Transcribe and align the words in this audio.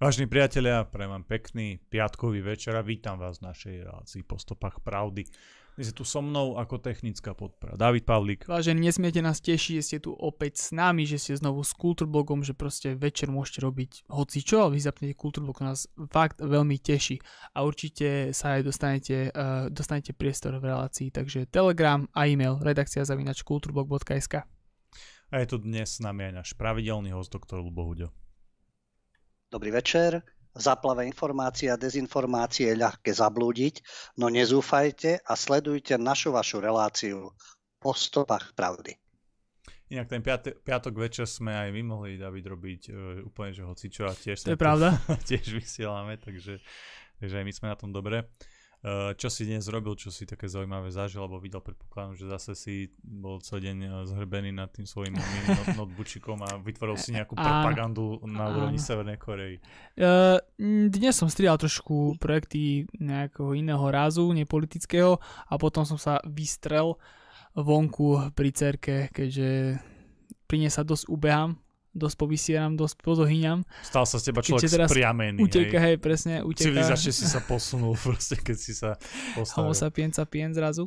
Vážení 0.00 0.32
priatelia, 0.32 0.88
prajem 0.88 1.12
vám 1.12 1.28
pekný 1.28 1.76
piatkový 1.92 2.40
večer 2.40 2.72
a 2.72 2.80
vítam 2.80 3.20
vás 3.20 3.36
v 3.44 3.52
našej 3.52 3.84
relácii 3.84 4.24
po 4.24 4.40
stopách 4.40 4.80
pravdy. 4.80 5.28
Dnes 5.76 5.92
je 5.92 5.96
tu 6.00 6.08
so 6.08 6.24
mnou 6.24 6.56
ako 6.56 6.80
technická 6.80 7.36
podpora. 7.36 7.76
David 7.76 8.08
Pavlík. 8.08 8.48
Vážení, 8.48 8.80
nesmiete 8.80 9.20
nás 9.20 9.44
tešiť, 9.44 9.76
že 9.76 9.84
ste 9.84 9.98
tu 10.00 10.16
opäť 10.16 10.56
s 10.56 10.68
nami, 10.72 11.04
že 11.04 11.20
ste 11.20 11.36
znovu 11.36 11.60
s 11.60 11.76
Kultúrblogom, 11.76 12.40
že 12.40 12.56
proste 12.56 12.96
večer 12.96 13.28
môžete 13.28 13.60
robiť 13.60 14.08
hoci 14.08 14.40
čo, 14.40 14.64
ale 14.64 14.80
vy 14.80 14.88
zapnete 14.88 15.12
Kultúrblog, 15.20 15.60
nás 15.60 15.84
fakt 16.08 16.40
veľmi 16.40 16.80
teší 16.80 17.20
a 17.52 17.60
určite 17.68 18.32
sa 18.32 18.56
aj 18.56 18.72
dostanete, 18.72 19.28
uh, 19.36 19.68
dostanete 19.68 20.16
priestor 20.16 20.56
v 20.56 20.64
relácii, 20.64 21.12
takže 21.12 21.44
Telegram 21.52 22.08
a 22.16 22.24
e-mail 22.24 22.56
redakcia 22.64 23.04
zavinač 23.04 23.44
kultúrblog.sk 23.44 24.48
A 25.28 25.34
je 25.44 25.46
tu 25.52 25.60
dnes 25.60 25.84
s 25.84 26.00
nami 26.00 26.32
aj 26.32 26.40
náš 26.40 26.48
pravidelný 26.56 27.12
host, 27.12 27.36
doktor 27.36 27.60
Lubo 27.60 27.84
Huďo. 27.84 28.29
Dobrý 29.50 29.74
večer. 29.74 30.22
V 30.54 30.60
záplave 30.62 31.06
informácií 31.10 31.66
a 31.70 31.78
dezinformácie 31.78 32.70
je 32.70 32.78
ľahké 32.78 33.10
zablúdiť, 33.10 33.82
no 34.18 34.30
nezúfajte 34.30 35.26
a 35.26 35.32
sledujte 35.34 35.94
našu 35.98 36.34
vašu 36.34 36.62
reláciu 36.62 37.34
po 37.78 37.90
stopách 37.94 38.54
pravdy. 38.54 38.94
Inak 39.90 40.06
ten 40.06 40.22
piat- 40.22 40.54
piatok 40.62 40.94
večer 40.94 41.26
sme 41.26 41.50
aj 41.50 41.70
my 41.74 41.82
mohli, 41.82 42.14
David, 42.14 42.46
robiť 42.46 42.82
uh, 42.90 42.94
úplne, 43.26 43.50
že 43.50 43.66
hocičo 43.66 44.06
a 44.06 44.14
tiež, 44.14 44.38
to 44.38 44.54
je 44.54 44.58
pravda. 44.58 44.94
tiež 45.30 45.50
vysielame, 45.50 46.14
takže, 46.18 46.62
takže 47.18 47.34
aj 47.42 47.44
my 47.46 47.52
sme 47.54 47.66
na 47.74 47.78
tom 47.78 47.90
dobre. 47.90 48.30
Eh, 48.80 49.12
čo 49.20 49.28
si 49.28 49.44
dnes 49.44 49.68
robil, 49.68 49.92
čo 49.92 50.08
si 50.08 50.24
také 50.24 50.48
zaujímavé 50.48 50.88
zažil, 50.88 51.20
alebo 51.20 51.36
videl, 51.36 51.60
predpokladám, 51.60 52.16
že 52.16 52.24
zase 52.32 52.56
si 52.56 52.74
bol 53.04 53.36
celý 53.44 53.68
deň 53.68 53.76
eh, 53.84 53.90
zhrbený 54.08 54.56
nad 54.56 54.72
tým 54.72 54.88
svojim 54.88 55.20
notebookikom 55.76 56.40
a 56.48 56.56
vytvoril 56.64 56.96
si 56.96 57.12
nejakú 57.12 57.36
propagandu 57.36 58.24
na 58.24 58.48
úrovni 58.48 58.80
Severnej 58.80 59.20
Korei. 59.20 59.60
Uh, 60.00 60.40
dnes 60.88 61.12
som 61.12 61.28
strial 61.28 61.60
trošku 61.60 62.16
projekty 62.16 62.88
nejakého 62.96 63.52
iného 63.52 63.84
rázu, 63.92 64.32
nepolitického 64.32 65.20
a 65.20 65.54
potom 65.60 65.84
som 65.84 66.00
sa 66.00 66.16
vystrel 66.24 66.96
vonku 67.52 68.32
pri 68.32 68.48
cerke, 68.48 68.96
keďže 69.12 69.76
pri 70.48 70.56
nej 70.56 70.72
sa 70.72 70.88
dosť 70.88 71.04
ubehám 71.12 71.60
dosť 71.90 72.16
povysieram, 72.16 72.78
dosť 72.78 73.02
pozohyňam. 73.02 73.66
Stal 73.82 74.06
sa 74.06 74.22
z 74.22 74.30
teba 74.30 74.40
človek 74.46 74.70
teraz 74.70 74.88
spriamený. 74.90 75.42
Uteka, 75.42 75.78
hej. 75.78 75.84
hej, 75.84 75.96
presne, 75.98 76.34
uteka. 76.46 76.70
Civilizačne 76.70 77.12
si 77.12 77.26
sa 77.26 77.42
posunul 77.42 77.98
proste, 78.04 78.38
keď 78.38 78.56
si 78.56 78.72
sa 78.72 78.94
postavil. 79.34 79.70
Homo 79.70 79.72
sapiens 79.74 80.14
sapien 80.14 80.50
zrazu. 80.54 80.86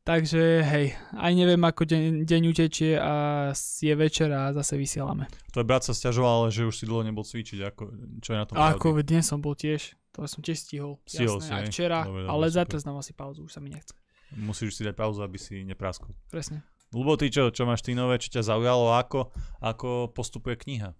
Takže 0.00 0.64
hej, 0.64 0.96
aj 1.12 1.32
neviem, 1.36 1.60
ako 1.60 1.84
deň, 1.84 2.24
deň 2.24 2.42
utečie 2.48 2.96
a 2.96 3.12
je 3.54 3.92
večer 3.92 4.32
a 4.32 4.48
zase 4.56 4.80
vysielame. 4.80 5.28
Tvoj 5.52 5.66
brat 5.68 5.84
sa 5.84 5.92
stiažoval, 5.92 6.48
že 6.48 6.64
už 6.64 6.72
si 6.72 6.84
dlho 6.88 7.04
nebol 7.04 7.20
cvičiť. 7.20 7.60
Ako, 7.68 7.82
čo 8.24 8.32
je 8.32 8.38
na 8.40 8.48
tom 8.48 8.56
Ako 8.56 8.96
dnes 9.04 9.28
som 9.28 9.44
bol 9.44 9.52
tiež. 9.52 9.92
To 10.16 10.24
som 10.24 10.40
tiež 10.40 10.56
stihol. 10.56 10.98
Stihol 11.04 11.38
jasné, 11.38 11.46
si, 11.46 11.52
aj 11.52 11.64
včera, 11.68 11.98
dobre, 12.02 12.26
dobre, 12.26 12.32
ale 12.32 12.44
zatiaľ 12.48 12.80
znám 12.80 12.96
asi 12.98 13.12
pauzu, 13.12 13.46
už 13.46 13.52
sa 13.52 13.60
mi 13.60 13.70
nechce. 13.70 13.94
Musíš 14.34 14.80
si 14.80 14.82
dať 14.82 14.96
pauzu, 14.96 15.20
aby 15.22 15.38
si 15.38 15.62
nepráskol. 15.62 16.10
Presne. 16.32 16.64
Lubo, 16.90 17.14
ty 17.14 17.30
čo, 17.30 17.54
čo 17.54 17.62
máš 17.62 17.86
ty 17.86 17.94
nové, 17.94 18.18
čo 18.18 18.34
ťa 18.34 18.50
zaujalo, 18.50 18.98
ako, 18.98 19.30
ako 19.62 20.10
postupuje 20.10 20.58
kniha? 20.58 20.90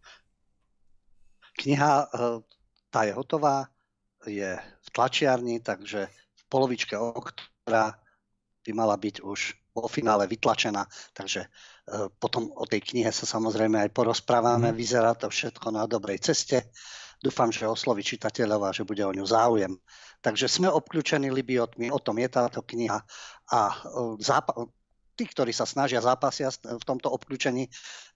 Kniha, 1.58 1.92
eh, 2.06 2.38
tá 2.94 3.00
je 3.02 3.12
hotová, 3.18 3.66
je 4.22 4.54
v 4.54 4.88
tlačiarni, 4.94 5.58
takže 5.58 6.06
v 6.06 6.42
polovičke 6.46 6.94
oktobra 6.94 7.98
by 8.62 8.70
mala 8.70 8.94
byť 8.94 9.18
už 9.18 9.40
vo 9.74 9.90
finále 9.90 10.30
vytlačená, 10.30 10.86
takže 11.10 11.42
eh, 11.42 12.06
potom 12.22 12.54
o 12.54 12.64
tej 12.70 12.86
knihe 12.86 13.10
sa 13.10 13.26
samozrejme 13.26 13.82
aj 13.82 13.90
porozprávame, 13.90 14.70
mm. 14.70 14.76
vyzerá 14.78 15.18
to 15.18 15.26
všetko 15.26 15.74
na 15.74 15.90
dobrej 15.90 16.22
ceste. 16.22 16.70
Dúfam, 17.18 17.50
že 17.50 17.68
osloví 17.68 18.06
čitateľov 18.06 18.64
a 18.64 18.70
že 18.72 18.86
bude 18.86 19.02
o 19.04 19.12
ňu 19.12 19.26
záujem. 19.26 19.76
Takže 20.24 20.48
sme 20.48 20.72
obklúčení 20.72 21.28
Libiotmi, 21.28 21.92
o 21.92 22.00
tom 22.00 22.16
je 22.16 22.28
táto 22.30 22.62
kniha 22.62 23.02
a 23.50 23.60
eh, 23.74 24.14
zápa- 24.22 24.70
tí, 25.20 25.28
ktorí 25.28 25.52
sa 25.52 25.68
snažia, 25.68 26.00
zápasia 26.00 26.48
v 26.48 26.80
tomto 26.80 27.12
obklúčení, 27.12 27.68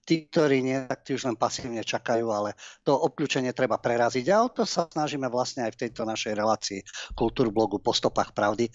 tí, 0.09 0.25
ktorí 0.25 0.65
nie, 0.65 0.81
tak 0.89 1.05
tí 1.05 1.13
už 1.13 1.29
len 1.29 1.37
pasívne 1.37 1.85
čakajú, 1.85 2.25
ale 2.33 2.57
to 2.81 2.97
obklúčenie 2.97 3.53
treba 3.53 3.77
preraziť 3.77 4.25
a 4.33 4.41
o 4.41 4.49
to 4.49 4.65
sa 4.65 4.89
snažíme 4.89 5.29
vlastne 5.29 5.69
aj 5.69 5.77
v 5.77 5.81
tejto 5.85 6.01
našej 6.01 6.33
relácii 6.33 6.81
kultúrblogu 7.13 7.77
po 7.77 7.93
stopách 7.93 8.33
pravdy, 8.33 8.65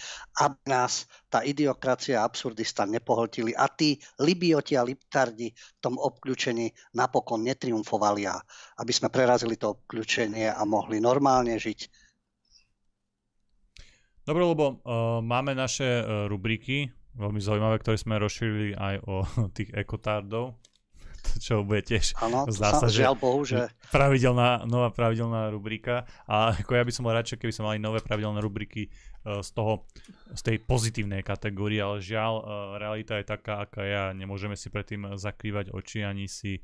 aby 0.46 0.62
nás 0.70 1.10
tá 1.26 1.42
idiokracia 1.42 2.22
a 2.22 2.26
absurdista 2.30 2.86
nepohltili 2.86 3.50
a 3.50 3.66
tí 3.66 3.98
libioti 4.22 4.78
a 4.78 4.86
liptardi 4.86 5.50
v 5.50 5.80
tom 5.82 5.98
obklúčení 5.98 6.70
napokon 6.94 7.42
netriumfovali 7.42 8.30
a 8.30 8.38
aby 8.78 8.92
sme 8.94 9.10
prerazili 9.10 9.58
to 9.58 9.74
obklúčenie 9.74 10.46
a 10.46 10.62
mohli 10.62 11.02
normálne 11.02 11.58
žiť. 11.58 12.10
Dobre, 14.22 14.46
lebo 14.46 14.78
uh, 14.78 15.18
máme 15.18 15.58
naše 15.58 16.06
uh, 16.06 16.30
rubriky, 16.30 16.99
veľmi 17.16 17.40
zaujímavé, 17.42 17.82
ktoré 17.82 17.96
sme 17.98 18.20
rozšírili 18.20 18.76
aj 18.76 18.94
o 19.06 19.14
tých 19.56 19.70
ekotardov, 19.74 20.60
čo 21.44 21.62
bude 21.62 21.84
tiež 21.84 22.16
ano, 22.20 22.48
zdá 22.48 22.76
sa, 22.76 22.88
že 22.88 23.04
Bohu, 23.16 23.44
že... 23.44 23.68
pravidelná, 23.92 24.64
nová 24.64 24.88
pravidelná 24.90 25.52
rubrika 25.52 26.08
a 26.24 26.56
ako 26.56 26.72
ja 26.76 26.84
by 26.84 26.92
som 26.92 27.04
bol 27.06 27.14
radšej, 27.14 27.38
keby 27.40 27.52
sme 27.52 27.68
mali 27.74 27.78
nové 27.78 28.00
pravidelné 28.00 28.40
rubriky 28.40 28.88
uh, 28.88 29.44
z 29.44 29.50
toho, 29.52 29.84
z 30.32 30.40
tej 30.40 30.56
pozitívnej 30.64 31.20
kategórie, 31.20 31.80
ale 31.80 32.00
žiaľ, 32.00 32.34
uh, 32.40 32.44
realita 32.80 33.20
je 33.20 33.26
taká, 33.28 33.64
aká 33.64 33.82
ja, 33.84 34.04
nemôžeme 34.16 34.56
si 34.56 34.72
predtým 34.72 35.16
zakrývať 35.16 35.72
oči, 35.74 36.02
ani 36.04 36.26
si, 36.26 36.60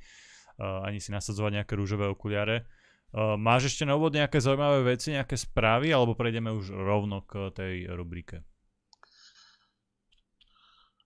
uh, 0.58 0.84
ani 0.84 0.98
si 0.98 1.12
nasadzovať 1.12 1.62
nejaké 1.62 1.74
rúžové 1.76 2.08
okuliare. 2.08 2.68
Máš 3.16 3.72
ešte 3.72 3.88
na 3.88 3.96
úvod 3.96 4.12
nejaké 4.12 4.42
zaujímavé 4.42 4.92
veci, 4.92 5.14
nejaké 5.14 5.40
správy, 5.40 5.88
alebo 5.88 6.18
prejdeme 6.18 6.52
už 6.52 6.74
rovno 6.74 7.24
k 7.24 7.48
tej 7.54 7.88
rubrike? 7.88 8.44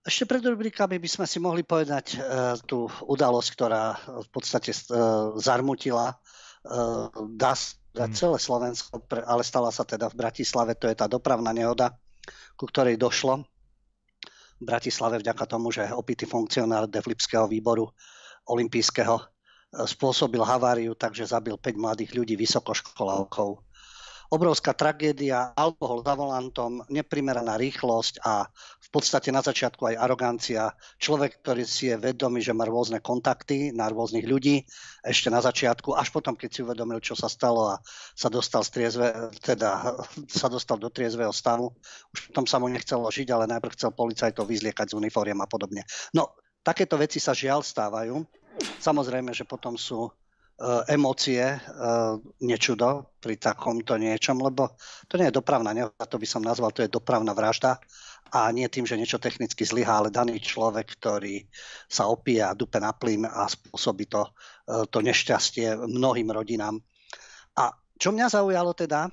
Ešte 0.01 0.25
pred 0.25 0.41
rubrikami 0.41 0.97
by 0.97 1.09
sme 1.09 1.25
si 1.29 1.37
mohli 1.37 1.61
povedať 1.61 2.17
uh, 2.17 2.57
tú 2.65 2.89
udalosť, 3.05 3.49
ktorá 3.53 3.93
v 4.25 4.29
podstate 4.33 4.73
uh, 4.73 5.37
zarmutila 5.37 6.17
uh, 6.17 7.05
dá, 7.37 7.53
dá 7.93 8.05
hmm. 8.09 8.17
celé 8.17 8.37
Slovensko, 8.41 8.97
ale 9.29 9.45
stala 9.45 9.69
sa 9.69 9.85
teda 9.85 10.09
v 10.09 10.17
Bratislave, 10.17 10.73
to 10.73 10.89
je 10.89 10.97
tá 10.97 11.05
dopravná 11.05 11.53
nehoda, 11.53 11.93
ku 12.57 12.65
ktorej 12.65 12.97
došlo 12.97 13.45
v 14.61 14.63
Bratislave 14.65 15.21
vďaka 15.21 15.45
tomu, 15.45 15.69
že 15.69 15.89
opitý 15.93 16.25
funkcionár 16.25 16.89
Deflipského 16.89 17.45
výboru 17.45 17.89
olympijského 18.49 19.21
spôsobil 19.71 20.41
haváriu, 20.43 20.93
takže 20.93 21.31
zabil 21.31 21.55
5 21.55 21.77
mladých 21.77 22.11
ľudí, 22.13 22.35
vysokoškolákov 22.35 23.63
obrovská 24.31 24.71
tragédia, 24.71 25.51
alkohol 25.51 26.07
za 26.07 26.15
volantom, 26.15 26.79
neprimeraná 26.87 27.59
rýchlosť 27.59 28.23
a 28.23 28.47
v 28.79 28.89
podstate 28.89 29.27
na 29.27 29.43
začiatku 29.43 29.91
aj 29.91 29.99
arogancia. 29.99 30.71
Človek, 31.03 31.43
ktorý 31.43 31.67
si 31.67 31.91
je 31.91 31.99
vedomý, 31.99 32.39
že 32.39 32.55
má 32.55 32.63
rôzne 32.63 33.03
kontakty 33.03 33.75
na 33.75 33.91
rôznych 33.91 34.23
ľudí, 34.23 34.63
ešte 35.03 35.27
na 35.27 35.43
začiatku, 35.43 35.91
až 35.99 36.15
potom, 36.15 36.39
keď 36.39 36.49
si 36.49 36.63
uvedomil, 36.63 37.03
čo 37.03 37.11
sa 37.11 37.27
stalo 37.27 37.75
a 37.75 37.83
sa 38.15 38.31
dostal, 38.31 38.63
z 38.63 38.71
triezve, 38.71 39.07
teda, 39.43 39.99
sa 40.41 40.47
dostal 40.47 40.79
do 40.79 40.87
triezvého 40.87 41.35
stavu. 41.35 41.75
Už 42.15 42.31
potom 42.31 42.47
sa 42.47 42.55
mu 42.63 42.71
nechcelo 42.71 43.11
žiť, 43.11 43.27
ale 43.35 43.51
najprv 43.51 43.75
chcel 43.75 43.91
policajtov 43.91 44.47
vyzliekať 44.47 44.95
z 44.95 44.97
uniformiem 44.97 45.43
a 45.43 45.47
podobne. 45.51 45.83
No, 46.15 46.39
takéto 46.63 46.95
veci 46.95 47.19
sa 47.19 47.35
žiaľ 47.35 47.67
stávajú. 47.67 48.23
Samozrejme, 48.79 49.35
že 49.35 49.43
potom 49.43 49.75
sú 49.75 50.07
emócie, 50.87 51.41
e, 51.41 51.57
nečudo 52.45 53.17
pri 53.17 53.37
takomto 53.41 53.97
niečom, 53.97 54.37
lebo 54.41 54.77
to 55.09 55.17
nie 55.17 55.29
je 55.29 55.37
dopravná 55.41 55.73
nehoda, 55.73 56.05
to 56.05 56.21
by 56.21 56.27
som 56.29 56.45
nazval, 56.45 56.69
to 56.69 56.85
je 56.85 56.91
dopravná 56.93 57.33
vražda 57.33 57.81
a 58.31 58.47
nie 58.53 58.69
tým, 58.71 58.87
že 58.87 58.95
niečo 58.95 59.19
technicky 59.19 59.67
zlyhá, 59.67 59.99
ale 59.99 60.13
daný 60.13 60.39
človek, 60.39 60.87
ktorý 61.01 61.43
sa 61.89 62.07
opíja, 62.07 62.55
dupe 62.55 62.79
na 62.79 62.95
plyn 62.95 63.27
a 63.27 63.49
spôsobí 63.49 64.07
to, 64.07 64.29
e, 64.69 64.85
to 64.87 65.01
nešťastie 65.01 65.75
mnohým 65.75 66.31
rodinám. 66.31 66.79
A 67.59 67.73
čo 67.99 68.13
mňa 68.15 68.31
zaujalo 68.31 68.71
teda, 68.77 69.11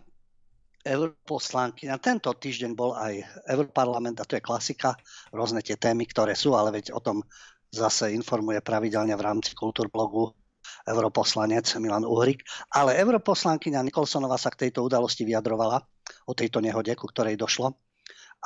europoslanky, 0.87 1.91
na 1.91 1.99
tento 1.99 2.31
týždeň 2.31 2.73
bol 2.73 2.95
aj 2.95 3.21
Europarlament 3.51 4.17
a 4.23 4.29
to 4.29 4.39
je 4.39 4.47
klasika, 4.47 4.95
rôzne 5.35 5.61
tie 5.61 5.75
témy, 5.75 6.07
ktoré 6.07 6.39
sú, 6.39 6.55
ale 6.55 6.71
veď 6.71 6.95
o 6.95 7.03
tom 7.03 7.21
zase 7.69 8.15
informuje 8.15 8.63
pravidelne 8.65 9.13
v 9.13 9.27
rámci 9.27 9.53
Kultúrblogu 9.53 10.38
europoslanec 10.87 11.67
Milan 11.83 12.07
Uhrik, 12.07 12.45
ale 12.71 12.99
europoslankyňa 13.01 13.87
Nikolsonová 13.87 14.39
sa 14.39 14.53
k 14.53 14.69
tejto 14.69 14.85
udalosti 14.87 15.27
vyjadrovala, 15.27 15.83
o 16.29 16.33
tejto 16.37 16.61
nehode, 16.61 16.93
ku 16.97 17.09
ktorej 17.09 17.37
došlo. 17.41 17.75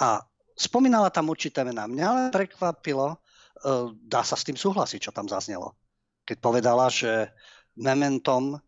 A 0.00 0.22
spomínala 0.56 1.10
tam 1.10 1.30
určité 1.30 1.62
mená. 1.66 1.86
Mňa 1.86 2.06
ale 2.06 2.22
prekvapilo, 2.30 3.14
e, 3.14 3.16
dá 4.06 4.22
sa 4.22 4.38
s 4.38 4.46
tým 4.46 4.56
súhlasiť, 4.56 5.10
čo 5.10 5.12
tam 5.14 5.28
zaznelo. 5.28 5.76
Keď 6.24 6.38
povedala, 6.38 6.88
že 6.88 7.30
mementom 7.76 8.56
e, 8.56 8.58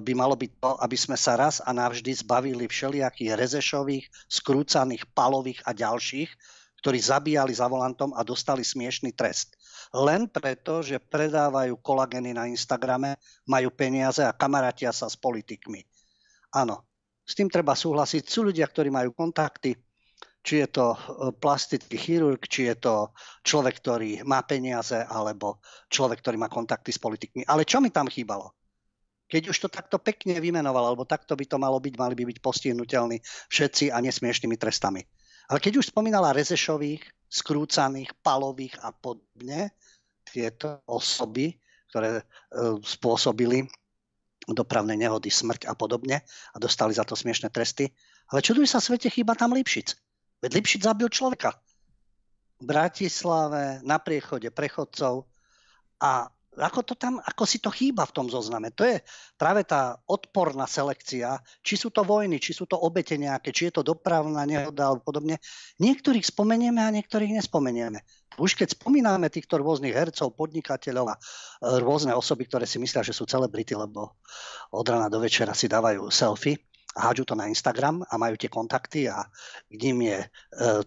by 0.00 0.12
malo 0.14 0.38
byť 0.38 0.50
to, 0.58 0.70
aby 0.80 0.96
sme 0.96 1.16
sa 1.18 1.36
raz 1.36 1.58
a 1.62 1.70
navždy 1.74 2.12
zbavili 2.22 2.64
všelijakých 2.66 3.36
rezešových, 3.36 4.04
skrúcaných, 4.30 5.06
palových 5.12 5.60
a 5.66 5.74
ďalších, 5.74 6.30
ktorí 6.82 6.98
zabíjali 6.98 7.54
za 7.54 7.70
volantom 7.70 8.10
a 8.14 8.26
dostali 8.26 8.66
smiešný 8.66 9.14
trest. 9.14 9.54
Len 9.92 10.24
preto, 10.28 10.80
že 10.80 10.96
predávajú 10.96 11.76
kolageny 11.84 12.32
na 12.32 12.48
Instagrame, 12.48 13.20
majú 13.44 13.68
peniaze 13.72 14.24
a 14.24 14.32
kamarátia 14.32 14.88
sa 14.88 15.08
s 15.08 15.20
politikmi. 15.20 15.84
Áno, 16.56 16.88
s 17.22 17.36
tým 17.36 17.52
treba 17.52 17.76
súhlasiť. 17.76 18.24
Sú 18.24 18.44
ľudia, 18.48 18.64
ktorí 18.68 18.88
majú 18.88 19.12
kontakty, 19.12 19.76
či 20.42 20.64
je 20.64 20.68
to 20.68 20.86
e, 20.92 20.98
plastický 21.38 21.94
chirurg, 21.94 22.42
či 22.50 22.66
je 22.72 22.76
to 22.82 23.14
človek, 23.46 23.78
ktorý 23.78 24.10
má 24.26 24.42
peniaze, 24.42 24.98
alebo 24.98 25.62
človek, 25.86 26.18
ktorý 26.24 26.36
má 26.40 26.50
kontakty 26.50 26.90
s 26.90 26.98
politikmi. 26.98 27.46
Ale 27.46 27.62
čo 27.62 27.78
mi 27.78 27.94
tam 27.94 28.10
chýbalo? 28.10 28.50
Keď 29.30 29.48
už 29.48 29.56
to 29.64 29.68
takto 29.72 29.96
pekne 29.96 30.36
vymenoval, 30.42 30.92
alebo 30.92 31.08
takto 31.08 31.32
by 31.38 31.46
to 31.48 31.56
malo 31.56 31.80
byť, 31.80 31.94
mali 31.96 32.12
by 32.12 32.24
byť 32.28 32.38
postihnutelní 32.44 33.22
všetci 33.48 33.88
a 33.88 34.02
nesmiešnými 34.04 34.60
trestami. 34.60 35.00
Ale 35.48 35.62
keď 35.62 35.80
už 35.80 35.88
spomínala 35.88 36.36
Rezešových, 36.36 37.00
skrúcaných, 37.32 38.12
palových 38.20 38.76
a 38.84 38.92
podobne, 38.92 39.72
tieto 40.28 40.84
osoby, 40.84 41.56
ktoré 41.88 42.20
e, 42.20 42.24
spôsobili 42.84 43.64
dopravné 44.44 44.98
nehody, 45.00 45.32
smrť 45.32 45.64
a 45.70 45.72
podobne 45.72 46.20
a 46.52 46.56
dostali 46.60 46.92
za 46.92 47.08
to 47.08 47.16
smiešne 47.16 47.48
tresty. 47.48 47.88
Ale 48.28 48.44
čuduj 48.44 48.68
sa 48.68 48.84
svete, 48.84 49.08
chýba 49.08 49.32
tam 49.32 49.56
Lipšic. 49.56 49.96
Veď 50.44 50.60
Lipšic 50.60 50.80
zabil 50.84 51.08
človeka. 51.08 51.56
V 52.60 52.64
Bratislave, 52.68 53.80
na 53.82 53.96
priechode 53.98 54.52
prechodcov 54.52 55.26
a 56.02 56.30
ako, 56.52 56.80
to 56.84 56.94
tam, 57.00 57.16
ako 57.16 57.44
si 57.48 57.64
to 57.64 57.72
chýba 57.72 58.04
v 58.04 58.12
tom 58.12 58.26
zozname. 58.28 58.68
To 58.76 58.84
je 58.84 59.00
práve 59.40 59.64
tá 59.64 59.96
odporná 60.04 60.68
selekcia, 60.68 61.40
či 61.64 61.80
sú 61.80 61.88
to 61.88 62.04
vojny, 62.04 62.36
či 62.36 62.52
sú 62.52 62.68
to 62.68 62.76
obete 62.76 63.16
nejaké, 63.16 63.56
či 63.56 63.72
je 63.72 63.80
to 63.80 63.82
dopravná 63.86 64.44
nehoda 64.44 64.92
alebo 64.92 65.00
podobne. 65.00 65.40
Niektorých 65.80 66.28
spomenieme 66.28 66.84
a 66.84 66.92
niektorých 66.92 67.40
nespomenieme. 67.40 68.04
Už 68.36 68.56
keď 68.56 68.76
spomíname 68.76 69.28
týchto 69.28 69.60
rôznych 69.60 69.92
hercov, 69.92 70.36
podnikateľov 70.36 71.06
a 71.12 71.16
e, 71.16 71.20
rôzne 71.80 72.16
osoby, 72.16 72.48
ktoré 72.48 72.64
si 72.64 72.80
myslia, 72.80 73.04
že 73.04 73.12
sú 73.16 73.28
celebrity, 73.28 73.76
lebo 73.76 74.16
od 74.72 74.86
rana 74.88 75.12
do 75.12 75.20
večera 75.20 75.52
si 75.52 75.68
dávajú 75.68 76.08
selfie, 76.08 76.56
hádžu 76.96 77.24
to 77.24 77.34
na 77.34 77.48
Instagram 77.48 78.04
a 78.04 78.14
majú 78.20 78.36
tie 78.36 78.52
kontakty 78.52 79.08
a 79.08 79.24
k 79.68 79.80
ním 79.88 80.12
je, 80.12 80.18
e, 80.20 80.28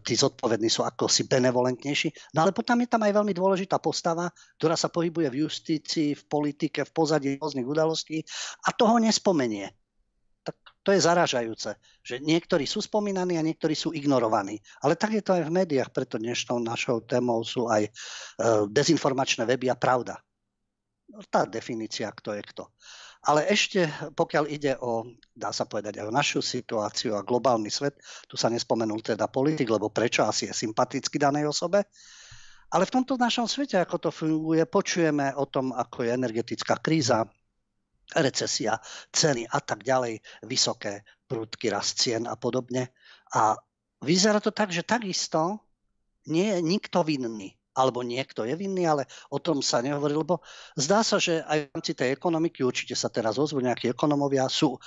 tí 0.05 0.13
zodpovední 0.13 0.69
sú 0.69 0.85
ako 0.85 1.09
si 1.09 1.25
benevolentnejší. 1.25 2.37
No 2.37 2.45
ale 2.45 2.53
potom 2.53 2.77
je 2.81 2.89
tam 2.89 3.01
aj 3.01 3.13
veľmi 3.13 3.33
dôležitá 3.33 3.81
postava, 3.81 4.29
ktorá 4.61 4.77
sa 4.77 4.93
pohybuje 4.93 5.27
v 5.33 5.39
justícii, 5.49 6.13
v 6.13 6.23
politike, 6.29 6.85
v 6.85 6.91
pozadí 6.93 7.27
rôznych 7.41 7.65
udalostí 7.65 8.21
a 8.65 8.69
toho 8.73 9.01
nespomenie. 9.01 9.73
Tak 10.45 10.55
to 10.85 10.93
je 10.93 11.01
zaražajúce, 11.01 11.73
že 12.05 12.21
niektorí 12.21 12.69
sú 12.69 12.85
spomínaní 12.85 13.41
a 13.41 13.45
niektorí 13.45 13.73
sú 13.73 13.89
ignorovaní. 13.89 14.61
Ale 14.85 14.93
tak 14.93 15.17
je 15.17 15.25
to 15.25 15.33
aj 15.33 15.49
v 15.49 15.55
médiách, 15.57 15.89
preto 15.89 16.21
dnešnou 16.21 16.61
našou 16.61 17.01
témou 17.01 17.41
sú 17.41 17.65
aj 17.65 17.89
e, 17.89 17.91
dezinformačné 18.69 19.49
weby 19.49 19.73
a 19.73 19.77
pravda. 19.77 20.21
No, 21.09 21.21
tá 21.25 21.45
definícia, 21.45 22.09
kto 22.13 22.33
je 22.33 22.41
kto. 22.41 22.69
Ale 23.25 23.49
ešte, 23.49 23.89
pokiaľ 24.13 24.43
ide 24.53 24.77
o, 24.77 25.01
dá 25.33 25.49
sa 25.49 25.65
povedať, 25.65 25.97
aj 25.97 26.05
o 26.05 26.13
našu 26.13 26.45
situáciu 26.45 27.17
a 27.17 27.25
globálny 27.25 27.73
svet, 27.73 27.97
tu 28.29 28.37
sa 28.37 28.53
nespomenul 28.53 29.01
teda 29.01 29.25
politik, 29.25 29.65
lebo 29.65 29.89
prečo 29.89 30.21
asi 30.21 30.45
je 30.45 30.53
sympatický 30.53 31.17
danej 31.17 31.49
osobe, 31.49 31.89
ale 32.69 32.85
v 32.85 32.93
tomto 33.01 33.17
našom 33.17 33.49
svete, 33.49 33.81
ako 33.81 33.97
to 33.97 34.09
funguje, 34.13 34.61
počujeme 34.69 35.33
o 35.37 35.49
tom, 35.49 35.73
ako 35.73 36.05
je 36.05 36.11
energetická 36.13 36.77
kríza, 36.77 37.25
recesia, 38.13 38.77
ceny 39.09 39.49
a 39.49 39.57
tak 39.57 39.81
ďalej, 39.81 40.21
vysoké 40.45 41.01
prúdky 41.25 41.73
rast 41.73 41.97
cien 41.97 42.29
a 42.29 42.37
podobne. 42.37 42.93
A 43.33 43.57
vyzerá 44.05 44.37
to 44.37 44.53
tak, 44.53 44.69
že 44.69 44.85
takisto 44.85 45.65
nie 46.29 46.45
je 46.53 46.59
nikto 46.61 47.01
vinný 47.01 47.57
alebo 47.75 48.01
niekto 48.01 48.47
je 48.47 48.55
vinný, 48.55 48.87
ale 48.87 49.03
o 49.29 49.37
tom 49.37 49.59
sa 49.59 49.83
nehovorí, 49.83 50.15
lebo 50.15 50.39
zdá 50.79 51.03
sa, 51.03 51.19
že 51.19 51.43
aj 51.43 51.57
v 51.59 51.69
rámci 51.75 51.91
tej 51.91 52.15
ekonomiky, 52.15 52.63
určite 52.63 52.95
sa 52.95 53.11
teraz 53.11 53.35
ozvú 53.35 53.59
nejakí 53.59 53.91
ekonomovia, 53.91 54.47
sú 54.47 54.79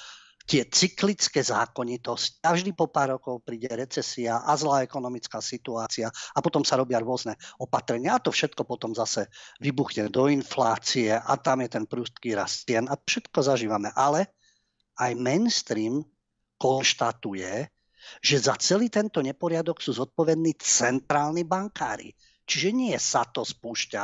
tie 0.49 0.65
cyklické 0.65 1.45
zákonitosti. 1.45 2.41
Každý 2.41 2.73
po 2.73 2.89
pár 2.89 3.21
rokov 3.21 3.45
príde 3.45 3.69
recesia 3.69 4.41
a 4.41 4.57
zlá 4.57 4.81
ekonomická 4.81 5.45
situácia 5.45 6.09
a 6.09 6.39
potom 6.41 6.65
sa 6.65 6.81
robia 6.81 7.05
rôzne 7.05 7.37
opatrenia 7.61 8.17
a 8.17 8.23
to 8.25 8.33
všetko 8.33 8.65
potom 8.65 8.97
zase 8.97 9.29
vybuchne 9.61 10.09
do 10.09 10.33
inflácie 10.33 11.13
a 11.13 11.33
tam 11.37 11.61
je 11.61 11.69
ten 11.69 11.85
prústký 11.85 12.33
rast 12.33 12.65
cien 12.65 12.89
a 12.89 12.97
všetko 12.97 13.45
zažívame. 13.45 13.93
Ale 13.93 14.33
aj 14.97 15.13
mainstream 15.21 16.01
konštatuje, 16.57 17.69
že 18.25 18.37
za 18.41 18.57
celý 18.57 18.89
tento 18.89 19.21
neporiadok 19.21 19.85
sú 19.85 19.93
zodpovední 19.93 20.57
centrálni 20.57 21.45
bankári. 21.45 22.17
Čiže 22.49 22.73
nie 22.73 22.97
sa 22.97 23.29
to 23.29 23.45
spúšťa. 23.45 24.03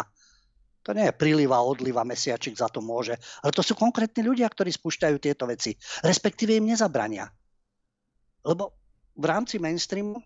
To 0.85 0.93
nie 0.93 1.09
je 1.09 1.17
príliv 1.17 1.49
a 1.57 1.65
odliva, 1.65 2.05
mesiačik 2.05 2.61
za 2.61 2.69
to 2.69 2.85
môže. 2.85 3.17
Ale 3.41 3.57
to 3.57 3.65
sú 3.65 3.73
konkrétni 3.73 4.21
ľudia, 4.21 4.45
ktorí 4.53 4.69
spúšťajú 4.69 5.17
tieto 5.17 5.49
veci. 5.49 5.73
Respektíve 6.05 6.53
im 6.61 6.69
nezabrania. 6.69 7.25
Lebo 8.45 8.77
v 9.17 9.25
rámci 9.25 9.57
mainstreamu 9.57 10.21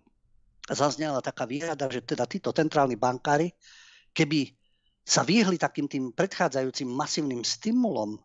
zaznela 0.66 1.22
taká 1.22 1.46
výrada, 1.46 1.86
že 1.86 2.02
teda 2.02 2.26
títo 2.26 2.50
centrálni 2.50 2.98
bankári, 2.98 3.54
keby 4.10 4.50
sa 5.06 5.22
vyhli 5.22 5.56
takým 5.56 5.86
tým 5.86 6.10
predchádzajúcim 6.10 6.90
masívnym 6.90 7.46
stimulom, 7.46 8.18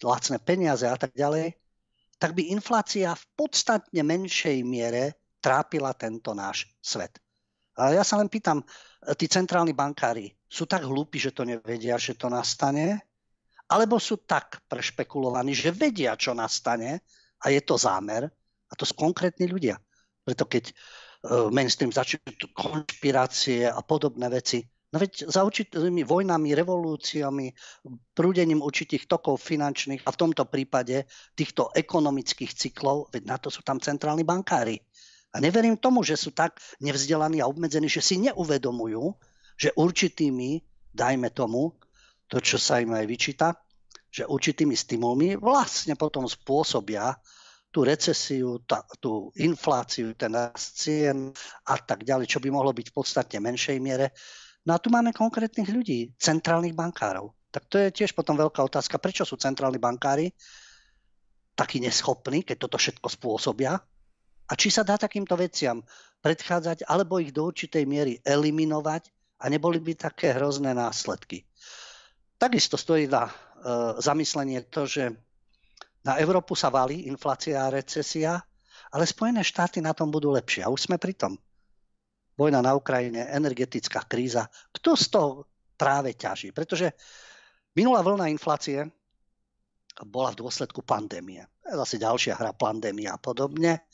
lacné 0.00 0.40
peniaze 0.40 0.88
a 0.88 0.96
tak 0.96 1.12
ďalej, 1.12 1.54
tak 2.16 2.32
by 2.32 2.48
inflácia 2.50 3.12
v 3.12 3.24
podstatne 3.36 4.00
menšej 4.00 4.64
miere 4.64 5.20
trápila 5.44 5.92
tento 5.92 6.32
náš 6.32 6.68
svet. 6.80 7.20
A 7.76 7.94
ja 7.94 8.04
sa 8.04 8.16
len 8.20 8.28
pýtam, 8.28 8.64
tí 9.16 9.26
centrálni 9.28 9.72
bankári 9.72 10.28
sú 10.44 10.68
tak 10.68 10.84
hlúpi, 10.84 11.16
že 11.16 11.32
to 11.32 11.48
nevedia, 11.48 11.96
že 11.96 12.18
to 12.18 12.28
nastane, 12.28 13.00
alebo 13.70 14.02
sú 14.02 14.26
tak 14.26 14.60
prešpekulovaní, 14.66 15.54
že 15.54 15.70
vedia, 15.70 16.18
čo 16.18 16.34
nastane 16.34 17.00
a 17.40 17.46
je 17.48 17.60
to 17.62 17.78
zámer 17.78 18.26
a 18.68 18.72
to 18.74 18.84
sú 18.84 18.98
konkrétni 18.98 19.46
ľudia. 19.46 19.78
Preto 20.26 20.44
keď 20.44 20.70
uh, 20.70 21.48
mainstream 21.48 21.94
začne 21.94 22.20
konšpirácie 22.52 23.70
a 23.70 23.80
podobné 23.80 24.26
veci, 24.28 24.66
No 24.90 24.98
veď 24.98 25.30
za 25.30 25.46
určitými 25.46 26.02
vojnami, 26.02 26.50
revolúciami, 26.50 27.54
prúdením 28.10 28.58
určitých 28.58 29.06
tokov 29.06 29.38
finančných 29.38 30.02
a 30.02 30.10
v 30.10 30.18
tomto 30.18 30.50
prípade 30.50 31.06
týchto 31.38 31.70
ekonomických 31.70 32.50
cyklov, 32.50 33.06
veď 33.14 33.22
na 33.22 33.38
to 33.38 33.54
sú 33.54 33.62
tam 33.62 33.78
centrálni 33.78 34.26
bankári. 34.26 34.82
A 35.30 35.38
neverím 35.38 35.78
tomu, 35.78 36.02
že 36.02 36.18
sú 36.18 36.34
tak 36.34 36.58
nevzdelaní 36.82 37.38
a 37.38 37.46
obmedzení, 37.46 37.86
že 37.86 38.02
si 38.02 38.18
neuvedomujú, 38.18 39.14
že 39.54 39.70
určitými, 39.78 40.58
dajme 40.90 41.30
tomu, 41.30 41.78
to, 42.26 42.42
čo 42.42 42.58
sa 42.58 42.82
im 42.82 42.94
aj 42.94 43.06
vyčíta, 43.06 43.48
že 44.10 44.26
určitými 44.26 44.74
stimulmi 44.74 45.38
vlastne 45.38 45.94
potom 45.94 46.26
spôsobia 46.26 47.14
tú 47.70 47.86
recesiu, 47.86 48.58
tá, 48.66 48.82
tú 48.98 49.30
infláciu, 49.38 50.18
ten 50.18 50.34
rast 50.34 50.82
cien 50.82 51.30
a 51.70 51.74
tak 51.78 52.02
ďalej, 52.02 52.26
čo 52.26 52.42
by 52.42 52.50
mohlo 52.50 52.74
byť 52.74 52.90
v 52.90 52.96
podstate 52.98 53.38
menšej 53.38 53.78
miere. 53.78 54.10
No 54.66 54.74
a 54.74 54.82
tu 54.82 54.90
máme 54.90 55.14
konkrétnych 55.14 55.70
ľudí, 55.70 56.10
centrálnych 56.18 56.74
bankárov. 56.74 57.30
Tak 57.54 57.70
to 57.70 57.78
je 57.78 57.94
tiež 57.94 58.14
potom 58.18 58.34
veľká 58.34 58.58
otázka, 58.66 58.98
prečo 58.98 59.22
sú 59.22 59.38
centrálni 59.38 59.78
bankári 59.78 60.34
takí 61.54 61.78
neschopní, 61.78 62.42
keď 62.42 62.56
toto 62.66 62.78
všetko 62.78 63.06
spôsobia, 63.10 63.78
a 64.50 64.52
či 64.58 64.68
sa 64.74 64.82
dá 64.82 64.98
takýmto 64.98 65.38
veciam 65.38 65.78
predchádzať 66.20 66.90
alebo 66.90 67.22
ich 67.22 67.30
do 67.30 67.46
určitej 67.46 67.86
miery 67.86 68.18
eliminovať 68.26 69.08
a 69.40 69.48
neboli 69.48 69.78
by 69.78 69.94
také 69.96 70.34
hrozné 70.36 70.74
následky. 70.74 71.46
Takisto 72.36 72.74
stojí 72.74 73.06
na 73.06 73.30
e, 73.30 73.32
zamyslenie 74.02 74.66
to, 74.68 74.84
že 74.84 75.14
na 76.04 76.16
Európu 76.16 76.56
sa 76.56 76.72
valí 76.72 77.08
inflácia 77.08 77.60
a 77.60 77.72
recesia, 77.72 78.40
ale 78.90 79.04
Spojené 79.04 79.44
štáty 79.44 79.84
na 79.84 79.92
tom 79.92 80.08
budú 80.08 80.32
lepšie. 80.32 80.64
A 80.64 80.72
už 80.72 80.88
sme 80.88 80.96
pri 80.96 81.14
tom. 81.14 81.36
Vojna 82.40 82.64
na 82.64 82.72
Ukrajine, 82.72 83.28
energetická 83.28 84.08
kríza. 84.08 84.48
Kto 84.72 84.96
z 84.96 85.06
toho 85.12 85.30
práve 85.76 86.16
ťaží? 86.16 86.56
Pretože 86.56 86.96
minulá 87.76 88.00
vlna 88.00 88.32
inflácie 88.32 88.88
bola 90.08 90.32
v 90.32 90.40
dôsledku 90.40 90.80
pandémie. 90.80 91.44
Zase 91.60 92.00
ďalšia 92.00 92.40
hra 92.40 92.56
pandémia 92.56 93.14
a 93.14 93.20
podobne. 93.20 93.84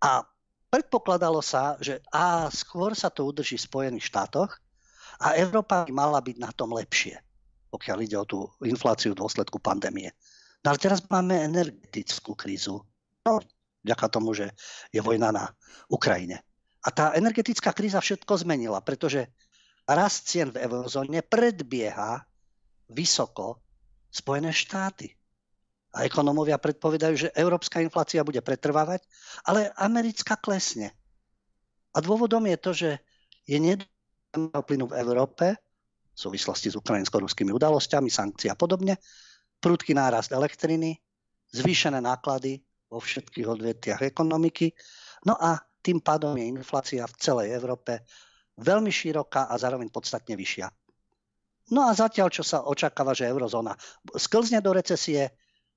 A 0.00 0.24
predpokladalo 0.72 1.44
sa, 1.44 1.76
že 1.80 2.00
a 2.08 2.48
skôr 2.48 2.96
sa 2.96 3.12
to 3.12 3.28
udrží 3.28 3.60
v 3.60 3.66
Spojených 3.68 4.08
štátoch 4.08 4.56
a 5.20 5.36
Európa 5.36 5.84
by 5.84 5.92
mala 5.92 6.20
byť 6.24 6.36
na 6.40 6.50
tom 6.56 6.72
lepšie, 6.72 7.20
pokiaľ 7.68 7.98
ide 8.00 8.16
o 8.16 8.24
tú 8.24 8.48
infláciu 8.64 9.12
v 9.12 9.20
dôsledku 9.20 9.60
pandémie. 9.60 10.08
No 10.64 10.72
ale 10.72 10.80
teraz 10.80 11.04
máme 11.08 11.36
energetickú 11.36 12.32
krízu. 12.32 12.80
No, 13.28 13.44
vďaka 13.84 14.06
tomu, 14.08 14.32
že 14.32 14.56
je 14.88 15.00
vojna 15.04 15.32
na 15.32 15.44
Ukrajine. 15.92 16.40
A 16.80 16.88
tá 16.88 17.12
energetická 17.12 17.76
kríza 17.76 18.00
všetko 18.00 18.40
zmenila, 18.40 18.80
pretože 18.80 19.28
rast 19.84 20.32
cien 20.32 20.48
v 20.48 20.64
eurozóne 20.64 21.20
predbieha 21.20 22.24
vysoko 22.88 23.60
Spojené 24.08 24.50
štáty. 24.50 25.19
A 25.90 26.06
ekonomovia 26.06 26.62
predpovedajú, 26.62 27.14
že 27.18 27.34
európska 27.34 27.82
inflácia 27.82 28.22
bude 28.22 28.38
pretrvávať, 28.38 29.02
ale 29.42 29.74
americká 29.74 30.38
klesne. 30.38 30.94
A 31.90 31.98
dôvodom 31.98 32.46
je 32.46 32.58
to, 32.58 32.70
že 32.70 32.90
je 33.42 33.58
nedostatok 33.58 34.62
plynu 34.62 34.86
v 34.86 34.96
Európe, 35.02 35.46
v 36.14 36.18
súvislosti 36.18 36.70
s 36.70 36.78
ukrajinsko-ruskými 36.78 37.50
udalosťami, 37.50 38.06
sankcie 38.06 38.46
a 38.46 38.54
podobne, 38.54 38.94
prudký 39.58 39.98
nárast 39.98 40.30
elektriny, 40.30 40.94
zvýšené 41.50 41.98
náklady 41.98 42.62
vo 42.86 43.02
všetkých 43.02 43.46
odvetiach 43.46 44.00
ekonomiky, 44.06 44.70
no 45.26 45.34
a 45.34 45.58
tým 45.82 45.98
pádom 45.98 46.36
je 46.38 46.46
inflácia 46.46 47.02
v 47.02 47.18
celej 47.18 47.56
Európe 47.56 48.06
veľmi 48.60 48.92
široká 48.92 49.48
a 49.48 49.54
zároveň 49.56 49.88
podstatne 49.88 50.36
vyššia. 50.36 50.68
No 51.70 51.86
a 51.86 51.94
zatiaľ, 51.94 52.28
čo 52.34 52.42
sa 52.42 52.66
očakáva, 52.66 53.14
že 53.14 53.30
eurozóna 53.30 53.72
sklzne 54.18 54.58
do 54.60 54.74
recesie, 54.74 55.30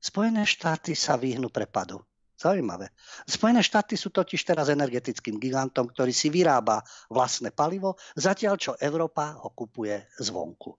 Spojené 0.04 0.44
štáty 0.44 1.00
sa 1.00 1.16
vyhnú 1.16 1.48
prepadu. 1.48 2.04
Zaujímavé. 2.36 2.92
Spojené 3.24 3.64
štáty 3.64 3.96
sú 3.96 4.12
totiž 4.12 4.44
teraz 4.44 4.68
energetickým 4.68 5.40
gigantom, 5.40 5.88
ktorý 5.88 6.12
si 6.12 6.28
vyrába 6.28 6.84
vlastné 7.08 7.56
palivo, 7.56 7.96
zatiaľ 8.20 8.60
čo 8.60 8.72
Európa 8.76 9.40
ho 9.40 9.56
kupuje 9.56 9.96
zvonku. 10.20 10.76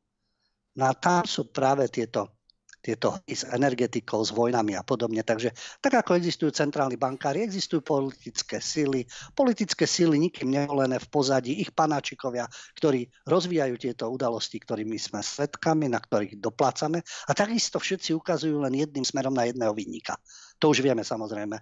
No 0.76 0.84
a 0.84 0.92
tam 0.92 1.24
sú 1.24 1.48
práve 1.48 1.88
tieto 1.88 2.43
tieto 2.84 3.16
s 3.24 3.48
energetikou, 3.48 4.20
s 4.20 4.28
vojnami 4.36 4.76
a 4.76 4.84
podobne. 4.84 5.24
Takže 5.24 5.56
tak 5.80 6.04
ako 6.04 6.20
existujú 6.20 6.52
centrálni 6.52 7.00
bankári, 7.00 7.40
existujú 7.40 7.80
politické 7.80 8.60
sily. 8.60 9.08
Politické 9.32 9.88
sily 9.88 10.20
nikým 10.20 10.52
nevolené 10.52 11.00
v 11.00 11.08
pozadí, 11.08 11.64
ich 11.64 11.72
panáčikovia, 11.72 12.44
ktorí 12.76 13.08
rozvíjajú 13.24 13.74
tieto 13.80 14.12
udalosti, 14.12 14.60
ktorými 14.60 15.00
sme 15.00 15.24
svetkami, 15.24 15.88
na 15.88 15.96
ktorých 15.96 16.36
doplácame. 16.36 17.00
A 17.00 17.32
takisto 17.32 17.80
všetci 17.80 18.12
ukazujú 18.12 18.60
len 18.60 18.76
jedným 18.76 19.08
smerom 19.08 19.32
na 19.32 19.48
jedného 19.48 19.72
vinníka. 19.72 20.20
To 20.60 20.68
už 20.68 20.84
vieme 20.84 21.00
samozrejme 21.00 21.56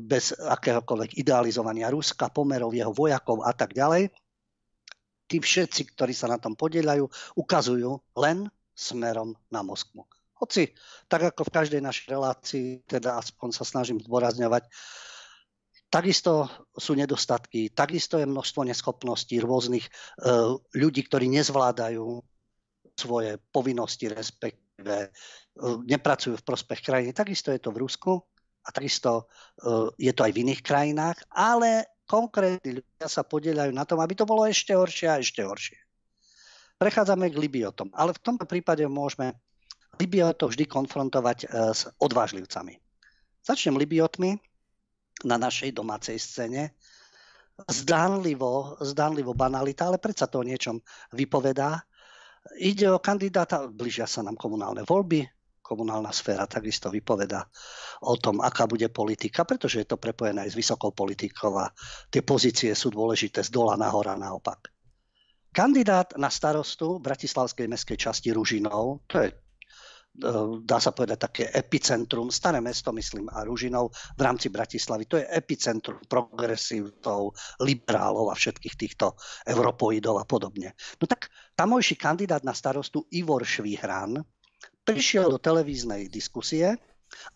bez 0.00 0.34
akéhokoľvek 0.34 1.22
idealizovania 1.22 1.92
Ruska, 1.92 2.32
pomerov 2.34 2.74
jeho 2.74 2.90
vojakov 2.90 3.46
a 3.46 3.52
tak 3.54 3.76
ďalej. 3.76 4.10
Tí 5.28 5.36
všetci, 5.38 5.92
ktorí 5.92 6.16
sa 6.16 6.26
na 6.32 6.40
tom 6.40 6.56
podielajú, 6.56 7.04
ukazujú 7.36 8.16
len 8.16 8.48
smerom 8.78 9.34
na 9.50 9.66
Moskvu. 9.66 10.06
Hoci, 10.38 10.70
tak 11.10 11.34
ako 11.34 11.50
v 11.50 11.54
každej 11.58 11.82
našej 11.82 12.06
relácii, 12.14 12.66
teda 12.86 13.18
aspoň 13.18 13.50
sa 13.50 13.66
snažím 13.66 13.98
zdôrazňovať, 13.98 14.70
takisto 15.90 16.46
sú 16.78 16.94
nedostatky, 16.94 17.74
takisto 17.74 18.22
je 18.22 18.30
množstvo 18.30 18.62
neschopností 18.70 19.42
rôznych 19.42 19.82
e, 19.82 19.90
ľudí, 20.78 21.02
ktorí 21.10 21.26
nezvládajú 21.26 22.22
svoje 22.94 23.42
povinnosti, 23.50 24.06
respektíve 24.06 24.96
e, 25.02 25.08
nepracujú 25.90 26.38
v 26.38 26.46
prospech 26.46 26.86
krajiny. 26.86 27.10
Takisto 27.10 27.50
je 27.50 27.58
to 27.58 27.74
v 27.74 27.82
Rusku 27.82 28.22
a 28.62 28.68
takisto 28.70 29.26
e, 29.58 30.06
je 30.06 30.12
to 30.14 30.22
aj 30.22 30.32
v 30.36 30.40
iných 30.46 30.62
krajinách, 30.62 31.18
ale 31.34 31.98
konkrétni 32.06 32.78
ľudia 32.78 33.08
sa 33.10 33.26
podielajú 33.26 33.74
na 33.74 33.82
tom, 33.82 33.98
aby 33.98 34.14
to 34.14 34.22
bolo 34.22 34.46
ešte 34.46 34.70
horšie 34.70 35.08
a 35.10 35.18
ešte 35.18 35.42
horšie. 35.42 35.87
Prechádzame 36.78 37.26
k 37.34 37.40
Libiotom, 37.42 37.90
ale 37.90 38.14
v 38.14 38.22
tomto 38.22 38.46
prípade 38.46 38.86
môžeme 38.86 39.34
Libiotov 39.98 40.54
vždy 40.54 40.70
konfrontovať 40.70 41.38
e, 41.42 41.46
s 41.74 41.90
odvážlivcami. 41.98 42.78
Začnem 43.42 43.74
Libiotmi 43.74 44.38
na 45.26 45.36
našej 45.42 45.74
domácej 45.74 46.22
scéne. 46.22 46.78
Zdánlivo, 47.66 48.78
zdánlivo 48.78 49.34
banalita, 49.34 49.90
ale 49.90 49.98
predsa 49.98 50.30
to 50.30 50.38
o 50.38 50.46
niečom 50.46 50.78
vypovedá. 51.10 51.82
Ide 52.62 52.94
o 52.94 53.02
kandidáta, 53.02 53.66
blížia 53.66 54.06
sa 54.06 54.22
nám 54.22 54.38
komunálne 54.38 54.86
voľby, 54.86 55.26
komunálna 55.58 56.14
sféra 56.14 56.46
takisto 56.46 56.94
vypoveda 56.94 57.42
o 58.06 58.14
tom, 58.14 58.38
aká 58.38 58.70
bude 58.70 58.86
politika, 58.94 59.42
pretože 59.42 59.82
je 59.82 59.88
to 59.90 59.98
prepojené 59.98 60.46
aj 60.46 60.54
s 60.54 60.58
vysokou 60.62 60.94
politikou 60.94 61.58
a 61.58 61.74
tie 62.06 62.22
pozície 62.22 62.70
sú 62.78 62.94
dôležité 62.94 63.42
z 63.42 63.50
dola 63.50 63.74
nahora 63.74 64.14
naopak. 64.14 64.77
Kandidát 65.52 66.12
na 66.20 66.28
starostu 66.28 67.00
Bratislavskej 67.00 67.68
mestskej 67.68 67.96
časti 67.96 68.28
Ružinov, 68.30 69.08
to 69.08 69.24
je 69.24 69.28
e, 69.32 69.36
dá 70.62 70.78
sa 70.78 70.92
povedať 70.92 71.18
také 71.18 71.44
epicentrum, 71.48 72.28
staré 72.28 72.60
mesto 72.60 72.92
myslím 72.92 73.32
a 73.32 73.42
Ružinov 73.48 73.96
v 74.16 74.20
rámci 74.20 74.52
Bratislavy. 74.52 75.08
To 75.08 75.16
je 75.16 75.26
epicentrum 75.26 76.04
progresívov, 76.04 77.32
liberálov 77.64 78.28
a 78.28 78.36
všetkých 78.36 78.74
týchto 78.76 79.16
europoidov 79.48 80.20
a 80.20 80.28
podobne. 80.28 80.76
No 81.00 81.04
tak 81.08 81.32
tamojší 81.56 81.96
kandidát 81.96 82.44
na 82.44 82.52
starostu 82.52 83.08
Ivor 83.16 83.42
Švihran 83.42 84.20
prišiel 84.84 85.32
do 85.32 85.40
televíznej 85.40 86.12
diskusie 86.12 86.76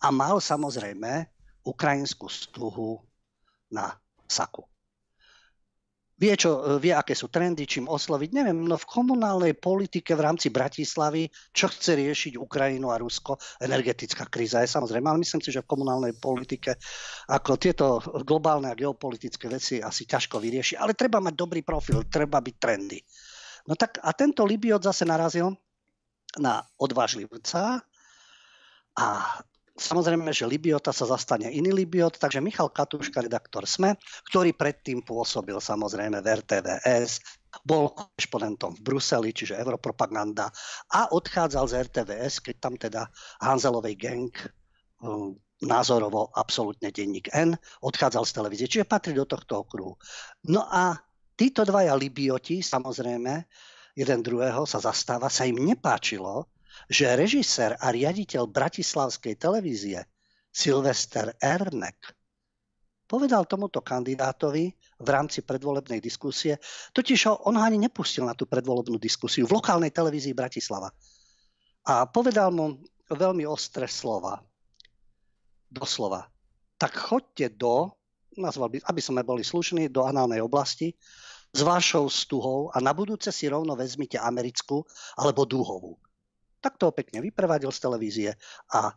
a 0.01 0.07
mal 0.13 0.37
samozrejme 0.37 1.27
ukrajinskú 1.65 2.29
stuhu 2.29 3.01
na 3.73 3.89
saku 4.29 4.69
vie, 6.13 6.33
čo, 6.37 6.77
vie, 6.77 6.93
aké 6.93 7.17
sú 7.17 7.27
trendy, 7.33 7.65
čím 7.65 7.89
osloviť. 7.89 8.29
Neviem, 8.31 8.69
no 8.69 8.77
v 8.77 8.85
komunálnej 8.85 9.53
politike 9.57 10.13
v 10.13 10.25
rámci 10.29 10.53
Bratislavy, 10.53 11.25
čo 11.49 11.67
chce 11.69 11.97
riešiť 11.97 12.33
Ukrajinu 12.37 12.93
a 12.93 13.01
Rusko, 13.01 13.41
energetická 13.59 14.29
kríza 14.29 14.61
je 14.61 14.69
samozrejme, 14.69 15.09
ale 15.09 15.23
myslím 15.25 15.41
si, 15.41 15.49
že 15.49 15.65
v 15.65 15.71
komunálnej 15.73 16.13
politike 16.21 16.77
ako 17.33 17.51
tieto 17.57 17.85
globálne 18.23 18.69
a 18.69 18.77
geopolitické 18.77 19.49
veci 19.49 19.81
asi 19.81 20.05
ťažko 20.05 20.37
vyrieši, 20.37 20.77
ale 20.77 20.93
treba 20.93 21.17
mať 21.17 21.33
dobrý 21.33 21.65
profil, 21.65 22.05
treba 22.05 22.39
byť 22.39 22.55
trendy. 22.61 22.99
No 23.65 23.73
tak 23.73 23.97
a 24.03 24.11
tento 24.13 24.43
Libiot 24.43 24.83
zase 24.83 25.07
narazil 25.07 25.55
na 26.37 26.61
odvážlivca 26.77 27.79
a 28.93 29.07
Samozrejme, 29.73 30.29
že 30.29 30.45
Libiota 30.45 30.93
sa 30.93 31.09
zastane 31.09 31.49
iný 31.49 31.73
Libiot, 31.73 32.21
takže 32.21 32.37
Michal 32.45 32.69
Katúška, 32.69 33.25
redaktor 33.25 33.65
SME, 33.65 33.97
ktorý 34.29 34.53
predtým 34.53 35.01
pôsobil 35.01 35.57
samozrejme 35.57 36.21
v 36.21 36.27
RTVS, 36.29 37.25
bol 37.65 37.89
korešpondentom 37.89 38.77
v 38.77 38.83
Bruseli, 38.85 39.33
čiže 39.33 39.57
Europropaganda 39.57 40.53
a 40.93 41.09
odchádzal 41.09 41.65
z 41.65 41.73
RTVS, 41.89 42.45
keď 42.45 42.55
tam 42.61 42.73
teda 42.77 43.09
Hanzelovej 43.41 43.97
gang 43.97 44.29
um, 45.01 45.41
názorovo 45.65 46.29
absolútne 46.37 46.93
denník 46.93 47.33
N, 47.33 47.57
odchádzal 47.81 48.29
z 48.29 48.35
televízie, 48.37 48.67
čiže 48.69 48.85
patrí 48.85 49.17
do 49.17 49.25
tohto 49.25 49.65
okruhu. 49.65 49.97
No 50.53 50.69
a 50.69 51.01
títo 51.33 51.65
dvaja 51.65 51.97
Libioti, 51.97 52.61
samozrejme, 52.61 53.33
jeden 53.97 54.19
druhého 54.21 54.69
sa 54.69 54.77
zastáva, 54.77 55.33
sa 55.33 55.49
im 55.49 55.57
nepáčilo, 55.57 56.52
že 56.89 57.15
režisér 57.15 57.77
a 57.79 57.93
riaditeľ 57.93 58.49
Bratislavskej 58.49 59.39
televízie 59.39 60.03
Silvester 60.53 61.33
Ernek 61.41 62.23
povedal 63.13 63.45
tomuto 63.45 63.77
kandidátovi 63.85 64.73
v 64.97 65.07
rámci 65.07 65.45
predvolebnej 65.45 66.01
diskusie, 66.01 66.57
totiž 66.97 67.19
ho, 67.29 67.33
on 67.45 67.61
ani 67.61 67.77
nepustil 67.77 68.25
na 68.25 68.33
tú 68.33 68.49
predvolebnú 68.49 68.97
diskusiu 68.97 69.45
v 69.45 69.61
lokálnej 69.61 69.93
televízii 69.93 70.33
Bratislava. 70.33 70.89
A 71.85 72.09
povedal 72.09 72.49
mu 72.49 72.81
veľmi 73.13 73.45
ostré 73.45 73.85
slova. 73.85 74.41
Doslova. 75.69 76.25
Tak 76.81 76.97
choďte 76.97 77.53
do, 77.53 77.93
nazval 78.33 78.73
by, 78.73 78.77
aby 78.81 79.01
sme 79.03 79.21
boli 79.21 79.45
slušní, 79.45 79.93
do 79.93 80.09
análnej 80.09 80.41
oblasti 80.41 80.97
s 81.53 81.61
vašou 81.61 82.09
stuhou 82.09 82.73
a 82.73 82.81
na 82.81 82.97
budúce 82.97 83.29
si 83.29 83.45
rovno 83.45 83.77
vezmite 83.77 84.17
americkú 84.17 84.81
alebo 85.21 85.45
dúhovú 85.45 86.01
tak 86.63 86.79
to 86.79 86.95
pekne 86.95 87.19
vyprevadil 87.19 87.69
z 87.75 87.79
televízie 87.83 88.29
a 88.71 88.95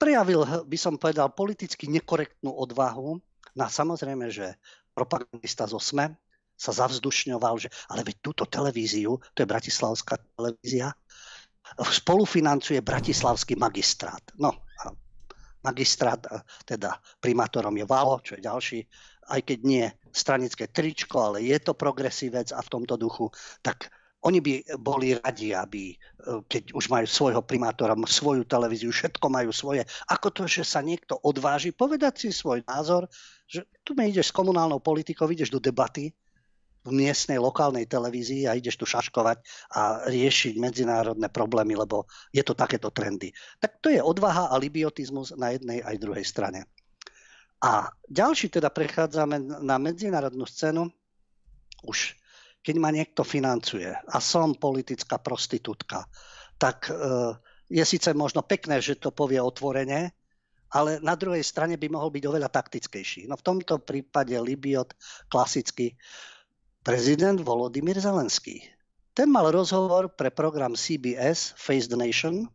prejavil, 0.00 0.48
by 0.64 0.78
som 0.80 0.96
povedal, 0.96 1.28
politicky 1.36 1.92
nekorektnú 1.92 2.48
odvahu 2.48 3.20
na 3.52 3.68
samozrejme, 3.68 4.32
že 4.32 4.56
propagandista 4.96 5.68
zo 5.68 5.76
SME 5.76 6.16
sa 6.56 6.72
zavzdušňoval, 6.72 7.54
že 7.60 7.68
ale 7.90 8.06
veď 8.06 8.16
túto 8.24 8.44
televíziu, 8.48 9.20
to 9.36 9.42
je 9.42 9.50
Bratislavská 9.50 10.16
televízia, 10.38 10.94
spolufinancuje 11.82 12.78
Bratislavský 12.80 13.58
magistrát. 13.58 14.22
No, 14.38 14.54
a 14.84 14.94
magistrát, 15.66 16.20
teda 16.62 16.94
primátorom 17.18 17.74
je 17.74 17.84
Valo, 17.88 18.22
čo 18.22 18.38
je 18.38 18.46
ďalší, 18.46 18.80
aj 19.34 19.40
keď 19.42 19.58
nie 19.64 19.86
stranické 20.12 20.68
tričko, 20.70 21.32
ale 21.32 21.42
je 21.42 21.58
to 21.58 21.74
progresívec 21.74 22.52
a 22.52 22.60
v 22.60 22.70
tomto 22.70 22.94
duchu, 23.00 23.32
tak 23.64 23.90
oni 24.24 24.40
by 24.40 24.52
boli 24.80 25.12
radi, 25.20 25.52
aby 25.52 25.92
e, 25.92 25.96
keď 26.48 26.72
už 26.72 26.88
majú 26.88 27.04
svojho 27.04 27.44
primátora, 27.44 27.92
svoju 28.08 28.48
televíziu, 28.48 28.88
všetko 28.88 29.26
majú 29.28 29.52
svoje. 29.52 29.84
Ako 30.08 30.32
to, 30.32 30.48
že 30.48 30.64
sa 30.64 30.80
niekto 30.80 31.20
odváži 31.20 31.76
povedať 31.76 32.24
si 32.24 32.28
svoj 32.32 32.64
názor, 32.64 33.04
že 33.44 33.68
tu 33.84 33.92
mi 33.92 34.08
ideš 34.08 34.32
s 34.32 34.36
komunálnou 34.36 34.80
politikou, 34.80 35.28
ideš 35.28 35.52
do 35.52 35.60
debaty 35.60 36.16
v 36.84 36.92
miestnej 36.92 37.40
lokálnej 37.40 37.88
televízii 37.88 38.44
a 38.44 38.56
ideš 38.56 38.76
tu 38.80 38.84
šaškovať 38.88 39.40
a 39.72 40.04
riešiť 40.08 40.60
medzinárodné 40.60 41.28
problémy, 41.32 41.76
lebo 41.76 42.04
je 42.32 42.44
to 42.44 42.52
takéto 42.52 42.92
trendy. 42.92 43.32
Tak 43.60 43.80
to 43.80 43.88
je 43.88 44.00
odvaha 44.00 44.52
a 44.52 44.56
libiotizmus 44.60 45.32
na 45.36 45.52
jednej 45.52 45.80
aj 45.80 45.96
druhej 46.00 46.24
strane. 46.24 46.68
A 47.64 47.88
ďalší 48.04 48.52
teda 48.52 48.68
prechádzame 48.68 49.64
na 49.64 49.80
medzinárodnú 49.80 50.44
scénu. 50.44 50.92
Už 51.88 52.16
keď 52.64 52.76
ma 52.80 52.88
niekto 52.88 53.20
financuje 53.20 53.92
a 53.92 54.18
som 54.24 54.56
politická 54.56 55.20
prostitútka, 55.20 56.08
tak 56.56 56.88
e, 56.88 56.96
je 57.68 57.84
síce 57.84 58.08
možno 58.16 58.40
pekné, 58.40 58.80
že 58.80 58.96
to 58.96 59.12
povie 59.12 59.36
otvorene, 59.36 60.16
ale 60.72 60.98
na 61.04 61.12
druhej 61.14 61.44
strane 61.44 61.76
by 61.76 61.86
mohol 61.92 62.08
byť 62.08 62.24
oveľa 62.24 62.48
taktickejší. 62.48 63.28
No 63.28 63.36
v 63.36 63.46
tomto 63.46 63.84
prípade 63.84 64.32
Libiot 64.34 64.96
klasický 65.28 65.94
prezident 66.80 67.38
Volodymyr 67.38 68.00
Zelenský. 68.00 68.64
ten 69.14 69.30
mal 69.30 69.46
rozhovor 69.54 70.10
pre 70.10 70.32
program 70.34 70.74
CBS 70.74 71.54
Face 71.54 71.86
the 71.86 71.94
Nation 71.94 72.50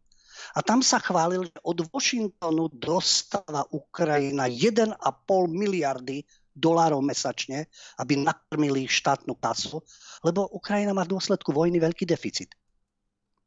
a 0.57 0.59
tam 0.65 0.83
sa 0.83 0.99
chválil, 0.99 1.47
že 1.47 1.57
od 1.63 1.87
Washingtonu 1.93 2.67
dostáva 2.73 3.63
Ukrajina 3.71 4.49
1,5 4.49 4.99
miliardy 5.47 6.27
dolárov 6.59 6.99
mesačne, 7.01 7.65
aby 7.97 8.19
nakrmili 8.19 8.85
štátnu 8.85 9.39
kasu, 9.39 9.79
lebo 10.21 10.45
Ukrajina 10.51 10.91
má 10.91 11.07
v 11.07 11.15
dôsledku 11.15 11.55
vojny 11.55 11.79
veľký 11.79 12.03
deficit. 12.03 12.51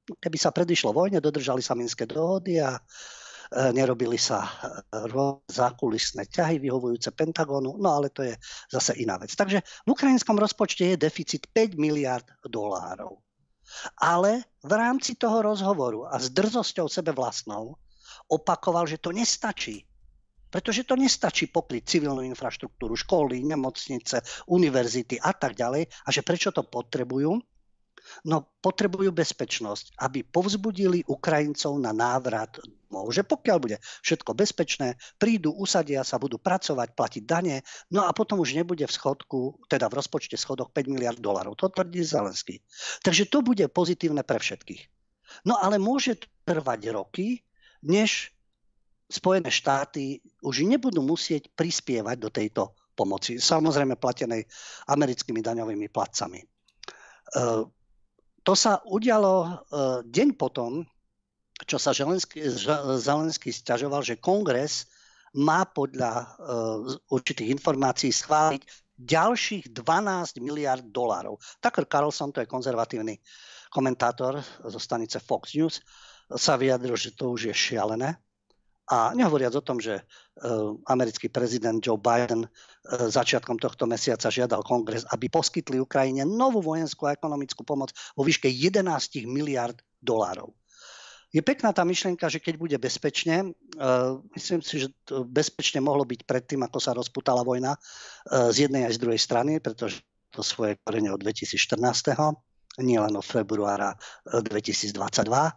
Keby 0.03 0.37
sa 0.41 0.51
predišlo 0.51 0.91
vojne, 0.91 1.23
dodržali 1.23 1.63
sa 1.63 1.79
minské 1.79 2.09
dohody 2.09 2.59
a 2.59 2.81
E, 3.53 3.69
nerobili 3.77 4.17
sa 4.17 4.49
e, 4.49 4.51
zákulisné 5.45 6.25
ťahy 6.33 6.57
vyhovujúce 6.57 7.13
Pentagónu, 7.13 7.77
no 7.77 7.89
ale 7.93 8.09
to 8.09 8.25
je 8.25 8.33
zase 8.73 8.97
iná 8.97 9.21
vec. 9.21 9.37
Takže 9.37 9.61
v 9.61 9.89
ukrajinskom 9.93 10.41
rozpočte 10.41 10.97
je 10.97 10.97
deficit 10.97 11.45
5 11.53 11.77
miliard 11.77 12.25
dolárov. 12.49 13.21
Ale 14.01 14.49
v 14.65 14.73
rámci 14.73 15.21
toho 15.21 15.45
rozhovoru 15.45 16.09
a 16.09 16.17
s 16.17 16.33
drzosťou 16.33 16.89
sebe 16.89 17.13
vlastnou 17.13 17.77
opakoval, 18.33 18.89
že 18.89 18.97
to 18.97 19.13
nestačí. 19.13 19.85
Pretože 20.53 20.85
to 20.85 21.01
nestačí 21.01 21.49
pokryť 21.49 21.83
civilnú 21.89 22.21
infraštruktúru, 22.29 22.93
školy, 22.93 23.41
nemocnice, 23.41 24.21
univerzity 24.53 25.17
a 25.17 25.33
tak 25.33 25.57
ďalej. 25.57 25.89
A 25.89 26.09
že 26.13 26.21
prečo 26.21 26.53
to 26.53 26.69
potrebujú? 26.69 27.41
No 28.29 28.37
potrebujú 28.61 29.15
bezpečnosť, 29.15 29.97
aby 30.05 30.27
povzbudili 30.27 31.09
Ukrajincov 31.09 31.81
na 31.81 31.97
návrat 31.97 32.61
domov. 32.93 33.09
Že 33.09 33.25
pokiaľ 33.25 33.57
bude 33.57 33.77
všetko 34.05 34.37
bezpečné, 34.37 35.01
prídu, 35.17 35.57
usadia 35.57 36.05
sa, 36.05 36.21
budú 36.21 36.37
pracovať, 36.37 36.93
platiť 36.93 37.23
dane, 37.25 37.65
no 37.89 38.05
a 38.05 38.13
potom 38.13 38.45
už 38.45 38.53
nebude 38.53 38.85
v 38.85 38.93
schodku, 38.93 39.65
teda 39.73 39.89
v 39.89 39.97
rozpočte 39.97 40.37
schodok 40.37 40.77
5 40.77 40.93
miliard 40.93 41.17
dolarov. 41.17 41.57
To 41.57 41.73
tvrdí 41.73 42.05
Zelenský. 42.05 42.61
Takže 43.01 43.33
to 43.33 43.41
bude 43.41 43.65
pozitívne 43.73 44.21
pre 44.21 44.37
všetkých. 44.37 44.83
No 45.49 45.57
ale 45.57 45.81
môže 45.81 46.21
trvať 46.45 46.93
roky, 46.93 47.41
než 47.81 48.37
Spojené 49.13 49.53
štáty 49.53 50.25
už 50.41 50.65
nebudú 50.65 51.05
musieť 51.05 51.53
prispievať 51.53 52.17
do 52.17 52.33
tejto 52.33 52.73
pomoci. 52.97 53.37
Samozrejme 53.37 54.01
platenej 54.01 54.49
americkými 54.89 55.45
daňovými 55.45 55.93
platcami. 55.93 56.41
E, 56.41 56.47
to 58.41 58.53
sa 58.57 58.81
udialo 58.89 59.33
e, 59.45 59.51
deň 60.09 60.29
potom, 60.41 60.81
čo 61.69 61.77
sa 61.77 61.93
Zelenský, 61.93 62.41
Zelenský 62.99 63.53
stiažoval, 63.53 64.01
že 64.01 64.17
kongres 64.17 64.89
má 65.33 65.65
podľa 65.65 66.13
uh, 66.13 66.27
určitých 67.09 67.57
informácií 67.57 68.13
schváliť 68.13 68.63
ďalších 69.01 69.73
12 69.73 70.45
miliard 70.45 70.85
dolárov. 70.85 71.41
Tucker 71.57 71.89
Carlson, 71.89 72.31
to 72.37 72.45
je 72.45 72.51
konzervatívny 72.51 73.17
komentátor 73.73 74.45
zo 74.45 74.77
stanice 74.77 75.17
Fox 75.25 75.57
News, 75.57 75.81
sa 76.29 76.61
vyjadril, 76.61 76.97
že 77.01 77.17
to 77.17 77.33
už 77.33 77.49
je 77.49 77.55
šialené. 77.57 78.21
A 78.91 79.15
nehovoriac 79.15 79.55
o 79.55 79.63
tom, 79.63 79.79
že 79.79 80.03
uh, 80.03 80.75
americký 80.91 81.31
prezident 81.31 81.79
Joe 81.79 82.01
Biden 82.01 82.45
uh, 82.45 82.51
začiatkom 83.07 83.63
tohto 83.63 83.87
mesiaca 83.87 84.27
žiadal 84.27 84.67
kongres, 84.67 85.07
aby 85.15 85.31
poskytli 85.31 85.79
Ukrajine 85.79 86.27
novú 86.27 86.59
vojenskú 86.59 87.07
a 87.07 87.15
ekonomickú 87.15 87.63
pomoc 87.63 87.95
vo 88.19 88.27
výške 88.27 88.51
11 88.51 88.83
miliard 89.31 89.79
dolárov. 90.03 90.51
Je 91.33 91.41
pekná 91.41 91.73
tá 91.73 91.81
myšlienka, 91.87 92.29
že 92.29 92.43
keď 92.43 92.55
bude 92.59 92.77
bezpečne, 92.77 93.55
uh, 93.79 94.19
myslím 94.35 94.61
si, 94.67 94.83
že 94.83 94.89
to 95.07 95.23
bezpečne 95.23 95.79
mohlo 95.79 96.03
byť 96.03 96.27
predtým, 96.27 96.61
ako 96.67 96.79
sa 96.83 96.93
rozputala 96.93 97.47
vojna 97.47 97.79
z 98.29 98.67
jednej 98.69 98.91
aj 98.91 98.99
z 98.99 99.03
druhej 99.03 99.21
strany, 99.23 99.53
pretože 99.63 100.03
to 100.35 100.43
svoje 100.43 100.81
korene 100.83 101.13
od 101.13 101.21
2014 101.21 102.43
nie 102.81 102.97
len 102.97 103.13
od 103.13 103.27
februára 103.27 103.93
2022. 104.25 104.97
E, 104.97 105.53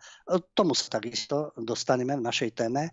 tomu 0.51 0.75
sa 0.75 0.99
takisto 0.99 1.55
dostaneme 1.55 2.19
v 2.19 2.25
našej 2.25 2.51
téme. 2.51 2.91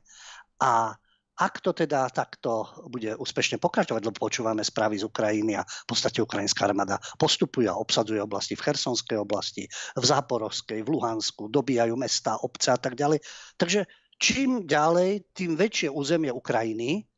A 0.62 0.94
ak 1.32 1.64
to 1.64 1.72
teda 1.72 2.06
takto 2.12 2.68
bude 2.86 3.16
úspešne 3.16 3.56
pokračovať, 3.56 4.02
lebo 4.04 4.14
počúvame 4.14 4.60
správy 4.62 5.00
z 5.00 5.08
Ukrajiny 5.08 5.58
a 5.58 5.64
v 5.64 5.86
podstate 5.88 6.20
ukrajinská 6.20 6.68
armáda 6.68 7.00
postupuje 7.16 7.66
a 7.66 7.74
obsadzuje 7.74 8.20
oblasti 8.20 8.54
v 8.54 8.62
Chersonskej 8.68 9.18
oblasti, 9.18 9.64
v 9.96 10.04
Záporovskej, 10.04 10.84
v 10.84 10.92
Luhansku, 10.92 11.48
dobíjajú 11.48 11.96
mesta, 11.96 12.38
obce 12.38 12.70
a 12.70 12.78
tak 12.78 12.94
ďalej. 12.94 13.24
Takže 13.56 13.88
čím 14.20 14.68
ďalej, 14.68 15.32
tým 15.32 15.56
väčšie 15.56 15.88
územie 15.90 16.30
Ukrajiny, 16.30 17.08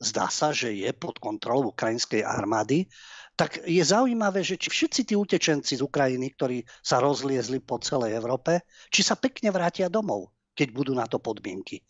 zdá 0.00 0.32
sa, 0.32 0.50
že 0.50 0.72
je 0.72 0.90
pod 0.96 1.20
kontrolou 1.20 1.76
ukrajinskej 1.76 2.24
armády, 2.24 2.88
tak 3.36 3.60
je 3.64 3.80
zaujímavé, 3.80 4.44
že 4.44 4.56
či 4.56 4.68
všetci 4.68 5.00
tí 5.12 5.14
utečenci 5.16 5.80
z 5.80 5.84
Ukrajiny, 5.84 6.36
ktorí 6.36 6.64
sa 6.84 7.00
rozliezli 7.00 7.60
po 7.60 7.80
celej 7.80 8.16
Európe, 8.16 8.64
či 8.92 9.00
sa 9.00 9.16
pekne 9.16 9.52
vrátia 9.52 9.88
domov, 9.88 10.32
keď 10.52 10.68
budú 10.72 10.92
na 10.92 11.08
to 11.08 11.20
podmienky. 11.20 11.80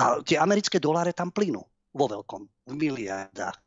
A 0.00 0.20
tie 0.24 0.40
americké 0.40 0.80
doláre 0.80 1.12
tam 1.12 1.28
plynú 1.28 1.60
vo 1.92 2.06
veľkom, 2.08 2.42
v 2.68 2.74
miliardách. 2.76 3.58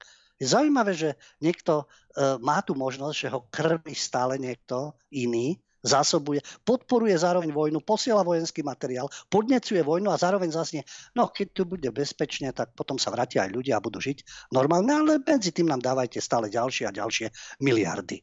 Je 0.42 0.50
zaujímavé, 0.50 0.98
že 0.98 1.10
niekto 1.38 1.86
e, 1.86 2.38
má 2.42 2.66
tu 2.66 2.74
možnosť, 2.74 3.16
že 3.18 3.30
ho 3.30 3.46
krmi 3.54 3.94
stále 3.94 4.42
niekto 4.42 4.98
iný, 5.14 5.62
zásobuje, 5.82 6.42
podporuje 6.66 7.18
zároveň 7.18 7.50
vojnu, 7.54 7.82
posiela 7.82 8.22
vojenský 8.26 8.62
materiál, 8.62 9.10
podnecuje 9.30 9.82
vojnu 9.82 10.14
a 10.14 10.22
zároveň 10.22 10.54
zaznie, 10.54 10.82
no 11.18 11.30
keď 11.30 11.48
tu 11.52 11.62
bude 11.66 11.90
bezpečne, 11.90 12.54
tak 12.54 12.74
potom 12.78 13.02
sa 13.02 13.10
vrátia 13.14 13.46
aj 13.46 13.52
ľudia 13.52 13.78
a 13.78 13.84
budú 13.84 13.98
žiť 13.98 14.50
normálne, 14.54 14.94
ale 14.94 15.22
medzi 15.22 15.52
tým 15.52 15.70
nám 15.70 15.82
dávajte 15.82 16.22
stále 16.22 16.48
ďalšie 16.54 16.90
a 16.90 16.96
ďalšie 16.96 17.28
miliardy. 17.66 18.22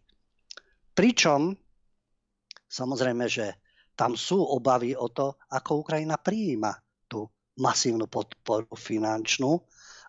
Pričom, 0.95 1.55
samozrejme, 2.67 3.27
že 3.31 3.59
tam 3.99 4.15
sú 4.15 4.39
obavy 4.39 4.95
o 4.95 5.11
to, 5.11 5.39
ako 5.51 5.83
Ukrajina 5.83 6.19
prijíma 6.19 6.71
masívnu 7.59 8.07
podporu 8.07 8.71
finančnú 8.79 9.59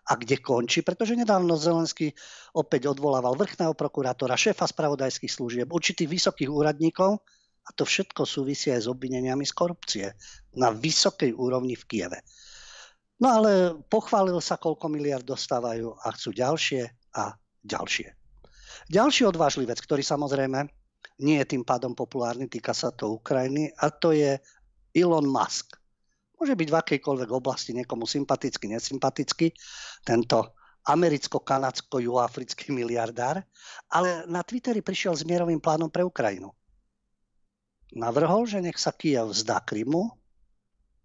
a 0.06 0.16
kde 0.16 0.40
končí, 0.40 0.80
pretože 0.80 1.18
nedávno 1.18 1.58
Zelenský 1.58 2.14
opäť 2.56 2.88
odvolával 2.88 3.36
vrchného 3.36 3.76
prokurátora, 3.76 4.38
šéfa 4.38 4.64
spravodajských 4.64 5.28
služieb, 5.28 5.68
určitých 5.68 6.08
vysokých 6.08 6.50
úradníkov 6.50 7.20
a 7.66 7.70
to 7.76 7.84
všetko 7.84 8.24
súvisí 8.24 8.72
aj 8.72 8.86
s 8.86 8.90
obvineniami 8.90 9.44
z 9.44 9.52
korupcie 9.52 10.06
na 10.56 10.72
vysokej 10.72 11.36
úrovni 11.36 11.76
v 11.76 11.84
Kieve. 11.86 12.18
No 13.20 13.36
ale 13.36 13.76
pochválil 13.92 14.40
sa, 14.40 14.56
koľko 14.56 14.88
miliard 14.88 15.24
dostávajú 15.24 15.92
a 15.92 16.08
chcú 16.16 16.32
ďalšie 16.32 16.82
a 17.20 17.36
ďalšie. 17.60 18.08
Ďalší 18.88 19.28
odvážlý 19.28 19.68
vec, 19.68 19.78
ktorý 19.84 20.00
samozrejme 20.00 20.64
nie 21.20 21.36
je 21.44 21.50
tým 21.52 21.62
pádom 21.62 21.92
populárny, 21.92 22.48
týka 22.48 22.72
sa 22.72 22.88
to 22.88 23.20
Ukrajiny 23.20 23.68
a 23.76 23.92
to 23.92 24.16
je 24.16 24.40
Elon 24.96 25.28
Musk. 25.28 25.76
Môže 26.40 26.56
byť 26.56 26.68
v 26.72 26.78
akejkoľvek 26.80 27.30
oblasti 27.36 27.76
niekomu 27.76 28.08
sympatický, 28.08 28.72
nesympatický, 28.72 29.52
tento 30.00 30.56
americko-kanadsko-juafrický 30.88 32.72
miliardár, 32.72 33.44
ale 33.92 34.24
na 34.24 34.40
Twitteri 34.40 34.80
prišiel 34.80 35.12
s 35.12 35.28
mierovým 35.28 35.60
plánom 35.60 35.92
pre 35.92 36.00
Ukrajinu. 36.00 36.56
Navrhol, 37.90 38.46
že 38.46 38.62
nech 38.62 38.78
sa 38.78 38.94
Kiev 38.94 39.34
vzdá 39.34 39.62
Krymu 39.66 40.06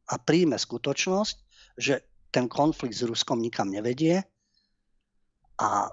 a 0.06 0.14
príjme 0.22 0.58
skutočnosť, 0.58 1.36
že 1.82 2.06
ten 2.30 2.46
konflikt 2.46 2.94
s 2.94 3.08
Ruskom 3.08 3.42
nikam 3.42 3.74
nevedie 3.74 4.22
a 5.58 5.90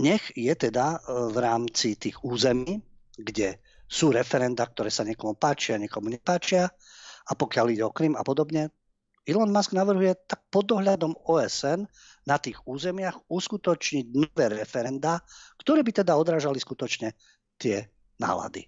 nech 0.00 0.32
je 0.38 0.54
teda 0.54 0.96
e, 0.96 0.98
v 1.34 1.36
rámci 1.36 1.98
tých 1.98 2.22
území, 2.24 2.80
kde 3.18 3.60
sú 3.90 4.14
referenda, 4.14 4.64
ktoré 4.64 4.88
sa 4.88 5.02
niekomu 5.02 5.34
páčia, 5.34 5.76
niekomu 5.76 6.08
nepáčia, 6.08 6.70
a 7.26 7.32
pokiaľ 7.36 7.66
ide 7.74 7.84
o 7.84 7.92
Krym 7.92 8.16
a 8.16 8.24
podobne, 8.24 8.70
Elon 9.28 9.52
Musk 9.52 9.76
navrhuje 9.76 10.16
tak 10.24 10.40
pod 10.48 10.66
dohľadom 10.66 11.12
OSN 11.28 11.84
na 12.24 12.36
tých 12.40 12.64
územiach 12.64 13.28
uskutočniť 13.28 14.06
nové 14.16 14.46
referenda, 14.50 15.20
ktoré 15.60 15.84
by 15.84 16.02
teda 16.02 16.16
odrážali 16.16 16.56
skutočne 16.56 17.12
tie 17.60 17.84
nálady. 18.16 18.66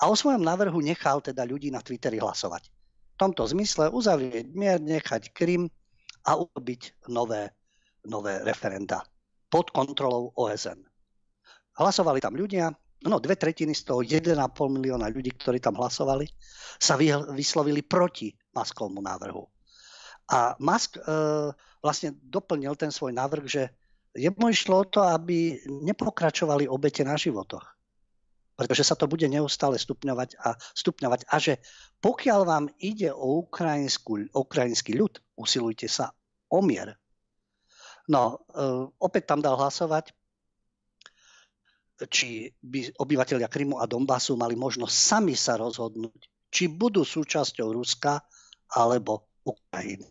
A 0.00 0.08
o 0.08 0.14
svojom 0.14 0.42
návrhu 0.42 0.78
nechal 0.80 1.20
teda 1.20 1.46
ľudí 1.46 1.70
na 1.72 1.82
Twitteri 1.82 2.22
hlasovať. 2.22 2.68
V 3.14 3.16
tomto 3.20 3.44
zmysle 3.46 3.92
uzavrieť 3.92 4.46
mier, 4.56 4.78
nechať 4.80 5.30
Krym 5.36 5.68
a 6.26 6.38
urobiť 6.38 7.06
nové, 7.10 7.52
nové 8.06 8.40
referenda 8.42 9.02
pod 9.52 9.68
kontrolou 9.68 10.32
OSN. 10.32 10.80
Hlasovali 11.76 12.24
tam 12.24 12.36
ľudia, 12.36 12.72
no 13.04 13.16
dve 13.20 13.36
tretiny 13.36 13.76
z 13.76 13.82
toho 13.84 14.00
1,5 14.00 14.36
milióna 14.72 15.12
ľudí, 15.12 15.34
ktorí 15.36 15.60
tam 15.60 15.76
hlasovali, 15.76 16.24
sa 16.80 16.96
vyslovili 17.32 17.84
proti 17.84 18.32
Maskovmu 18.56 19.00
návrhu. 19.00 19.44
A 20.32 20.56
Musk 20.62 20.96
e, 20.96 21.02
vlastne 21.82 22.16
doplnil 22.22 22.72
ten 22.78 22.88
svoj 22.88 23.12
návrh, 23.12 23.44
že 23.44 23.62
jemu 24.16 24.52
išlo 24.52 24.84
o 24.84 24.88
to, 24.88 25.00
aby 25.02 25.60
nepokračovali 25.68 26.68
obete 26.68 27.02
na 27.04 27.16
životoch. 27.16 27.64
Pretože 28.68 28.88
sa 28.88 28.96
to 28.98 29.10
bude 29.10 29.26
neustále 29.26 29.80
stupňovať 29.80 30.38
a 30.38 30.54
stupňovať. 30.58 31.20
A 31.30 31.36
že 31.40 31.58
pokiaľ 32.02 32.40
vám 32.44 32.64
ide 32.78 33.10
o 33.10 33.42
ukrajinský 33.42 34.92
ľud, 34.94 35.14
usilujte 35.38 35.86
sa 35.88 36.14
o 36.52 36.60
mier. 36.60 36.94
No, 38.10 38.42
e, 38.50 38.62
opäť 38.98 39.30
tam 39.30 39.40
dal 39.40 39.54
hlasovať 39.54 40.10
či 42.10 42.50
by 42.50 42.98
obyvateľia 42.98 43.46
Krymu 43.46 43.78
a 43.78 43.86
Donbasu 43.86 44.34
mali 44.34 44.58
možnosť 44.58 44.94
sami 44.94 45.34
sa 45.38 45.54
rozhodnúť, 45.60 46.50
či 46.50 46.66
budú 46.66 47.06
súčasťou 47.06 47.70
Ruska 47.70 48.22
alebo 48.72 49.28
Ukrajiny. 49.46 50.08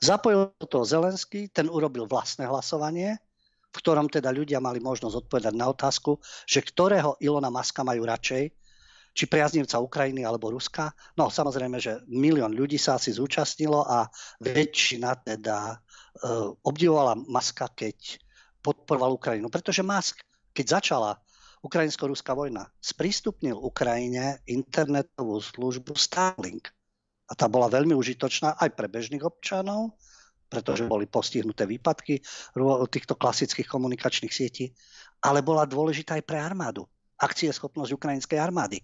Zapojil 0.00 0.56
to 0.64 0.88
Zelenský, 0.88 1.52
ten 1.52 1.68
urobil 1.68 2.08
vlastné 2.08 2.48
hlasovanie, 2.48 3.20
v 3.70 3.76
ktorom 3.78 4.10
teda 4.10 4.34
ľudia 4.34 4.58
mali 4.58 4.82
možnosť 4.82 5.26
odpovedať 5.26 5.54
na 5.54 5.70
otázku, 5.70 6.18
že 6.46 6.60
ktorého 6.62 7.14
Ilona 7.22 7.54
Maska 7.54 7.86
majú 7.86 8.02
radšej, 8.02 8.50
či 9.10 9.24
priaznivca 9.26 9.82
Ukrajiny 9.82 10.22
alebo 10.22 10.54
Ruska. 10.54 10.94
No 11.18 11.30
samozrejme, 11.30 11.82
že 11.82 12.02
milión 12.06 12.54
ľudí 12.54 12.78
sa 12.78 12.98
asi 12.98 13.10
zúčastnilo 13.10 13.82
a 13.82 14.06
väčšina 14.42 15.26
teda 15.26 15.74
e, 15.74 15.76
obdivovala 16.62 17.18
Maska, 17.26 17.70
keď 17.74 18.22
podporoval 18.62 19.18
Ukrajinu. 19.18 19.50
Pretože 19.50 19.82
Mask, 19.82 20.22
keď 20.54 20.82
začala 20.82 21.18
ukrajinsko-ruská 21.60 22.32
vojna, 22.32 22.70
sprístupnil 22.80 23.58
Ukrajine 23.58 24.40
internetovú 24.46 25.42
službu 25.42 25.98
Starlink. 25.98 26.70
A 27.30 27.32
tá 27.38 27.46
bola 27.46 27.70
veľmi 27.70 27.94
užitočná 27.94 28.58
aj 28.58 28.74
pre 28.74 28.90
bežných 28.90 29.22
občanov, 29.22 29.94
pretože 30.50 30.90
boli 30.90 31.06
postihnuté 31.06 31.64
výpadky 31.64 32.18
týchto 32.90 33.14
klasických 33.14 33.70
komunikačných 33.70 34.34
sietí, 34.34 34.74
ale 35.22 35.46
bola 35.46 35.62
dôležitá 35.62 36.18
aj 36.18 36.26
pre 36.26 36.42
armádu. 36.42 36.90
Akcie 37.22 37.54
schopnosť 37.54 37.94
ukrajinskej 37.94 38.42
armády. 38.42 38.82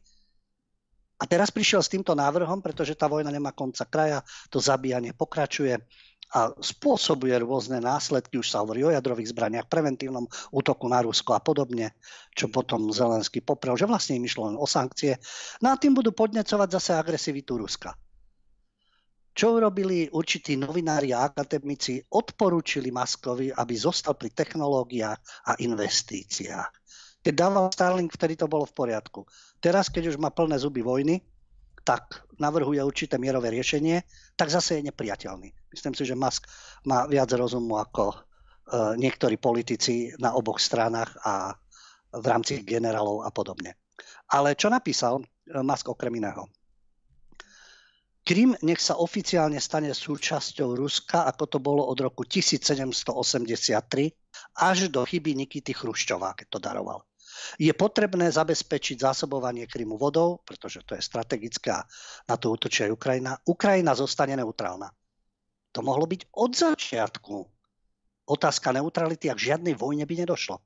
A 1.17 1.25
teraz 1.25 1.49
prišiel 1.49 1.81
s 1.81 1.89
týmto 1.89 2.13
návrhom, 2.13 2.61
pretože 2.61 2.93
tá 2.93 3.09
vojna 3.09 3.33
nemá 3.33 3.51
konca 3.57 3.89
kraja, 3.89 4.21
to 4.53 4.61
zabíjanie 4.61 5.17
pokračuje 5.17 5.81
a 6.37 6.53
spôsobuje 6.59 7.33
rôzne 7.41 7.81
následky, 7.81 8.37
už 8.37 8.53
sa 8.53 8.61
hovorí 8.61 8.85
o 8.85 8.93
jadrových 8.93 9.33
zbraniach, 9.33 9.71
preventívnom 9.71 10.29
útoku 10.53 10.85
na 10.93 11.01
Rusko 11.01 11.33
a 11.33 11.41
podobne, 11.41 11.97
čo 12.37 12.53
potom 12.53 12.93
Zelenský 12.93 13.41
poprel, 13.41 13.81
že 13.81 13.89
vlastne 13.89 14.21
im 14.21 14.29
išlo 14.29 14.53
len 14.53 14.61
o 14.61 14.69
sankcie. 14.69 15.17
No 15.65 15.73
a 15.73 15.81
tým 15.81 15.97
budú 15.97 16.13
podnecovať 16.13 16.69
zase 16.69 16.93
agresivitu 16.93 17.57
Ruska. 17.57 17.97
Čo 19.37 19.61
urobili 19.61 20.09
určití 20.09 20.57
novinári 20.57 21.13
a 21.13 21.29
akademici? 21.29 22.01
Odporúčili 22.01 22.89
Maskovi, 22.89 23.53
aby 23.53 23.75
zostal 23.77 24.17
pri 24.17 24.33
technológiách 24.33 25.21
a 25.45 25.53
investíciách. 25.61 26.73
Keď 27.21 27.35
dával 27.37 27.69
Starlink, 27.69 28.17
vtedy 28.17 28.41
to 28.41 28.49
bolo 28.49 28.65
v 28.65 28.73
poriadku. 28.73 29.29
Teraz, 29.61 29.93
keď 29.93 30.09
už 30.09 30.17
má 30.17 30.33
plné 30.33 30.57
zuby 30.57 30.81
vojny, 30.81 31.21
tak 31.85 32.25
navrhuje 32.41 32.81
určité 32.81 33.21
mierové 33.21 33.53
riešenie, 33.53 34.09
tak 34.41 34.49
zase 34.49 34.81
je 34.81 34.89
nepriateľný. 34.89 35.53
Myslím 35.69 35.93
si, 35.93 36.09
že 36.09 36.17
Musk 36.17 36.49
má 36.89 37.05
viac 37.05 37.29
rozumu 37.37 37.77
ako 37.77 38.05
e, 38.09 38.17
niektorí 38.97 39.37
politici 39.37 40.17
na 40.17 40.33
oboch 40.33 40.57
stranách 40.57 41.13
a 41.29 41.53
v 42.09 42.25
rámci 42.25 42.65
generálov 42.65 43.21
a 43.21 43.29
podobne. 43.29 43.77
Ale 44.33 44.57
čo 44.57 44.73
napísal 44.73 45.21
e, 45.21 45.25
Musk 45.61 45.93
okrem 45.93 46.17
iného? 46.17 46.49
Krym 48.27 48.59
nech 48.67 48.83
sa 48.83 48.99
oficiálne 48.99 49.63
stane 49.63 49.95
súčasťou 49.95 50.75
Ruska, 50.75 51.31
ako 51.31 51.45
to 51.47 51.59
bolo 51.63 51.87
od 51.87 51.95
roku 52.03 52.27
1783 52.27 53.07
až 54.67 54.91
do 54.91 55.07
chyby 55.07 55.39
Nikity 55.39 55.71
Chruščova, 55.71 56.35
keď 56.35 56.47
to 56.51 56.59
daroval. 56.59 57.07
Je 57.55 57.71
potrebné 57.71 58.27
zabezpečiť 58.27 58.99
zásobovanie 59.07 59.71
Krymu 59.71 59.95
vodou, 59.95 60.43
pretože 60.43 60.83
to 60.83 60.99
je 60.99 61.07
strategické 61.07 61.71
a 61.71 61.87
na 62.27 62.35
to 62.35 62.51
útočí 62.51 62.83
aj 62.83 62.99
Ukrajina. 62.99 63.39
Ukrajina 63.47 63.95
zostane 63.95 64.35
neutrálna. 64.35 64.91
To 65.71 65.87
mohlo 65.87 66.11
byť 66.11 66.27
od 66.35 66.51
začiatku. 66.51 67.37
Otázka 68.27 68.75
neutrality 68.75 69.31
a 69.31 69.39
k 69.39 69.55
žiadnej 69.55 69.79
vojne 69.79 70.03
by 70.03 70.27
nedošlo. 70.27 70.59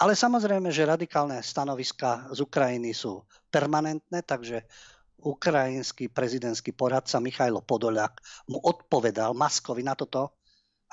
Ale 0.00 0.16
samozrejme, 0.16 0.72
že 0.72 0.88
radikálne 0.88 1.36
stanoviska 1.44 2.32
z 2.32 2.40
Ukrajiny 2.40 2.96
sú 2.96 3.28
permanentné, 3.52 4.24
takže 4.24 4.64
ukrajinský 5.22 6.10
prezidentský 6.10 6.74
poradca 6.74 7.22
Michajlo 7.22 7.62
Podoliak 7.62 8.20
mu 8.50 8.58
odpovedal 8.58 9.34
Maskovi 9.34 9.86
na 9.86 9.94
toto, 9.94 10.38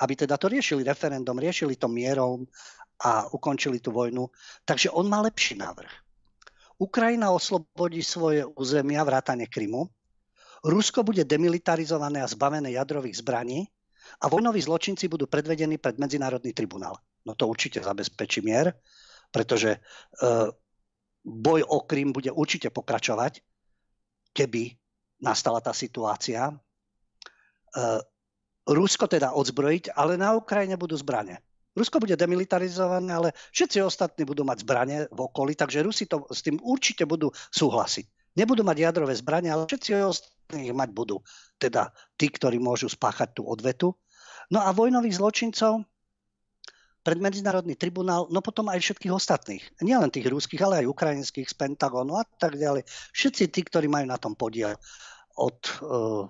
aby 0.00 0.16
teda 0.16 0.40
to 0.40 0.48
riešili 0.48 0.86
referendum, 0.86 1.36
riešili 1.36 1.76
to 1.76 1.90
mierou 1.90 2.46
a 3.04 3.28
ukončili 3.34 3.82
tú 3.82 3.92
vojnu. 3.92 4.30
Takže 4.64 4.90
on 4.94 5.10
má 5.10 5.20
lepší 5.20 5.60
návrh. 5.60 5.92
Ukrajina 6.80 7.28
oslobodí 7.28 8.00
svoje 8.00 8.46
územia 8.56 9.04
vrátane 9.04 9.44
Krymu, 9.44 9.84
Rusko 10.60 11.00
bude 11.04 11.24
demilitarizované 11.24 12.20
a 12.20 12.28
zbavené 12.28 12.76
jadrových 12.76 13.24
zbraní 13.24 13.64
a 14.20 14.28
vojnoví 14.28 14.60
zločinci 14.60 15.08
budú 15.08 15.24
predvedení 15.24 15.80
pred 15.80 15.96
Medzinárodný 15.96 16.52
tribunál. 16.52 17.00
No 17.24 17.32
to 17.32 17.48
určite 17.48 17.80
zabezpečí 17.80 18.44
mier, 18.44 18.76
pretože 19.32 19.76
e, 19.76 19.78
boj 21.24 21.60
o 21.64 21.84
Krym 21.88 22.12
bude 22.12 22.28
určite 22.32 22.68
pokračovať 22.68 23.40
keby 24.32 24.74
nastala 25.20 25.60
tá 25.60 25.74
situácia. 25.74 26.50
E, 26.50 26.54
Rusko 28.70 29.06
teda 29.10 29.34
odzbrojiť, 29.36 29.96
ale 29.96 30.16
na 30.16 30.36
Ukrajine 30.36 30.78
budú 30.78 30.96
zbranie. 30.96 31.40
Rusko 31.74 32.02
bude 32.02 32.18
demilitarizované, 32.18 33.10
ale 33.14 33.28
všetci 33.54 33.78
ostatní 33.82 34.26
budú 34.26 34.42
mať 34.42 34.66
zbranie 34.66 34.98
v 35.06 35.20
okolí, 35.22 35.54
takže 35.54 35.86
Rusi 35.86 36.10
to, 36.10 36.26
s 36.26 36.42
tým 36.42 36.58
určite 36.58 37.06
budú 37.06 37.30
súhlasiť. 37.54 38.34
Nebudú 38.34 38.62
mať 38.66 38.76
jadrové 38.78 39.14
zbranie, 39.14 39.50
ale 39.50 39.70
všetci 39.70 39.90
ostatní 40.02 40.70
ich 40.70 40.74
mať 40.74 40.90
budú. 40.90 41.22
Teda 41.58 41.94
tí, 42.18 42.30
ktorí 42.30 42.58
môžu 42.58 42.90
spáchať 42.90 43.38
tú 43.38 43.46
odvetu. 43.46 43.94
No 44.50 44.62
a 44.66 44.74
vojnových 44.74 45.18
zločincov 45.22 45.86
pred 47.00 47.16
Medzinárodný 47.16 47.74
tribunál, 47.80 48.28
no 48.28 48.44
potom 48.44 48.68
aj 48.68 48.80
všetkých 48.80 49.12
ostatných. 49.12 49.64
Nielen 49.80 50.12
tých 50.12 50.28
ruských, 50.28 50.60
ale 50.60 50.84
aj 50.84 50.92
ukrajinských 50.92 51.48
z 51.48 51.54
Pentagonu 51.56 52.20
a 52.20 52.24
tak 52.24 52.60
ďalej. 52.60 52.84
Všetci 53.16 53.44
tí, 53.48 53.60
ktorí 53.64 53.88
majú 53.88 54.06
na 54.08 54.20
tom 54.20 54.36
podiel 54.36 54.76
od, 55.40 55.58
uh, 55.80 56.28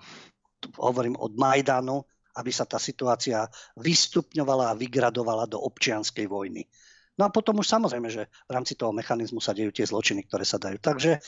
hovorím, 0.78 1.18
od 1.18 1.34
Majdanu, 1.34 2.06
aby 2.38 2.50
sa 2.54 2.62
tá 2.62 2.78
situácia 2.78 3.42
vystupňovala 3.74 4.70
a 4.70 4.78
vygradovala 4.78 5.50
do 5.50 5.58
občianskej 5.58 6.30
vojny. 6.30 6.62
No 7.18 7.26
a 7.26 7.34
potom 7.34 7.58
už 7.58 7.66
samozrejme, 7.66 8.08
že 8.08 8.30
v 8.46 8.54
rámci 8.54 8.78
toho 8.78 8.94
mechanizmu 8.94 9.42
sa 9.42 9.52
dejú 9.52 9.74
tie 9.74 9.84
zločiny, 9.84 10.24
ktoré 10.30 10.46
sa 10.46 10.56
dajú. 10.56 10.78
Takže 10.78 11.18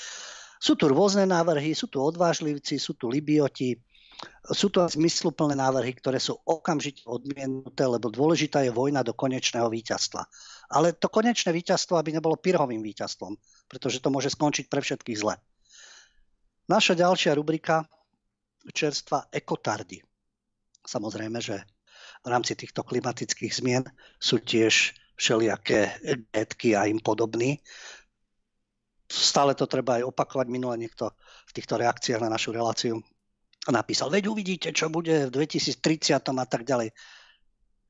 sú 0.62 0.78
tu 0.78 0.86
rôzne 0.86 1.26
návrhy, 1.26 1.74
sú 1.74 1.90
tu 1.90 1.98
odvážlivci, 1.98 2.78
sú 2.78 2.94
tu 2.94 3.10
libioti, 3.10 3.74
sú 4.50 4.74
to 4.74 4.82
zmysluplné 4.86 5.54
návrhy, 5.54 5.94
ktoré 5.94 6.18
sú 6.18 6.34
okamžite 6.42 7.06
odmienuté, 7.06 7.86
lebo 7.86 8.10
dôležitá 8.10 8.66
je 8.66 8.74
vojna 8.74 9.06
do 9.06 9.14
konečného 9.14 9.70
víťazstva. 9.70 10.26
Ale 10.74 10.98
to 10.98 11.06
konečné 11.06 11.54
víťazstvo, 11.54 11.94
aby 11.94 12.10
nebolo 12.10 12.38
pirhovým 12.38 12.82
víťazstvom, 12.82 13.38
pretože 13.70 14.02
to 14.02 14.10
môže 14.10 14.34
skončiť 14.34 14.66
pre 14.66 14.82
všetkých 14.82 15.20
zle. 15.20 15.38
Naša 16.66 16.98
ďalšia 16.98 17.38
rubrika 17.38 17.86
čerstva 18.70 19.26
ekotardy. 19.30 20.02
Samozrejme, 20.82 21.38
že 21.42 21.62
v 22.22 22.28
rámci 22.30 22.54
týchto 22.54 22.86
klimatických 22.86 23.50
zmien 23.54 23.84
sú 24.18 24.38
tiež 24.42 24.94
všelijaké 25.18 26.02
getky 26.30 26.74
a 26.74 26.86
im 26.86 26.98
podobní. 26.98 27.62
Stále 29.06 29.54
to 29.54 29.66
treba 29.70 30.02
aj 30.02 30.08
opakovať. 30.08 30.46
Minule 30.50 30.78
niekto 30.78 31.14
v 31.46 31.52
týchto 31.54 31.78
reakciách 31.78 32.22
na 32.22 32.32
našu 32.32 32.54
reláciu 32.54 33.02
napísal, 33.70 34.10
veď 34.10 34.26
uvidíte, 34.26 34.74
čo 34.74 34.90
bude 34.90 35.30
v 35.30 35.34
2030 35.34 36.18
a 36.18 36.46
tak 36.48 36.66
ďalej. 36.66 36.90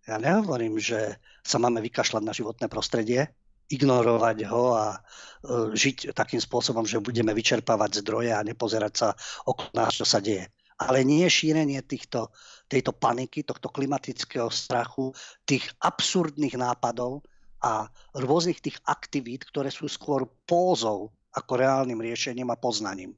Ja 0.04 0.18
nehovorím, 0.18 0.76
že 0.82 1.16
sa 1.46 1.62
máme 1.62 1.78
vykašľať 1.80 2.22
na 2.26 2.34
životné 2.34 2.66
prostredie, 2.66 3.30
ignorovať 3.70 4.38
ho 4.50 4.64
a 4.76 4.86
e, 4.92 4.98
žiť 5.72 6.12
takým 6.12 6.42
spôsobom, 6.42 6.84
že 6.84 7.00
budeme 7.00 7.32
vyčerpávať 7.32 8.04
zdroje 8.04 8.34
a 8.34 8.44
nepozerať 8.44 8.92
sa 8.92 9.08
okolo 9.48 9.72
nás, 9.72 9.96
čo 9.96 10.04
sa 10.04 10.20
deje. 10.20 10.50
Ale 10.76 11.06
nie 11.06 11.24
šírenie 11.30 11.80
týchto, 11.86 12.34
tejto 12.66 12.92
paniky, 12.92 13.46
tohto 13.46 13.70
klimatického 13.70 14.50
strachu, 14.50 15.14
tých 15.46 15.70
absurdných 15.78 16.58
nápadov 16.58 17.22
a 17.62 17.86
rôznych 18.18 18.58
tých 18.58 18.82
aktivít, 18.84 19.46
ktoré 19.46 19.70
sú 19.70 19.86
skôr 19.86 20.26
pózou 20.44 21.14
ako 21.32 21.52
reálnym 21.56 22.02
riešením 22.02 22.50
a 22.50 22.58
poznaním 22.58 23.14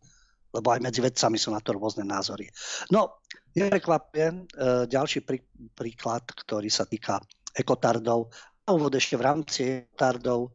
lebo 0.54 0.70
aj 0.70 0.80
medzi 0.80 1.02
vedcami 1.02 1.34
sú 1.34 1.50
na 1.50 1.58
to 1.58 1.74
rôzne 1.74 2.06
názory. 2.06 2.46
No, 2.94 3.18
neprekvapuje 3.58 4.54
ďalší 4.86 5.26
prí, 5.26 5.42
príklad, 5.74 6.22
ktorý 6.30 6.70
sa 6.70 6.86
týka 6.86 7.18
ekotardov. 7.50 8.30
A 8.64 8.72
úvod 8.72 8.94
ešte 8.94 9.18
v 9.18 9.26
rámci 9.26 9.60
ekotardov, 9.90 10.54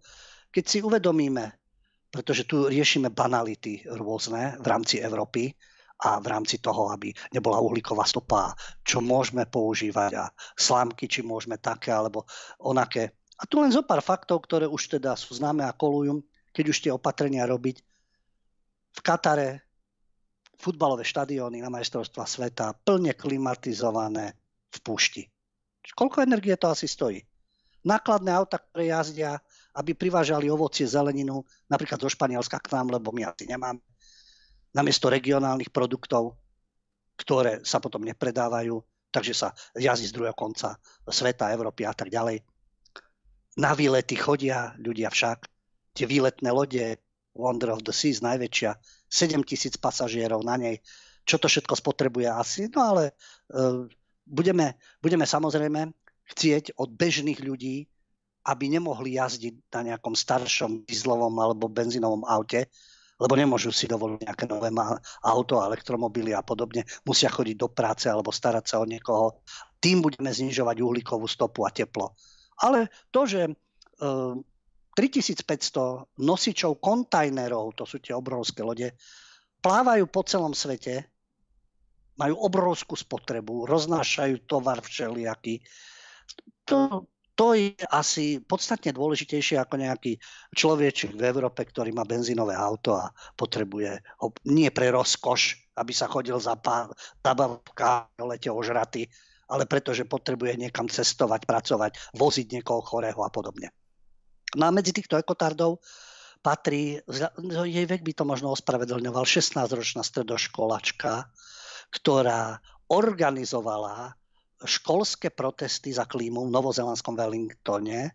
keď 0.49 0.63
si 0.63 0.77
uvedomíme, 0.81 1.45
pretože 2.09 2.49
tu 2.49 2.65
riešime 2.65 3.13
banality 3.13 3.85
rôzne 3.85 4.57
v 4.57 4.65
rámci 4.65 4.97
Európy 4.97 5.53
a 5.99 6.17
v 6.17 6.27
rámci 6.31 6.57
toho, 6.57 6.89
aby 6.89 7.13
nebola 7.35 7.61
uhlíková 7.61 8.07
stopa, 8.07 8.55
čo 8.81 8.97
môžeme 8.97 9.45
používať 9.45 10.11
a 10.17 10.25
slámky, 10.57 11.05
či 11.05 11.21
môžeme 11.21 11.61
také 11.61 11.93
alebo 11.93 12.25
onaké. 12.63 13.13
A 13.37 13.45
tu 13.45 13.61
len 13.61 13.69
zo 13.69 13.85
pár 13.85 14.01
faktov, 14.01 14.41
ktoré 14.47 14.65
už 14.65 14.99
teda 14.99 15.13
sú 15.13 15.37
známe 15.37 15.61
a 15.61 15.75
kolujú, 15.75 16.25
keď 16.49 16.65
už 16.65 16.77
tie 16.81 16.91
opatrenia 16.95 17.45
robiť. 17.45 17.77
V 18.89 18.99
Katare 19.05 19.68
futbalové 20.59 21.07
štadióny 21.07 21.63
na 21.63 21.71
majstrovstva 21.71 22.27
sveta 22.27 22.75
plne 22.75 23.15
klimatizované 23.15 24.35
v 24.69 24.77
púšti. 24.83 25.23
Koľko 25.95 26.21
energie 26.21 26.53
to 26.59 26.69
asi 26.69 26.85
stojí? 26.85 27.23
Nákladné 27.87 28.35
auta, 28.35 28.59
ktoré 28.59 28.91
jazdia 28.91 29.39
aby 29.79 29.93
privážali 29.93 30.49
ovocie, 30.49 30.83
zeleninu, 30.83 31.45
napríklad 31.69 32.03
zo 32.03 32.09
Španielska 32.09 32.59
k 32.59 32.73
nám, 32.73 32.91
lebo 32.91 33.13
my 33.15 33.29
asi 33.29 33.45
nemáme, 33.45 33.79
namiesto 34.73 35.07
regionálnych 35.07 35.71
produktov, 35.71 36.35
ktoré 37.15 37.63
sa 37.63 37.79
potom 37.79 38.03
nepredávajú, 38.03 38.81
takže 39.13 39.33
sa 39.33 39.47
jazdí 39.77 40.11
z 40.11 40.15
druhého 40.15 40.35
konca 40.35 40.75
sveta, 41.07 41.53
Európy 41.55 41.87
a 41.87 41.93
tak 41.93 42.11
ďalej. 42.11 42.43
Na 43.59 43.71
výlety 43.71 44.19
chodia 44.19 44.75
ľudia 44.79 45.07
však, 45.07 45.47
tie 45.95 46.05
výletné 46.05 46.49
lode, 46.51 46.99
Wonder 47.39 47.71
of 47.71 47.87
the 47.87 47.95
Seas, 47.95 48.19
najväčšia, 48.19 48.75
7 49.07 49.41
tisíc 49.47 49.79
pasažierov 49.79 50.43
na 50.43 50.59
nej, 50.59 50.75
čo 51.23 51.39
to 51.39 51.47
všetko 51.47 51.79
spotrebuje 51.79 52.27
asi, 52.27 52.67
no 52.69 52.83
ale 52.83 53.15
uh, 53.55 53.87
budeme, 54.27 54.75
budeme 54.99 55.23
samozrejme 55.23 55.95
chcieť 56.29 56.77
od 56.77 56.93
bežných 56.93 57.41
ľudí, 57.41 57.87
aby 58.45 58.65
nemohli 58.71 59.17
jazdiť 59.17 59.73
na 59.73 59.93
nejakom 59.93 60.13
staršom 60.15 60.85
dieslovom 60.85 61.33
alebo 61.37 61.69
benzínovom 61.69 62.23
aute, 62.25 62.69
lebo 63.19 63.35
nemôžu 63.35 63.75
si 63.75 63.83
dovoliť 63.83 64.23
nejaké 64.23 64.45
nové 64.47 64.71
auto, 65.27 65.59
elektromobily 65.59 66.31
a 66.31 66.39
podobne. 66.39 66.87
Musia 67.03 67.27
chodiť 67.27 67.55
do 67.59 67.67
práce 67.67 68.07
alebo 68.07 68.31
starať 68.31 68.65
sa 68.65 68.79
o 68.79 68.87
niekoho. 68.87 69.43
Tým 69.83 69.99
budeme 69.99 70.31
znižovať 70.31 70.79
uhlíkovú 70.79 71.27
stopu 71.27 71.67
a 71.67 71.69
teplo. 71.69 72.15
Ale 72.63 72.87
to, 73.11 73.27
že 73.27 73.41
3500 74.97 76.19
nosičov 76.19 76.81
kontajnerov, 76.81 77.77
to 77.77 77.83
sú 77.85 78.01
tie 78.01 78.15
obrovské 78.15 78.65
lode, 78.65 78.91
plávajú 79.59 80.05
po 80.09 80.21
celom 80.25 80.55
svete, 80.55 81.07
majú 82.19 82.35
obrovskú 82.43 82.99
spotrebu, 82.99 83.63
roznášajú 83.63 84.43
tovar 84.43 84.83
všelijaký. 84.83 85.63
To, 86.67 87.07
to 87.39 87.55
je 87.55 87.71
asi 87.87 88.43
podstatne 88.43 88.91
dôležitejšie 88.91 89.55
ako 89.55 89.79
nejaký 89.79 90.19
človečik 90.51 91.15
v 91.15 91.23
Európe, 91.31 91.63
ktorý 91.63 91.95
má 91.95 92.03
benzínové 92.03 92.51
auto 92.51 92.99
a 92.99 93.07
potrebuje 93.39 94.03
ho 94.19 94.35
nie 94.51 94.67
pre 94.67 94.91
rozkoš, 94.91 95.71
aby 95.79 95.95
sa 95.95 96.11
chodil 96.11 96.35
za 96.35 96.59
zabavka 97.23 98.11
lete 98.19 98.51
ožraty, 98.51 99.07
ale 99.47 99.63
pretože 99.63 100.03
potrebuje 100.03 100.59
niekam 100.59 100.91
cestovať, 100.91 101.47
pracovať, 101.47 101.91
voziť 102.19 102.59
niekoho 102.59 102.83
chorého 102.83 103.23
a 103.23 103.31
podobne. 103.31 103.71
No 104.57 104.73
medzi 104.73 104.95
týchto 104.95 105.19
ekotardov 105.19 105.77
patrí, 106.41 106.97
jej 107.67 107.85
vek 107.85 108.01
by 108.01 108.13
to 108.15 108.23
možno 108.25 108.55
ospravedlňoval, 108.55 109.27
16-ročná 109.27 110.01
stredoškolačka, 110.01 111.29
ktorá 111.93 112.57
organizovala 112.89 114.15
školské 114.63 115.29
protesty 115.29 115.93
za 115.93 116.09
klímu 116.09 116.47
v 116.47 116.53
novozelandskom 116.55 117.13
Wellingtone 117.15 118.11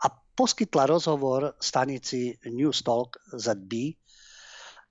a 0.00 0.06
poskytla 0.10 0.90
rozhovor 0.90 1.54
stanici 1.60 2.34
Newstalk 2.48 3.20
ZB. 3.30 3.94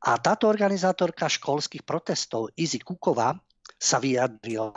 A 0.04 0.20
táto 0.20 0.52
organizátorka 0.52 1.32
školských 1.32 1.88
protestov 1.88 2.52
Izzy 2.60 2.84
Kukova 2.84 3.36
sa 3.80 3.98
vyjadrila 4.00 4.76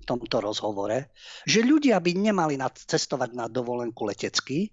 v 0.00 0.04
tomto 0.06 0.42
rozhovore, 0.42 1.14
že 1.46 1.62
ľudia 1.62 1.98
by 2.02 2.12
nemali 2.18 2.58
cestovať 2.74 3.30
na 3.34 3.46
dovolenku 3.46 4.02
letecky, 4.06 4.70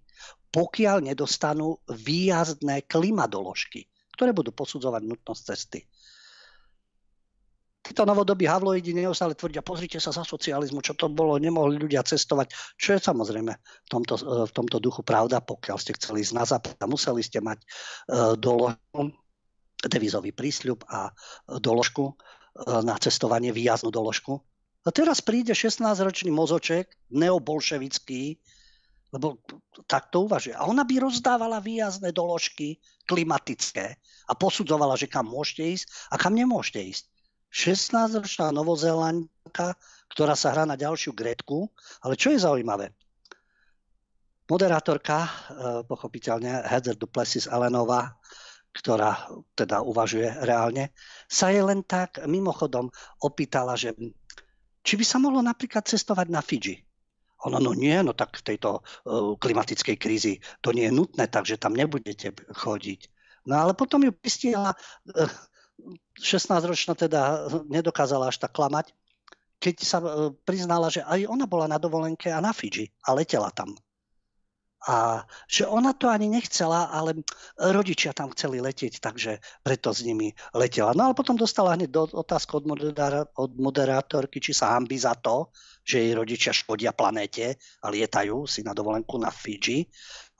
pokiaľ 0.51 1.11
nedostanú 1.11 1.77
výjazdné 1.91 2.87
klimadoložky, 2.87 3.85
ktoré 4.15 4.33
budú 4.33 4.55
posudzovať 4.55 5.01
nutnosť 5.05 5.41
cesty. 5.43 5.79
Títo 7.87 8.03
novodobí 8.03 8.43
havloidi 8.43 8.91
neustále 8.91 9.31
tvrdia, 9.31 9.63
pozrite 9.63 9.95
sa 10.03 10.11
za 10.11 10.27
socializmu, 10.27 10.83
čo 10.83 10.91
to 10.99 11.07
bolo, 11.07 11.39
nemohli 11.39 11.79
ľudia 11.79 12.03
cestovať, 12.03 12.51
čo 12.75 12.97
je 12.97 12.99
samozrejme 12.99 13.53
v 13.55 13.87
tomto, 13.87 14.19
v 14.43 14.51
tomto 14.51 14.83
duchu 14.83 15.07
pravda, 15.07 15.39
pokiaľ 15.39 15.77
ste 15.79 15.95
chceli 15.95 16.19
ísť 16.19 16.35
na 16.35 16.43
západ, 16.43 16.75
museli 16.83 17.23
ste 17.23 17.39
mať 17.39 17.63
uh, 17.63 18.35
doložku, 18.35 19.15
devizový 19.87 20.35
prísľub 20.35 20.83
a 20.91 21.15
doložku 21.63 22.11
uh, 22.11 22.83
na 22.83 22.99
cestovanie, 22.99 23.55
výjazdnú 23.55 23.87
doložku. 23.87 24.43
A 24.83 24.91
teraz 24.91 25.23
príde 25.23 25.55
16-ročný 25.55 26.27
mozoček, 26.27 26.91
neobolševický, 27.15 28.35
lebo 29.11 29.39
tak 29.87 30.11
to 30.11 30.27
uvažuje. 30.27 30.55
A 30.55 30.67
ona 30.67 30.83
by 30.83 31.07
rozdávala 31.07 31.63
výjazdné 31.63 32.11
doložky 32.11 32.79
klimatické 33.07 33.95
a 34.27 34.33
posudzovala, 34.35 34.99
že 34.99 35.07
kam 35.07 35.31
môžete 35.31 35.63
ísť 35.63 35.85
a 36.11 36.15
kam 36.19 36.35
nemôžete 36.35 36.81
ísť. 36.83 37.03
16-ročná 37.47 38.51
novozélandka, 38.51 39.79
ktorá 40.11 40.35
sa 40.35 40.51
hrá 40.51 40.67
na 40.67 40.75
ďalšiu 40.75 41.15
Gretku, 41.15 41.71
ale 42.03 42.19
čo 42.19 42.35
je 42.35 42.43
zaujímavé? 42.43 42.91
Moderátorka, 44.47 45.17
e, 45.23 45.29
pochopiteľne 45.87 46.63
Heather 46.67 46.95
Duplessis 46.95 47.51
Elenová, 47.51 48.15
ktorá 48.71 49.27
teda 49.55 49.83
uvažuje 49.83 50.27
reálne, 50.43 50.95
sa 51.27 51.51
je 51.51 51.59
len 51.59 51.83
tak 51.83 52.23
mimochodom 52.27 52.87
opýtala, 53.23 53.75
že 53.75 53.95
či 54.87 54.93
by 54.95 55.03
sa 55.03 55.19
mohlo 55.19 55.43
napríklad 55.43 55.83
cestovať 55.83 56.27
na 56.31 56.39
Fidži. 56.39 56.86
Ono, 57.45 57.61
no 57.61 57.71
nie, 57.77 57.93
no 58.01 58.17
tak 58.17 58.41
v 58.41 58.53
tejto 58.53 58.81
uh, 58.81 59.37
klimatickej 59.37 59.97
krízi 60.01 60.33
to 60.65 60.73
nie 60.73 60.89
je 60.89 60.97
nutné, 60.97 61.29
takže 61.29 61.61
tam 61.61 61.77
nebudete 61.77 62.33
chodiť. 62.33 63.13
No 63.45 63.61
ale 63.61 63.77
potom 63.77 64.01
ju 64.01 64.09
pristihla, 64.09 64.73
uh, 64.73 65.29
16-ročná 66.17 66.97
teda 66.97 67.45
nedokázala 67.69 68.33
až 68.33 68.41
tak 68.41 68.57
klamať, 68.57 68.89
keď 69.61 69.75
sa 69.85 70.01
uh, 70.01 70.33
priznala, 70.49 70.89
že 70.89 71.05
aj 71.05 71.29
ona 71.29 71.45
bola 71.45 71.69
na 71.69 71.77
dovolenke 71.77 72.33
a 72.33 72.41
na 72.41 72.49
Fidži 72.49 72.89
a 73.05 73.13
letela 73.13 73.53
tam. 73.53 73.77
A 74.87 75.25
že 75.51 75.67
ona 75.67 75.91
to 75.91 76.07
ani 76.07 76.31
nechcela, 76.31 76.87
ale 76.89 77.21
rodičia 77.59 78.15
tam 78.15 78.31
chceli 78.31 78.63
letieť, 78.63 79.03
takže 79.03 79.43
preto 79.59 79.91
s 79.91 80.05
nimi 80.05 80.31
letela. 80.55 80.95
No 80.95 81.11
ale 81.11 81.13
potom 81.17 81.35
dostala 81.35 81.75
hneď 81.75 81.89
do, 81.91 82.07
otázku 82.07 82.61
od, 82.61 82.65
moderá, 82.65 83.27
od 83.35 83.51
moderátorky, 83.57 84.39
či 84.39 84.55
sa 84.55 84.77
hambi 84.77 84.95
za 84.95 85.17
to, 85.17 85.51
že 85.87 86.03
jej 86.03 86.11
rodičia 86.11 86.51
škodia 86.51 86.91
planéte 86.91 87.55
a 87.79 87.87
lietajú 87.87 88.43
si 88.43 88.59
na 88.67 88.75
dovolenku 88.75 89.15
na 89.15 89.31
Fidži 89.31 89.87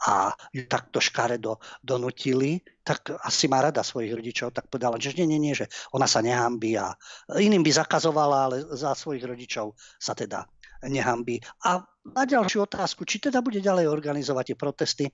a 0.04 0.36
ju 0.52 0.68
takto 0.68 1.00
škaredo 1.00 1.58
donutili, 1.80 2.60
tak 2.84 3.16
asi 3.24 3.48
má 3.48 3.64
rada 3.64 3.82
svojich 3.82 4.12
rodičov, 4.14 4.52
tak 4.52 4.68
povedala, 4.68 5.00
že 5.00 5.16
nie, 5.16 5.26
nie, 5.26 5.40
nie, 5.40 5.56
že 5.56 5.72
ona 5.96 6.06
sa 6.06 6.20
nehambí 6.20 6.76
a 6.76 6.92
iným 7.40 7.64
by 7.64 7.72
zakazovala, 7.72 8.38
ale 8.52 8.58
za 8.76 8.92
svojich 8.94 9.24
rodičov 9.24 9.74
sa 9.98 10.12
teda 10.14 10.44
nehambí. 10.86 11.42
A 11.66 11.82
na 12.14 12.24
ďalšiu 12.28 12.68
otázku, 12.68 13.08
či 13.08 13.24
teda 13.24 13.42
bude 13.42 13.64
ďalej 13.64 13.90
organizovať 13.90 14.54
tie 14.54 14.58
protesty 14.60 15.06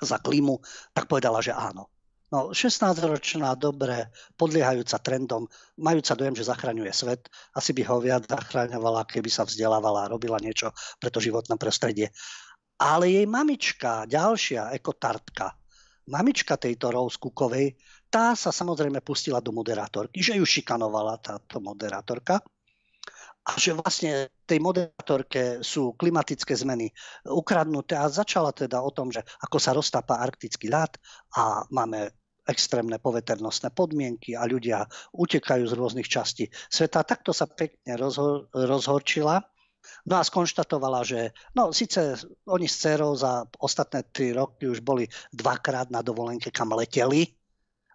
za 0.00 0.18
klímu, 0.18 0.58
tak 0.96 1.06
povedala, 1.06 1.38
že 1.44 1.54
áno. 1.54 1.92
No, 2.28 2.52
16-ročná, 2.52 3.56
dobre, 3.56 4.12
podliehajúca 4.36 5.00
trendom, 5.00 5.48
majúca 5.80 6.12
dojem, 6.12 6.36
že 6.36 6.44
zachraňuje 6.44 6.92
svet, 6.92 7.24
asi 7.56 7.72
by 7.72 7.82
ho 7.88 8.04
viac 8.04 8.28
zachraňovala, 8.28 9.08
keby 9.08 9.32
sa 9.32 9.48
vzdelávala 9.48 10.04
a 10.04 10.12
robila 10.12 10.36
niečo 10.36 10.76
pre 11.00 11.08
to 11.08 11.24
životné 11.24 11.56
prostredie. 11.56 12.12
Ale 12.76 13.08
jej 13.08 13.24
mamička, 13.24 14.04
ďalšia 14.04 14.76
ekotartka, 14.76 15.56
mamička 16.12 16.60
tejto 16.60 16.92
Rose 16.92 17.16
Cookovej, 17.16 17.80
tá 18.12 18.36
sa 18.36 18.52
samozrejme 18.52 19.00
pustila 19.00 19.40
do 19.40 19.52
moderátorky, 19.56 20.20
že 20.20 20.36
ju 20.36 20.44
šikanovala 20.44 21.24
táto 21.24 21.64
moderátorka 21.64 22.44
a 23.48 23.56
že 23.56 23.72
vlastne 23.72 24.28
tej 24.44 24.60
moderátorke 24.60 25.64
sú 25.64 25.96
klimatické 25.96 26.52
zmeny 26.52 26.92
ukradnuté 27.24 27.96
a 27.96 28.12
začala 28.12 28.52
teda 28.52 28.84
o 28.84 28.92
tom, 28.92 29.08
že 29.08 29.24
ako 29.40 29.56
sa 29.56 29.72
roztápa 29.72 30.20
arktický 30.20 30.68
ľad 30.68 31.00
a 31.32 31.64
máme 31.72 32.12
extrémne 32.44 33.00
poveternostné 33.00 33.72
podmienky 33.72 34.36
a 34.36 34.44
ľudia 34.44 34.84
utekajú 35.16 35.64
z 35.64 35.76
rôznych 35.76 36.08
častí 36.08 36.48
sveta. 36.68 37.04
Takto 37.04 37.32
sa 37.32 37.48
pekne 37.48 37.96
rozhor- 37.96 38.48
rozhorčila. 38.52 39.40
No 40.04 40.20
a 40.20 40.24
skonštatovala, 40.24 41.00
že 41.04 41.32
no 41.56 41.72
síce 41.72 42.20
oni 42.44 42.68
s 42.68 42.84
dcerou 42.84 43.16
za 43.16 43.48
ostatné 43.60 44.04
tri 44.12 44.36
roky 44.36 44.68
už 44.68 44.84
boli 44.84 45.08
dvakrát 45.32 45.88
na 45.88 46.04
dovolenke, 46.04 46.52
kam 46.52 46.76
leteli, 46.76 47.32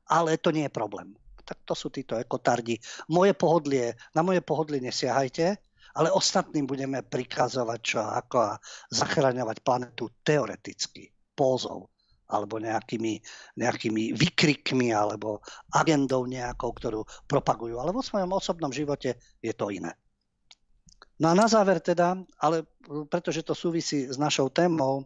ale 0.09 0.41
to 0.41 0.49
nie 0.49 0.65
je 0.65 0.73
problém 0.73 1.13
tak 1.43 1.62
to 1.67 1.75
sú 1.75 1.91
títo 1.91 2.15
ekotardi. 2.15 2.79
Moje 3.12 3.36
pohodlie, 3.36 3.93
na 4.15 4.23
moje 4.23 4.39
pohodlie 4.41 4.79
nesiahajte, 4.79 5.60
ale 5.93 6.10
ostatným 6.10 6.65
budeme 6.65 7.06
prikazovať 7.06 7.79
čo 7.84 8.01
ako 8.01 8.38
a 8.41 8.58
zachraňovať 8.89 9.58
planetu 9.62 10.10
teoreticky, 10.25 11.13
pózov 11.38 11.93
alebo 12.34 12.58
nejakými, 12.58 13.21
nejakými 13.62 14.17
vykrikmi 14.17 14.89
alebo 14.89 15.45
agendou 15.69 16.25
nejakou, 16.25 16.73
ktorú 16.73 17.06
propagujú. 17.29 17.77
Ale 17.77 17.93
vo 17.93 18.01
svojom 18.01 18.34
osobnom 18.34 18.73
živote 18.73 19.21
je 19.38 19.53
to 19.53 19.69
iné. 19.69 19.93
No 21.21 21.29
a 21.29 21.38
na 21.38 21.45
záver 21.45 21.77
teda, 21.77 22.17
ale 22.41 22.65
pretože 23.06 23.45
to 23.45 23.53
súvisí 23.53 24.10
s 24.10 24.17
našou 24.17 24.49
témou, 24.49 25.06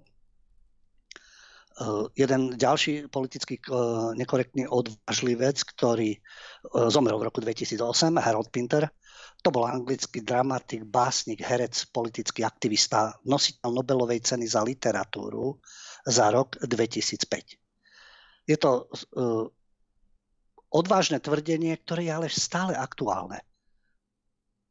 jeden 2.18 2.58
ďalší 2.58 3.08
politicky 3.14 3.62
eh, 3.62 3.70
nekorektný 4.18 4.66
odvážlivec, 4.66 5.62
ktorý 5.62 6.18
eh, 6.18 6.20
zomrel 6.90 7.22
v 7.22 7.28
roku 7.30 7.40
2008, 7.42 8.18
Harold 8.18 8.50
Pinter. 8.50 8.90
To 9.46 9.54
bol 9.54 9.70
anglický 9.70 10.26
dramatik, 10.26 10.90
básnik, 10.90 11.46
herec, 11.46 11.94
politický 11.94 12.42
aktivista, 12.42 13.14
nositeľ 13.30 13.70
Nobelovej 13.70 14.26
ceny 14.26 14.50
za 14.50 14.66
literatúru 14.66 15.62
za 16.02 16.34
rok 16.34 16.58
2005. 16.66 18.50
Je 18.50 18.58
to 18.58 18.90
odvážne 20.74 21.22
tvrdenie, 21.22 21.78
ktoré 21.86 22.10
je 22.10 22.14
ale 22.18 22.28
stále 22.34 22.74
aktuálne. 22.74 23.38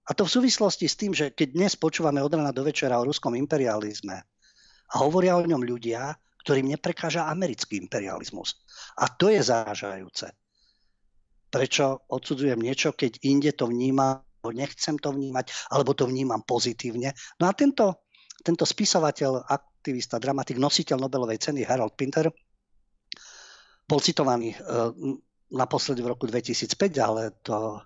A 0.06 0.10
to 0.18 0.26
v 0.26 0.34
súvislosti 0.38 0.90
s 0.90 0.98
tým, 0.98 1.14
že 1.14 1.30
keď 1.30 1.48
dnes 1.54 1.72
počúvame 1.78 2.18
od 2.18 2.34
rana 2.34 2.50
do 2.50 2.66
večera 2.66 2.98
o 2.98 3.06
ruskom 3.06 3.38
imperializme 3.38 4.18
a 4.90 4.94
hovoria 4.98 5.38
o 5.38 5.46
ňom 5.46 5.62
ľudia, 5.62 6.14
ktorým 6.46 6.70
neprekáža 6.70 7.26
americký 7.26 7.74
imperializmus. 7.82 8.62
A 9.02 9.10
to 9.10 9.34
je 9.34 9.42
zarážajúce. 9.42 10.30
Prečo 11.50 12.06
odsudzujem 12.06 12.62
niečo, 12.62 12.94
keď 12.94 13.18
inde 13.26 13.50
to 13.50 13.66
vnímam, 13.66 14.22
nechcem 14.54 14.94
to 14.94 15.10
vnímať, 15.10 15.74
alebo 15.74 15.90
to 15.98 16.06
vnímam 16.06 16.46
pozitívne. 16.46 17.10
No 17.42 17.50
a 17.50 17.52
tento, 17.58 18.06
tento 18.46 18.62
spisovateľ, 18.62 19.42
aktivista, 19.42 20.22
dramatik, 20.22 20.62
nositeľ 20.62 21.02
Nobelovej 21.02 21.42
ceny 21.42 21.66
Harold 21.66 21.98
Pinter 21.98 22.30
bol 23.90 23.98
citovaný 23.98 24.54
e, 24.54 24.56
naposledy 25.50 25.98
v 26.06 26.14
roku 26.14 26.30
2005, 26.30 26.78
ale 27.02 27.42
to, 27.42 27.82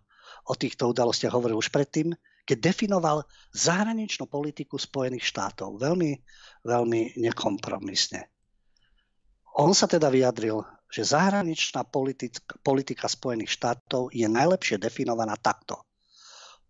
o 0.48 0.54
týchto 0.56 0.92
udalostiach 0.92 1.32
hovoril 1.32 1.56
už 1.56 1.72
predtým, 1.72 2.12
keď 2.44 2.72
definoval 2.72 3.24
zahraničnú 3.56 4.28
politiku 4.28 4.76
Spojených 4.76 5.24
štátov 5.24 5.80
veľmi, 5.80 6.12
veľmi 6.68 7.20
nekompromisne. 7.20 8.39
On 9.58 9.74
sa 9.74 9.90
teda 9.90 10.06
vyjadril, 10.12 10.62
že 10.90 11.06
zahraničná 11.06 11.86
politika, 11.86 12.54
politika 12.62 13.06
Spojených 13.10 13.54
štátov 13.54 14.14
je 14.14 14.26
najlepšie 14.26 14.78
definovaná 14.78 15.34
takto. 15.38 15.82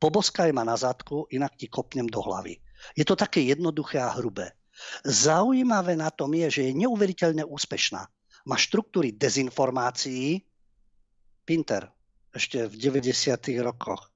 Poboskaj 0.00 0.48
ma 0.56 0.64
na 0.64 0.80
zadku, 0.80 1.28
inak 1.28 1.60
ti 1.60 1.68
kopnem 1.68 2.08
do 2.08 2.24
hlavy. 2.24 2.56
Je 2.96 3.04
to 3.04 3.12
také 3.12 3.44
jednoduché 3.44 4.00
a 4.00 4.16
hrubé. 4.16 4.56
Zaujímavé 5.04 5.92
na 5.92 6.08
tom 6.08 6.32
je, 6.32 6.48
že 6.48 6.62
je 6.72 6.80
neuveriteľne 6.80 7.44
úspešná. 7.44 8.00
Má 8.48 8.56
štruktúry 8.56 9.12
dezinformácií, 9.12 10.40
Pinter, 11.44 11.92
ešte 12.32 12.64
v 12.64 12.74
90. 12.80 13.36
rokoch. 13.60 14.08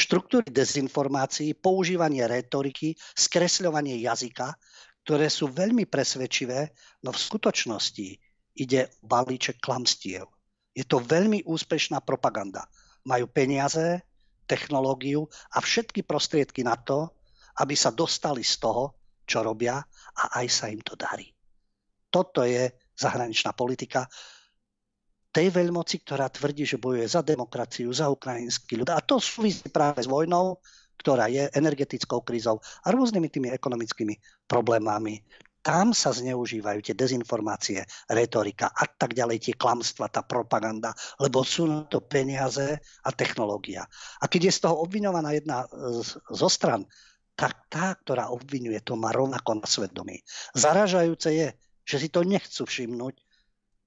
Štruktúry 0.00 0.48
dezinformácií, 0.48 1.52
používanie 1.52 2.24
retoriky, 2.24 2.96
skresľovanie 3.12 4.00
jazyka, 4.00 4.56
ktoré 5.04 5.32
sú 5.32 5.50
veľmi 5.50 5.88
presvedčivé, 5.88 6.70
no 7.04 7.10
v 7.10 7.20
skutočnosti 7.20 8.08
ide 8.60 8.80
o 9.00 9.06
balíček 9.06 9.58
klamstiev. 9.58 10.28
Je 10.76 10.84
to 10.86 11.02
veľmi 11.02 11.42
úspešná 11.46 12.04
propaganda. 12.04 12.68
Majú 13.08 13.26
peniaze, 13.32 14.04
technológiu 14.44 15.26
a 15.54 15.62
všetky 15.62 16.02
prostriedky 16.02 16.66
na 16.66 16.74
to, 16.74 17.10
aby 17.62 17.74
sa 17.78 17.94
dostali 17.94 18.42
z 18.42 18.58
toho, 18.58 18.98
čo 19.26 19.46
robia 19.46 19.78
a 20.18 20.42
aj 20.42 20.46
sa 20.50 20.66
im 20.66 20.82
to 20.82 20.98
darí. 20.98 21.30
Toto 22.10 22.42
je 22.42 22.66
zahraničná 22.98 23.54
politika 23.54 24.10
tej 25.30 25.54
veľmoci, 25.54 26.02
ktorá 26.02 26.26
tvrdí, 26.26 26.66
že 26.66 26.82
bojuje 26.82 27.06
za 27.06 27.22
demokraciu, 27.22 27.94
za 27.94 28.10
ukrajinský 28.10 28.82
ľud. 28.82 28.90
A 28.90 28.98
to 28.98 29.22
súvisí 29.22 29.70
práve 29.70 30.02
s 30.02 30.10
vojnou, 30.10 30.58
ktorá 31.00 31.32
je 31.32 31.48
energetickou 31.56 32.20
krízou 32.20 32.60
a 32.84 32.92
rôznymi 32.92 33.32
tými 33.32 33.48
ekonomickými 33.56 34.44
problémami. 34.44 35.24
Tam 35.60 35.92
sa 35.92 36.12
zneužívajú 36.12 36.80
tie 36.80 36.96
dezinformácie, 36.96 37.84
retorika 38.08 38.72
a 38.72 38.88
tak 38.88 39.12
ďalej, 39.12 39.44
tie 39.44 39.54
klamstva, 39.56 40.08
tá 40.08 40.24
propaganda, 40.24 40.96
lebo 41.20 41.44
sú 41.44 41.68
na 41.68 41.84
to 41.84 42.00
peniaze 42.00 42.80
a 42.80 43.10
technológia. 43.12 43.84
A 44.20 44.24
keď 44.24 44.48
je 44.48 44.56
z 44.56 44.60
toho 44.64 44.80
obviňovaná 44.80 45.36
jedna 45.36 45.68
zo 46.32 46.48
stran, 46.48 46.88
tak 47.36 47.68
tá, 47.68 47.92
ktorá 47.96 48.32
obvinuje, 48.32 48.80
to 48.84 48.96
má 48.96 49.12
rovnako 49.12 49.60
na 49.60 49.68
svedomí. 49.68 50.20
Zaražajúce 50.56 51.28
je, 51.32 51.48
že 51.84 51.96
si 51.96 52.08
to 52.08 52.24
nechcú 52.24 52.64
všimnúť 52.64 53.20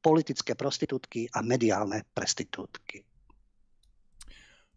politické 0.02 0.54
prostitútky 0.54 1.26
a 1.34 1.42
mediálne 1.42 2.06
prostitútky 2.14 3.02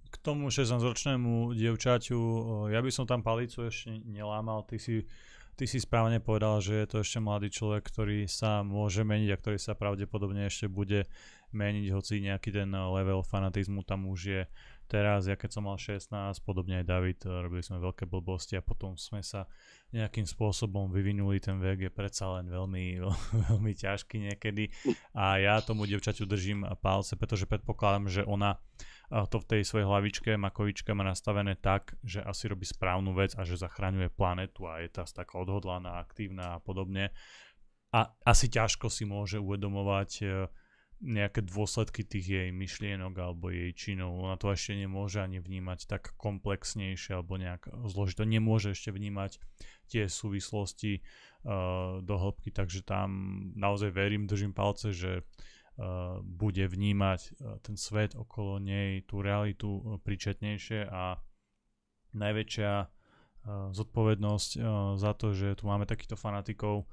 k 0.09 0.17
tomu 0.23 0.49
16-ročnému 0.49 1.55
dievčaťu, 1.55 2.19
ja 2.71 2.81
by 2.81 2.91
som 2.91 3.05
tam 3.05 3.21
palicu 3.21 3.67
ešte 3.67 3.99
nelámal, 4.07 4.63
ty 4.65 4.79
si, 4.79 5.05
ty 5.59 5.65
si 5.65 5.83
správne 5.83 6.23
povedal, 6.23 6.63
že 6.63 6.85
je 6.85 6.87
to 6.87 6.97
ešte 7.03 7.19
mladý 7.19 7.49
človek, 7.51 7.83
ktorý 7.83 8.31
sa 8.31 8.63
môže 8.63 9.03
meniť 9.03 9.29
a 9.35 9.41
ktorý 9.41 9.59
sa 9.59 9.75
pravdepodobne 9.75 10.47
ešte 10.47 10.71
bude 10.71 11.11
meniť, 11.55 11.87
hoci 11.95 12.21
nejaký 12.23 12.51
ten 12.53 12.69
level 12.71 13.23
fanatizmu 13.23 13.83
tam 13.87 14.07
už 14.11 14.21
je 14.21 14.43
teraz, 14.87 15.27
ja 15.27 15.35
keď 15.35 15.51
som 15.51 15.67
mal 15.67 15.79
16, 15.79 16.11
podobne 16.47 16.83
aj 16.83 16.87
David, 16.87 17.19
robili 17.27 17.63
sme 17.63 17.83
veľké 17.83 18.07
blbosti 18.07 18.55
a 18.55 18.63
potom 18.63 18.95
sme 18.95 19.21
sa 19.21 19.51
nejakým 19.91 20.27
spôsobom 20.27 20.91
vyvinuli, 20.91 21.43
ten 21.43 21.59
vek 21.59 21.91
je 21.91 21.93
predsa 21.93 22.39
len 22.39 22.47
veľmi, 22.47 23.03
veľmi 23.51 23.73
ťažký 23.75 24.31
niekedy. 24.31 24.71
A 25.15 25.43
ja 25.43 25.59
tomu 25.63 25.87
devčaťu 25.87 26.27
držím 26.27 26.67
palce, 26.79 27.19
pretože 27.19 27.51
predpokladám, 27.51 28.07
že 28.07 28.23
ona 28.23 28.59
to 29.11 29.39
v 29.39 29.47
tej 29.47 29.63
svojej 29.63 29.87
hlavičke, 29.87 30.35
makovičke 30.35 30.91
má 30.91 31.07
nastavené 31.07 31.55
tak, 31.55 31.95
že 32.03 32.19
asi 32.23 32.51
robí 32.51 32.67
správnu 32.67 33.15
vec 33.15 33.39
a 33.39 33.47
že 33.47 33.55
zachraňuje 33.55 34.11
planetu 34.11 34.67
a 34.67 34.83
je 34.83 34.91
tá 34.91 35.07
taká 35.07 35.39
odhodlaná, 35.39 36.03
aktívna 36.03 36.59
a 36.59 36.63
podobne. 36.63 37.15
A 37.95 38.11
asi 38.27 38.51
ťažko 38.51 38.91
si 38.91 39.07
môže 39.07 39.39
uvedomovať 39.39 40.11
e, 40.21 40.27
nejaké 41.07 41.47
dôsledky 41.47 42.03
tých 42.03 42.27
jej 42.27 42.49
myšlienok 42.51 43.15
alebo 43.15 43.55
jej 43.55 43.71
činov. 43.79 44.19
Ona 44.27 44.35
to 44.43 44.51
ešte 44.51 44.75
nemôže 44.75 45.23
ani 45.23 45.39
vnímať 45.39 45.87
tak 45.87 46.11
komplexnejšie 46.19 47.15
alebo 47.15 47.39
nejak 47.39 47.71
zložito. 47.87 48.27
Nemôže 48.27 48.75
ešte 48.75 48.91
vnímať 48.91 49.39
tie 49.87 50.09
súvislosti 50.09 51.05
uh, 51.45 52.01
do 52.01 52.17
hĺbky, 52.17 52.49
takže 52.49 52.81
tam 52.81 53.39
naozaj 53.55 53.93
verím, 53.93 54.25
držím 54.25 54.57
palce, 54.57 54.97
že 54.97 55.21
Eh, 55.21 55.56
bude 56.25 56.65
vnímať 56.65 57.21
eh, 57.21 57.33
ten 57.61 57.77
svet 57.77 58.17
okolo 58.17 58.57
nej, 58.57 59.05
tú 59.05 59.21
realitu 59.21 59.81
eh, 59.81 60.01
príčetnejšie 60.01 60.89
a 60.89 61.21
najväčšia 62.17 62.73
zodpovednosť 63.47 64.59
za 64.99 65.13
to, 65.15 65.31
že 65.31 65.55
tu 65.55 65.71
máme 65.71 65.87
takýchto 65.87 66.19
fanatikov, 66.19 66.91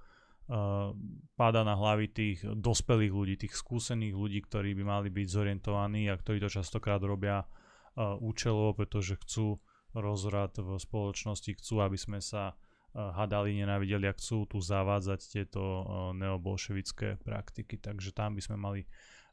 páda 1.33 1.65
na 1.65 1.73
hlavy 1.73 2.13
tých 2.13 2.45
dospelých 2.45 3.09
ľudí, 3.09 3.35
tých 3.41 3.57
skúsených 3.57 4.13
ľudí, 4.13 4.45
ktorí 4.45 4.77
by 4.77 4.83
mali 4.85 5.09
byť 5.09 5.27
zorientovaní 5.33 6.13
a 6.13 6.19
ktorí 6.19 6.37
to 6.37 6.53
častokrát 6.53 7.01
robia 7.01 7.49
účelovo, 7.97 8.77
pretože 8.77 9.17
chcú 9.25 9.65
rozrad 9.97 10.53
v 10.61 10.77
spoločnosti, 10.77 11.57
chcú, 11.57 11.81
aby 11.81 11.97
sme 11.97 12.21
sa 12.21 12.53
hadali, 12.93 13.57
nenávideli 13.57 14.05
a 14.05 14.13
chcú 14.13 14.45
tu 14.45 14.61
zavádzať 14.61 15.19
tieto 15.33 15.61
neobolševické 16.13 17.21
praktiky. 17.25 17.81
Takže 17.81 18.13
tam 18.13 18.37
by 18.37 18.41
sme 18.45 18.57
mali 18.57 18.81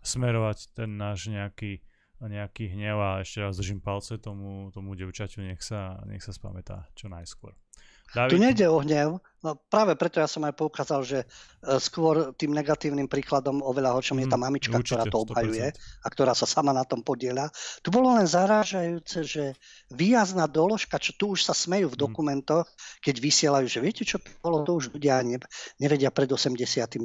smerovať 0.00 0.72
ten 0.72 0.96
náš 0.96 1.28
nejaký, 1.28 1.84
nejaký 2.24 2.72
hnev 2.72 2.96
a 2.96 3.10
ešte 3.20 3.44
raz 3.44 3.60
držím 3.60 3.84
palce 3.84 4.16
tomu, 4.16 4.72
tomu 4.72 4.96
devčaťu, 4.96 5.44
nech 5.44 5.60
sa, 5.60 6.00
nech 6.08 6.24
sa 6.24 6.32
spamätá 6.32 6.88
čo 6.96 7.12
najskôr. 7.12 7.52
David? 8.10 8.30
Tu 8.30 8.36
nejde 8.42 8.66
o 8.66 8.82
hnev, 8.82 9.22
no 9.40 9.50
práve 9.70 9.94
preto 9.94 10.18
ja 10.18 10.26
som 10.26 10.42
aj 10.42 10.58
poukázal, 10.58 11.00
že 11.06 11.18
e, 11.22 11.26
skôr 11.78 12.34
tým 12.34 12.50
negatívnym 12.50 13.06
príkladom 13.06 13.62
oveľa 13.62 13.94
horšom 13.94 14.18
mm, 14.18 14.22
je 14.22 14.28
tá 14.28 14.38
mm, 14.38 14.44
mamička, 14.44 14.74
určite, 14.74 14.98
ktorá 14.98 15.04
to 15.06 15.18
obhajuje 15.22 15.66
100%. 15.70 15.78
a 15.78 16.06
ktorá 16.10 16.32
sa 16.34 16.46
sama 16.50 16.74
na 16.74 16.82
tom 16.82 17.06
podieľa. 17.06 17.54
Tu 17.86 17.94
bolo 17.94 18.10
len 18.18 18.26
zarážajúce, 18.26 19.18
že 19.22 19.44
výjazná 19.94 20.50
doložka, 20.50 20.98
čo 20.98 21.14
tu 21.14 21.38
už 21.38 21.46
sa 21.46 21.54
smejú 21.54 21.94
v 21.94 21.96
mm. 21.96 22.02
dokumentoch, 22.02 22.66
keď 22.98 23.14
vysielajú, 23.22 23.66
že 23.70 23.78
viete 23.78 24.02
čo 24.02 24.18
bolo, 24.42 24.66
to 24.66 24.74
už 24.74 24.90
ľudia 24.90 25.22
ne, 25.22 25.38
nevedia 25.78 26.10
pred 26.10 26.26
89. 26.26 26.98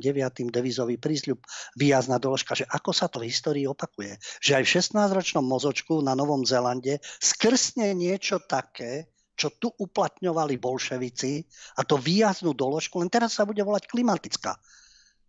devizový 0.49 0.97
prísľub, 0.97 1.37
výjazná 1.77 2.17
doložka, 2.17 2.57
že 2.57 2.65
ako 2.65 2.91
sa 2.91 3.05
to 3.07 3.21
v 3.21 3.29
histórii 3.29 3.69
opakuje. 3.69 4.17
Že 4.41 4.51
aj 4.57 4.63
v 4.65 4.73
16-ročnom 4.81 5.45
mozočku 5.45 6.01
na 6.01 6.17
Novom 6.17 6.41
Zelande 6.43 6.97
skrsne 7.21 7.93
niečo 7.93 8.41
také, 8.41 9.14
čo 9.35 9.51
tu 9.55 9.67
uplatňovali 9.67 10.55
bolševici 10.57 11.43
a 11.77 11.83
to 11.83 11.99
výjaznú 11.99 12.55
doložku, 12.55 12.99
len 13.03 13.11
teraz 13.11 13.35
sa 13.35 13.43
bude 13.43 13.59
volať 13.61 13.91
klimatická. 13.91 14.55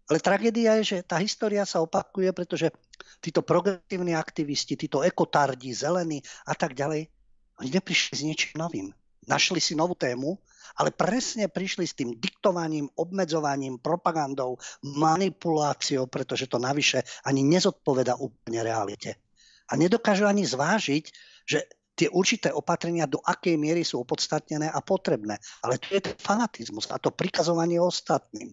Ale 0.07 0.23
tragédia 0.23 0.79
je, 0.81 0.97
že 0.97 0.99
tá 1.03 1.19
história 1.19 1.67
sa 1.67 1.83
opakuje, 1.83 2.31
pretože 2.31 2.71
títo 3.19 3.43
progresívni 3.43 4.15
aktivisti, 4.15 4.79
títo 4.79 5.03
ekotardi, 5.03 5.75
zelení 5.75 6.23
a 6.47 6.55
tak 6.55 6.79
ďalej, 6.79 7.11
oni 7.59 7.69
neprišli 7.75 8.15
s 8.15 8.23
niečím 8.23 8.63
novým. 8.63 8.95
Našli 9.27 9.59
si 9.59 9.75
novú 9.75 9.99
tému, 9.99 10.39
ale 10.79 10.95
presne 10.95 11.51
prišli 11.51 11.85
s 11.89 11.99
tým 11.99 12.15
diktovaním, 12.23 12.87
obmedzovaním, 12.95 13.83
propagandou, 13.83 14.61
manipuláciou, 14.87 16.07
pretože 16.07 16.47
to 16.47 16.63
navyše 16.63 17.03
ani 17.27 17.43
nezodpoveda 17.43 18.15
úplne 18.23 18.63
realite. 18.63 19.19
A 19.67 19.75
nedokážu 19.75 20.31
ani 20.31 20.47
zvážiť, 20.47 21.05
že 21.43 21.67
tie 21.97 22.13
určité 22.13 22.53
opatrenia, 22.53 23.09
do 23.09 23.19
akej 23.25 23.57
miery 23.57 23.81
sú 23.81 24.05
opodstatnené 24.05 24.69
a 24.69 24.85
potrebné. 24.85 25.41
Ale 25.65 25.81
to 25.81 25.97
je 25.97 26.13
ten 26.13 26.17
fanatizmus 26.21 26.93
a 26.93 27.01
to 27.01 27.09
prikazovanie 27.11 27.81
ostatným. 27.81 28.53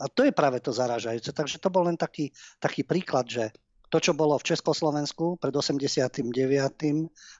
A 0.00 0.08
to 0.08 0.24
je 0.24 0.32
práve 0.32 0.64
to 0.64 0.72
zaražajúce. 0.72 1.36
Takže 1.36 1.60
to 1.60 1.68
bol 1.68 1.84
len 1.84 2.00
taký, 2.00 2.32
taký 2.56 2.88
príklad, 2.88 3.28
že 3.28 3.52
to, 3.90 3.98
čo 4.00 4.16
bolo 4.16 4.38
v 4.38 4.54
Československu 4.54 5.36
pred 5.36 5.52
89., 5.52 6.24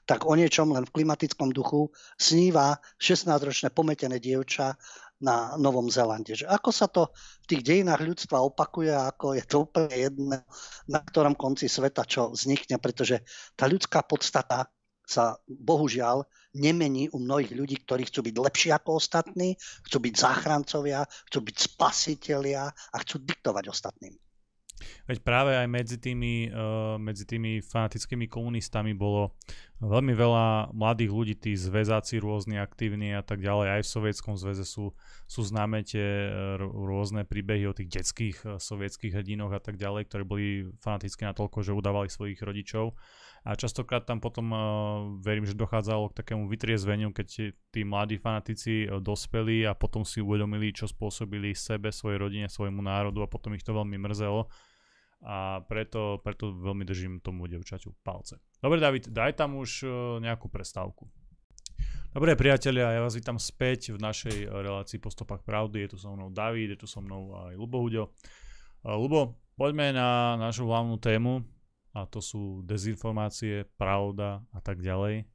tak 0.03 0.19
o 0.27 0.33
niečom 0.35 0.75
len 0.75 0.83
v 0.83 0.93
klimatickom 0.93 1.49
duchu 1.49 1.89
sníva 2.19 2.77
16-ročné 2.99 3.73
pometené 3.73 4.19
dievča 4.19 4.75
na 5.23 5.55
Novom 5.55 5.87
Zélande. 5.87 6.35
Že 6.35 6.51
ako 6.51 6.69
sa 6.69 6.91
to 6.91 7.15
v 7.47 7.55
tých 7.55 7.61
dejinách 7.63 8.03
ľudstva 8.03 8.43
opakuje, 8.43 8.91
ako 8.91 9.37
je 9.39 9.43
to 9.47 9.57
úplne 9.63 9.95
jedno, 9.95 10.37
na 10.91 10.99
ktorom 10.99 11.39
konci 11.39 11.71
sveta 11.71 12.03
čo 12.03 12.35
vznikne, 12.35 12.77
pretože 12.83 13.23
tá 13.55 13.65
ľudská 13.71 14.03
podstata 14.03 14.67
sa 15.11 15.35
bohužiaľ 15.47 16.23
nemení 16.55 17.11
u 17.11 17.19
mnohých 17.19 17.51
ľudí, 17.51 17.75
ktorí 17.83 18.07
chcú 18.07 18.23
byť 18.31 18.35
lepší 18.39 18.69
ako 18.71 18.99
ostatní, 18.99 19.59
chcú 19.87 19.97
byť 19.99 20.13
záchrancovia, 20.15 21.03
chcú 21.27 21.39
byť 21.43 21.55
spasitelia 21.59 22.71
a 22.71 22.95
chcú 23.03 23.19
diktovať 23.19 23.65
ostatným. 23.67 24.15
Veď 25.05 25.21
práve 25.21 25.53
aj 25.53 25.67
medzi 25.69 25.97
tými, 26.01 26.49
uh, 26.49 26.97
medzi 26.97 27.29
tými 27.29 27.61
fanatickými 27.61 28.25
komunistami 28.25 28.97
bolo 28.97 29.37
veľmi 29.77 30.13
veľa 30.13 30.73
mladých 30.73 31.11
ľudí, 31.13 31.35
tí 31.37 31.51
zväzáci 31.53 32.17
rôzne 32.17 32.57
aktívni 32.61 33.13
a 33.13 33.21
tak 33.21 33.41
ďalej. 33.45 33.67
Aj 33.77 33.81
v 33.85 33.91
Sovietskom 33.93 34.35
zväze 34.37 34.65
sú, 34.65 34.93
sú 35.29 35.41
známe 35.45 35.85
tie 35.85 36.01
uh, 36.01 36.57
rôzne 36.65 37.25
príbehy 37.25 37.69
o 37.69 37.77
tých 37.77 38.01
detských 38.01 38.37
uh, 38.41 38.49
sovietských 38.57 39.13
hrdinoch 39.13 39.53
a 39.53 39.61
tak 39.61 39.77
ďalej, 39.77 40.09
ktorí 40.09 40.23
boli 40.25 40.45
fanatickí 40.81 41.29
natoľko, 41.29 41.61
že 41.61 41.77
udávali 41.77 42.09
svojich 42.09 42.41
rodičov. 42.41 42.97
A 43.41 43.57
častokrát 43.57 44.05
tam 44.05 44.21
potom 44.21 44.53
uh, 44.53 44.61
verím, 45.17 45.49
že 45.49 45.57
dochádzalo 45.57 46.13
k 46.13 46.17
takému 46.21 46.45
vytriezveniu, 46.45 47.09
keď 47.09 47.57
tí 47.73 47.81
mladí 47.81 48.21
fanatici 48.21 48.85
uh, 48.85 49.01
dospeli 49.01 49.65
a 49.65 49.73
potom 49.73 50.05
si 50.05 50.21
uvedomili, 50.21 50.69
čo 50.69 50.85
spôsobili 50.85 51.57
sebe, 51.57 51.89
svojej 51.89 52.21
rodine, 52.21 52.45
svojmu 52.45 52.85
národu 52.85 53.25
a 53.25 53.31
potom 53.31 53.57
ich 53.57 53.65
to 53.65 53.73
veľmi 53.73 53.97
mrzelo 53.97 54.45
a 55.21 55.61
preto, 55.69 56.17
preto 56.25 56.49
veľmi 56.49 56.81
držím 56.81 57.21
tomu 57.21 57.45
devčaťu 57.45 57.93
palce. 58.01 58.41
Dobre 58.57 58.81
David, 58.81 59.13
daj 59.13 59.37
tam 59.37 59.53
už 59.61 59.85
e, 59.85 59.87
nejakú 60.17 60.49
prestávku. 60.49 61.05
Dobre 62.11 62.33
priatelia, 62.33 62.97
ja 62.97 63.05
vás 63.05 63.13
vítam 63.13 63.37
späť 63.37 63.93
v 63.95 64.01
našej 64.01 64.49
relácii 64.49 64.97
po 64.99 65.13
stopách 65.13 65.45
pravdy. 65.45 65.85
Je 65.85 65.89
tu 65.95 65.97
so 66.01 66.11
mnou 66.11 66.33
David, 66.33 66.75
je 66.75 66.79
tu 66.83 66.87
so 66.89 66.99
mnou 66.99 67.37
aj 67.37 67.55
Lubo 67.55 67.79
Huďo. 67.79 68.11
Lubo, 68.83 69.37
poďme 69.55 69.93
na 69.93 70.35
našu 70.35 70.65
hlavnú 70.67 70.97
tému 70.97 71.45
a 71.91 72.07
to 72.07 72.23
sú 72.23 72.63
dezinformácie, 72.63 73.67
pravda 73.75 74.39
a 74.55 74.59
tak 74.63 74.79
ďalej. 74.79 75.27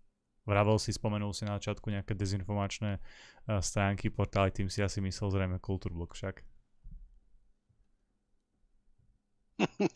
Vravel 0.47 0.79
si, 0.79 0.95
spomenul 0.95 1.35
si 1.35 1.43
na 1.43 1.59
začiatku 1.59 1.91
nejaké 1.91 2.15
dezinformačné 2.15 2.97
e, 2.97 3.01
stránky, 3.59 4.09
portály, 4.15 4.55
tým 4.55 4.71
si 4.71 4.79
asi 4.79 5.03
myslel 5.03 5.35
zrejme 5.35 5.59
Kultúrblok 5.59 6.15
však. 6.15 6.39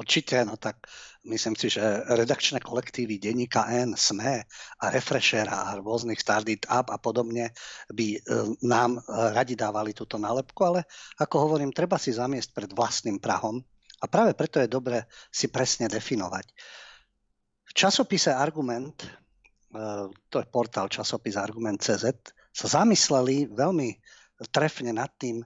Určite, 0.00 0.44
no 0.44 0.60
tak 0.60 0.86
myslím 1.24 1.56
si, 1.56 1.72
že 1.72 1.82
redakčné 2.04 2.60
kolektívy 2.60 3.16
denníka 3.16 3.64
N, 3.72 3.96
SME 3.96 4.44
a 4.82 4.84
Refreshera 4.92 5.72
a 5.72 5.80
rôznych 5.80 6.20
Started 6.20 6.68
Up 6.68 6.92
a 6.92 6.98
podobne 7.00 7.56
by 7.88 8.06
e, 8.14 8.18
nám 8.60 9.00
radi 9.08 9.56
dávali 9.56 9.96
túto 9.96 10.20
nálepku, 10.20 10.60
ale 10.68 10.84
ako 11.16 11.48
hovorím, 11.48 11.72
treba 11.72 11.96
si 11.96 12.12
zamiesť 12.12 12.52
pred 12.52 12.70
vlastným 12.76 13.18
prahom 13.18 13.64
a 14.00 14.04
práve 14.10 14.34
preto 14.34 14.58
je 14.58 14.68
dobre 14.70 15.06
si 15.30 15.52
presne 15.52 15.86
definovať. 15.86 16.46
V 17.64 17.72
časopise 17.72 18.34
Argument, 18.34 18.96
e, 19.04 19.08
to 20.30 20.36
je 20.42 20.46
portál 20.50 20.90
časopis 20.90 21.38
Argument 21.38 21.78
CZ, 21.78 22.34
sa 22.54 22.66
zamysleli 22.82 23.50
veľmi 23.50 23.90
trefne 24.50 24.94
nad 24.94 25.10
tým, 25.18 25.42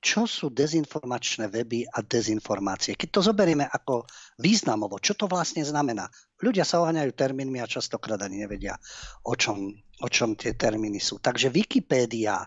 čo 0.00 0.24
sú 0.24 0.48
dezinformačné 0.48 1.52
weby 1.52 1.84
a 1.84 2.00
dezinformácie. 2.00 2.96
Keď 2.96 3.08
to 3.12 3.20
zoberieme 3.20 3.68
ako 3.68 4.08
významovo, 4.40 4.96
čo 4.96 5.12
to 5.12 5.28
vlastne 5.28 5.60
znamená? 5.60 6.08
Ľudia 6.40 6.64
sa 6.64 6.80
oháňajú 6.80 7.12
termínmi 7.12 7.60
a 7.60 7.68
častokrát 7.68 8.16
ani 8.24 8.40
nevedia, 8.40 8.80
o 9.28 9.36
čom, 9.36 9.68
o 10.00 10.08
čom 10.08 10.40
tie 10.40 10.56
termíny 10.56 10.96
sú. 10.96 11.20
Takže 11.20 11.52
Wikipédia 11.52 12.40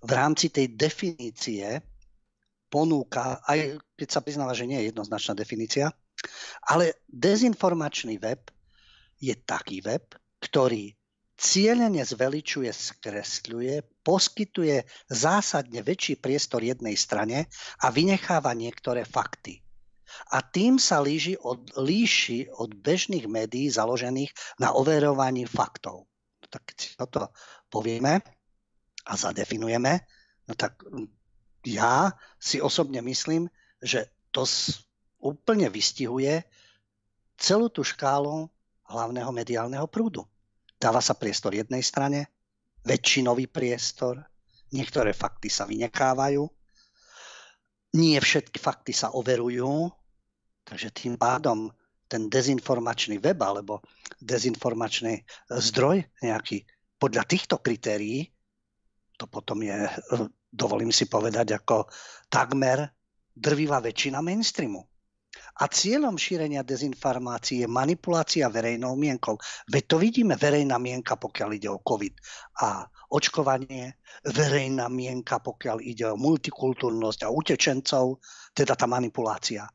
v 0.00 0.10
rámci 0.16 0.48
tej 0.48 0.72
definície 0.72 1.76
ponúka, 2.70 3.42
aj 3.44 3.82
keď 3.98 4.08
sa 4.08 4.22
priznáva, 4.22 4.54
že 4.54 4.70
nie 4.70 4.78
je 4.80 4.94
jednoznačná 4.94 5.34
definícia, 5.34 5.90
ale 6.64 7.02
dezinformačný 7.10 8.16
web 8.22 8.46
je 9.20 9.34
taký 9.34 9.82
web, 9.84 10.06
ktorý 10.40 10.94
cieľene 11.40 12.04
zveličuje, 12.04 12.68
skresľuje, 12.68 14.04
poskytuje 14.04 14.84
zásadne 15.08 15.80
väčší 15.80 16.20
priestor 16.20 16.60
jednej 16.60 16.96
strane 17.00 17.48
a 17.80 17.88
vynecháva 17.88 18.52
niektoré 18.52 19.08
fakty. 19.08 19.64
A 20.36 20.44
tým 20.44 20.76
sa 20.76 21.00
líži 21.00 21.38
od, 21.40 21.70
líši 21.80 22.50
od 22.60 22.76
bežných 22.76 23.24
médií 23.30 23.72
založených 23.72 24.60
na 24.60 24.74
overovaní 24.76 25.46
faktov. 25.46 26.10
No 26.44 26.46
tak 26.50 26.66
keď 26.68 26.76
si 26.76 26.88
toto 26.98 27.32
povieme 27.72 28.20
a 29.06 29.12
zadefinujeme, 29.16 29.92
no 30.50 30.52
tak 30.58 30.82
ja 31.66 32.16
si 32.40 32.60
osobne 32.60 33.04
myslím, 33.04 33.48
že 33.80 34.08
to 34.32 34.48
úplne 35.20 35.68
vystihuje 35.68 36.44
celú 37.36 37.68
tú 37.72 37.84
škálu 37.84 38.48
hlavného 38.88 39.30
mediálneho 39.32 39.86
prúdu. 39.88 40.24
Dáva 40.80 41.04
sa 41.04 41.12
priestor 41.16 41.52
jednej 41.52 41.84
strane, 41.84 42.32
väčšinový 42.84 43.48
priestor, 43.52 44.20
niektoré 44.72 45.12
fakty 45.12 45.52
sa 45.52 45.68
vynechávajú, 45.68 46.48
nie 48.00 48.16
všetky 48.16 48.56
fakty 48.56 48.94
sa 48.94 49.12
overujú, 49.12 49.90
takže 50.64 50.94
tým 50.94 51.18
pádom 51.20 51.68
ten 52.10 52.26
dezinformačný 52.26 53.22
web 53.22 53.38
alebo 53.38 53.82
dezinformačný 54.18 55.22
zdroj 55.50 56.02
nejaký 56.22 56.66
podľa 56.98 57.24
týchto 57.26 57.62
kritérií, 57.62 58.26
to 59.14 59.28
potom 59.28 59.62
je, 59.62 59.76
dovolím 60.50 60.90
si 60.90 61.06
povedať, 61.06 61.54
ako 61.56 61.86
takmer 62.26 62.90
drvivá 63.30 63.78
väčšina 63.80 64.18
mainstreamu. 64.20 64.82
A 65.60 65.70
cieľom 65.70 66.18
šírenia 66.18 66.66
dezinformácií 66.66 67.62
je 67.62 67.68
manipulácia 67.70 68.50
verejnou 68.50 68.98
mienkou. 68.98 69.38
Veď 69.70 69.82
to 69.86 69.96
vidíme, 70.02 70.34
verejná 70.34 70.80
mienka, 70.82 71.14
pokiaľ 71.14 71.50
ide 71.54 71.68
o 71.70 71.78
COVID 71.78 72.14
a 72.66 72.88
očkovanie, 73.14 74.00
verejná 74.26 74.90
mienka, 74.90 75.38
pokiaľ 75.38 75.78
ide 75.84 76.10
o 76.10 76.18
multikultúrnosť 76.18 77.20
a 77.26 77.32
utečencov, 77.34 78.18
teda 78.56 78.74
tá 78.74 78.86
manipulácia. 78.90 79.68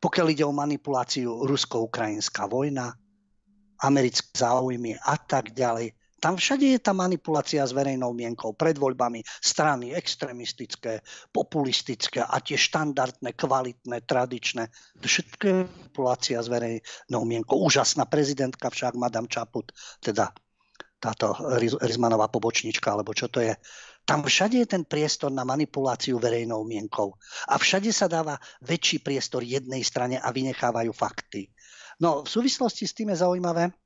Pokiaľ 0.00 0.26
ide 0.32 0.44
o 0.46 0.56
manipuláciu 0.56 1.44
rusko-ukrajinská 1.44 2.48
vojna, 2.48 2.94
americké 3.84 4.32
záujmy 4.38 4.96
a 4.96 5.16
tak 5.18 5.52
ďalej, 5.52 5.92
tam 6.24 6.40
všade 6.40 6.64
je 6.64 6.80
tá 6.80 6.96
manipulácia 6.96 7.60
s 7.60 7.76
verejnou 7.76 8.16
mienkou 8.16 8.56
pred 8.56 8.80
voľbami, 8.80 9.20
strany 9.44 9.92
extrémistické, 9.92 11.04
populistické 11.28 12.24
a 12.24 12.40
tie 12.40 12.56
štandardné, 12.56 13.36
kvalitné, 13.36 14.08
tradičné. 14.08 14.72
Všetko 15.04 15.44
je 15.44 15.58
manipulácia 15.68 16.40
s 16.40 16.48
verejnou 16.48 17.28
mienkou. 17.28 17.60
Úžasná 17.60 18.08
prezidentka 18.08 18.72
však, 18.72 18.96
Madame 18.96 19.28
Čaput, 19.28 19.68
teda 20.00 20.32
táto 20.96 21.36
Rizmanová 21.84 22.32
pobočnička, 22.32 22.96
alebo 22.96 23.12
čo 23.12 23.28
to 23.28 23.44
je. 23.44 23.52
Tam 24.08 24.24
všade 24.24 24.64
je 24.64 24.68
ten 24.80 24.88
priestor 24.88 25.28
na 25.28 25.44
manipuláciu 25.44 26.16
verejnou 26.16 26.64
mienkou. 26.64 27.12
A 27.52 27.60
všade 27.60 27.92
sa 27.92 28.08
dáva 28.08 28.40
väčší 28.64 29.04
priestor 29.04 29.44
jednej 29.44 29.84
strane 29.84 30.16
a 30.16 30.32
vynechávajú 30.32 30.88
fakty. 30.96 31.52
No 32.00 32.24
v 32.24 32.28
súvislosti 32.32 32.88
s 32.88 32.96
tým 32.96 33.12
je 33.12 33.20
zaujímavé, 33.20 33.83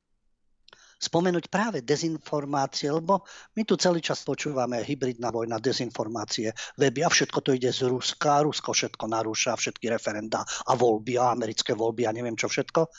spomenúť 0.98 1.46
práve 1.46 1.78
dezinformácie, 1.86 2.90
lebo 2.90 3.22
my 3.54 3.62
tu 3.62 3.78
celý 3.78 4.02
čas 4.02 4.26
počúvame 4.26 4.82
hybridná 4.82 5.30
vojna, 5.30 5.62
dezinformácie, 5.62 6.50
weby 6.74 7.06
a 7.06 7.08
všetko 7.08 7.38
to 7.38 7.54
ide 7.54 7.70
z 7.70 7.86
Ruska, 7.86 8.42
Rusko 8.42 8.74
všetko 8.74 9.06
narúša, 9.06 9.54
všetky 9.54 9.86
referenda 9.94 10.42
a 10.42 10.74
voľby 10.74 11.14
a 11.22 11.30
americké 11.30 11.78
voľby 11.78 12.10
a 12.10 12.14
neviem 12.14 12.34
čo 12.34 12.50
všetko. 12.50 12.90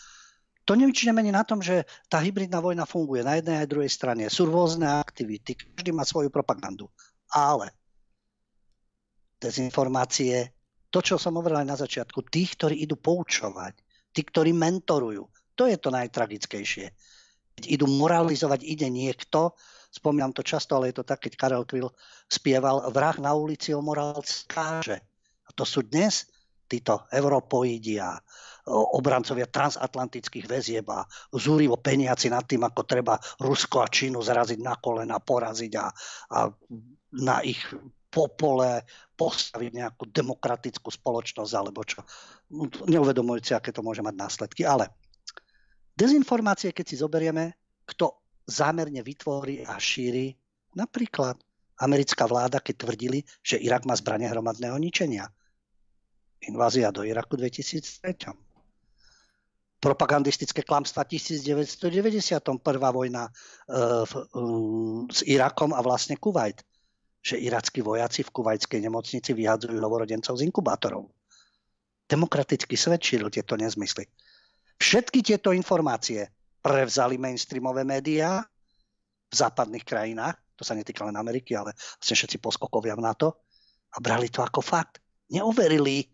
To 0.64 0.78
nič 0.78 1.04
nemení 1.04 1.34
na 1.34 1.43
tom, 1.43 1.60
že 1.60 1.84
tá 2.08 2.24
hybridná 2.24 2.64
vojna 2.64 2.88
funguje 2.88 3.26
na 3.26 3.36
jednej 3.41 3.66
aj 3.66 3.72
druhej 3.74 3.91
strane. 3.91 4.24
Sú 4.32 4.47
rôzne 4.47 4.86
aktivity, 4.86 5.58
každý 5.58 5.91
má 5.91 6.06
svoju 6.06 6.30
propagandu. 6.30 6.88
Ale 7.34 7.74
dezinformácie, 9.41 10.54
to, 10.93 11.02
čo 11.02 11.18
som 11.18 11.36
hovoril 11.41 11.66
aj 11.66 11.68
na 11.68 11.78
začiatku, 11.78 12.22
tých, 12.30 12.54
ktorí 12.54 12.86
idú 12.86 13.02
poučovať, 13.02 13.82
tí, 14.14 14.22
ktorí 14.22 14.54
mentorujú, 14.54 15.26
to 15.58 15.66
je 15.66 15.78
to 15.82 15.89
najtragickejšie 15.89 16.88
idú 17.68 17.89
moralizovať, 17.89 18.64
ide 18.64 18.88
niekto, 18.88 19.57
spomínam 19.89 20.32
to 20.32 20.45
často, 20.45 20.78
ale 20.78 20.93
je 20.93 21.01
to 21.01 21.07
tak, 21.07 21.26
keď 21.26 21.34
Karel 21.36 21.66
Kryl 21.66 21.89
spieval 22.30 22.86
Vrah 22.93 23.18
na 23.18 23.34
ulici 23.34 23.74
o 23.74 23.82
morálce 23.82 24.45
káže. 24.45 25.01
A 25.43 25.49
to 25.51 25.66
sú 25.66 25.82
dnes 25.82 26.30
títo 26.70 27.10
a 27.10 28.12
obrancovia 28.70 29.49
transatlantických 29.49 30.45
väzieb 30.45 30.86
a 30.93 31.01
zúrivo 31.34 31.82
peniaci 31.82 32.30
nad 32.30 32.45
tým, 32.45 32.62
ako 32.62 32.86
treba 32.86 33.18
Rusko 33.41 33.82
a 33.82 33.89
Čínu 33.89 34.22
zraziť 34.22 34.62
na 34.62 34.78
kolena, 34.78 35.18
poraziť 35.18 35.74
a, 35.82 35.88
a 36.38 36.39
na 37.18 37.41
ich 37.41 37.57
popole 38.14 38.86
postaviť 39.18 39.72
nejakú 39.74 40.10
demokratickú 40.10 40.89
spoločnosť 40.89 41.53
alebo 41.57 41.82
čo. 41.82 42.05
Neuvedomujúci, 42.86 43.57
aké 43.57 43.74
to 43.74 43.82
môže 43.82 44.05
mať 44.05 44.16
následky. 44.18 44.66
Ale 44.66 44.93
Dezinformácie, 46.00 46.72
keď 46.72 46.86
si 46.88 46.95
zoberieme, 46.95 47.60
kto 47.84 48.24
zámerne 48.47 49.04
vytvorí 49.04 49.68
a 49.68 49.76
šíri, 49.76 50.32
napríklad 50.80 51.36
americká 51.84 52.24
vláda, 52.24 52.64
keď 52.64 52.88
tvrdili, 52.88 53.20
že 53.43 53.60
Irak 53.60 53.84
má 53.84 54.00
zbranie 54.00 54.32
hromadného 54.32 54.80
ničenia. 54.80 55.28
Invázia 56.47 56.95
do 56.95 57.04
Iraku 57.04 57.36
2003 57.36 58.50
propagandistické 59.80 60.62
klamstva 60.62 61.08
1990, 61.08 61.80
prvá 62.60 62.91
vojna 62.91 63.32
uh, 63.32 64.04
v, 64.04 64.14
um, 64.36 65.08
s 65.08 65.24
Irakom 65.24 65.72
a 65.72 65.80
vlastne 65.80 66.20
Kuwait, 66.20 66.60
že 67.24 67.39
irackí 67.39 67.80
vojaci 67.80 68.28
v 68.28 68.32
kuvajskej 68.32 68.80
nemocnici 68.84 69.32
vyhadzujú 69.32 69.76
novorodencov 69.80 70.36
z 70.36 70.45
inkubátorov. 70.47 71.08
Demokratický 72.12 72.76
svet 72.76 73.00
šíril 73.00 73.32
tieto 73.32 73.56
nezmysly. 73.56 74.08
Všetky 74.80 75.20
tieto 75.22 75.52
informácie 75.52 76.26
prevzali 76.64 77.20
mainstreamové 77.20 77.84
médiá 77.84 78.42
v 79.30 79.36
západných 79.36 79.86
krajinách, 79.86 80.40
to 80.56 80.64
sa 80.64 80.76
netýka 80.76 81.04
len 81.04 81.16
Ameriky, 81.20 81.56
ale 81.56 81.76
vlastne 81.76 82.16
všetci 82.16 82.38
poskokovia 82.40 82.96
v 82.96 83.06
NATO, 83.06 83.44
a 83.94 83.98
brali 84.00 84.32
to 84.32 84.40
ako 84.42 84.64
fakt. 84.64 85.04
Neuverili 85.30 86.08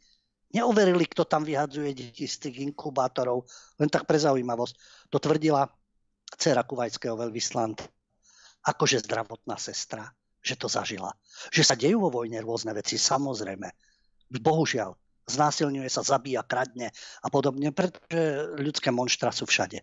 Neoverili, 0.56 1.04
kto 1.04 1.28
tam 1.28 1.44
vyhadzuje 1.44 1.92
deti 1.92 2.24
z 2.24 2.48
tých 2.48 2.64
inkubátorov, 2.72 3.44
len 3.76 3.92
tak 3.92 4.08
pre 4.08 4.16
zaujímavosť. 4.16 4.74
To 5.12 5.20
tvrdila 5.20 5.68
dcera 6.32 6.64
kuvajského 6.64 7.20
veľvyslanta, 7.20 7.84
akože 8.64 9.04
zdravotná 9.04 9.60
sestra, 9.60 10.08
že 10.40 10.56
to 10.56 10.72
zažila. 10.72 11.12
Že 11.52 11.64
sa 11.68 11.76
dejú 11.76 12.08
vo 12.08 12.24
vojne 12.24 12.40
rôzne 12.40 12.72
veci, 12.72 12.96
samozrejme. 12.96 13.68
Bohužiaľ, 14.40 14.96
znásilňuje 15.26 15.90
sa, 15.90 16.06
zabíja, 16.06 16.46
kradne 16.46 16.94
a 17.22 17.28
podobne, 17.28 17.74
pretože 17.74 18.56
ľudské 18.62 18.90
monštra 18.94 19.34
sú 19.34 19.50
všade. 19.50 19.82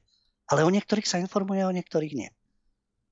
Ale 0.51 0.67
o 0.67 0.71
niektorých 0.71 1.07
sa 1.07 1.19
informuje, 1.19 1.63
o 1.67 1.75
niektorých 1.75 2.15
nie. 2.15 2.31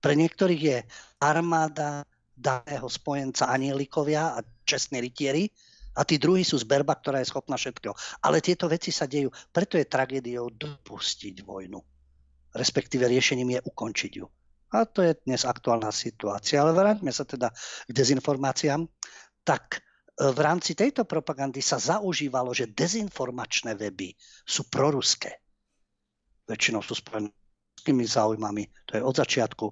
Pre 0.00 0.14
niektorých 0.16 0.62
je 0.62 0.78
armáda 1.20 2.06
daného 2.32 2.88
spojenca 2.88 3.52
anielikovia 3.52 4.38
a 4.38 4.44
čestní 4.64 5.04
rytieri, 5.04 5.52
a 5.98 6.06
tí 6.06 6.22
druhí 6.22 6.46
sú 6.46 6.54
zberba, 6.54 6.94
ktorá 6.94 7.18
je 7.18 7.30
schopná 7.34 7.58
všetkého. 7.58 7.94
Ale 8.22 8.38
tieto 8.38 8.70
veci 8.70 8.94
sa 8.94 9.10
dejú. 9.10 9.26
Preto 9.50 9.74
je 9.74 9.90
tragédiou 9.90 10.46
dopustiť 10.54 11.42
vojnu. 11.42 11.82
Respektíve 12.54 13.10
riešením 13.10 13.58
je 13.58 13.60
ukončiť 13.66 14.12
ju. 14.22 14.26
A 14.70 14.86
to 14.86 15.02
je 15.02 15.18
dnes 15.26 15.42
aktuálna 15.42 15.90
situácia. 15.90 16.62
Ale 16.62 16.78
vráťme 16.78 17.10
sa 17.10 17.26
teda 17.26 17.50
k 17.84 17.90
dezinformáciám. 17.90 18.86
Tak 19.42 19.82
v 20.20 20.38
rámci 20.44 20.76
tejto 20.76 21.08
propagandy 21.08 21.64
sa 21.64 21.80
zaužívalo, 21.80 22.52
že 22.52 22.68
dezinformačné 22.68 23.72
weby 23.72 24.12
sú 24.44 24.68
proruské. 24.68 25.40
Väčšinou 26.44 26.84
sú 26.84 26.92
spojené 27.00 27.32
s 27.72 27.82
tými 27.88 28.04
záujmami. 28.04 28.68
To 28.92 29.00
je 29.00 29.02
od 29.02 29.16
začiatku. 29.16 29.66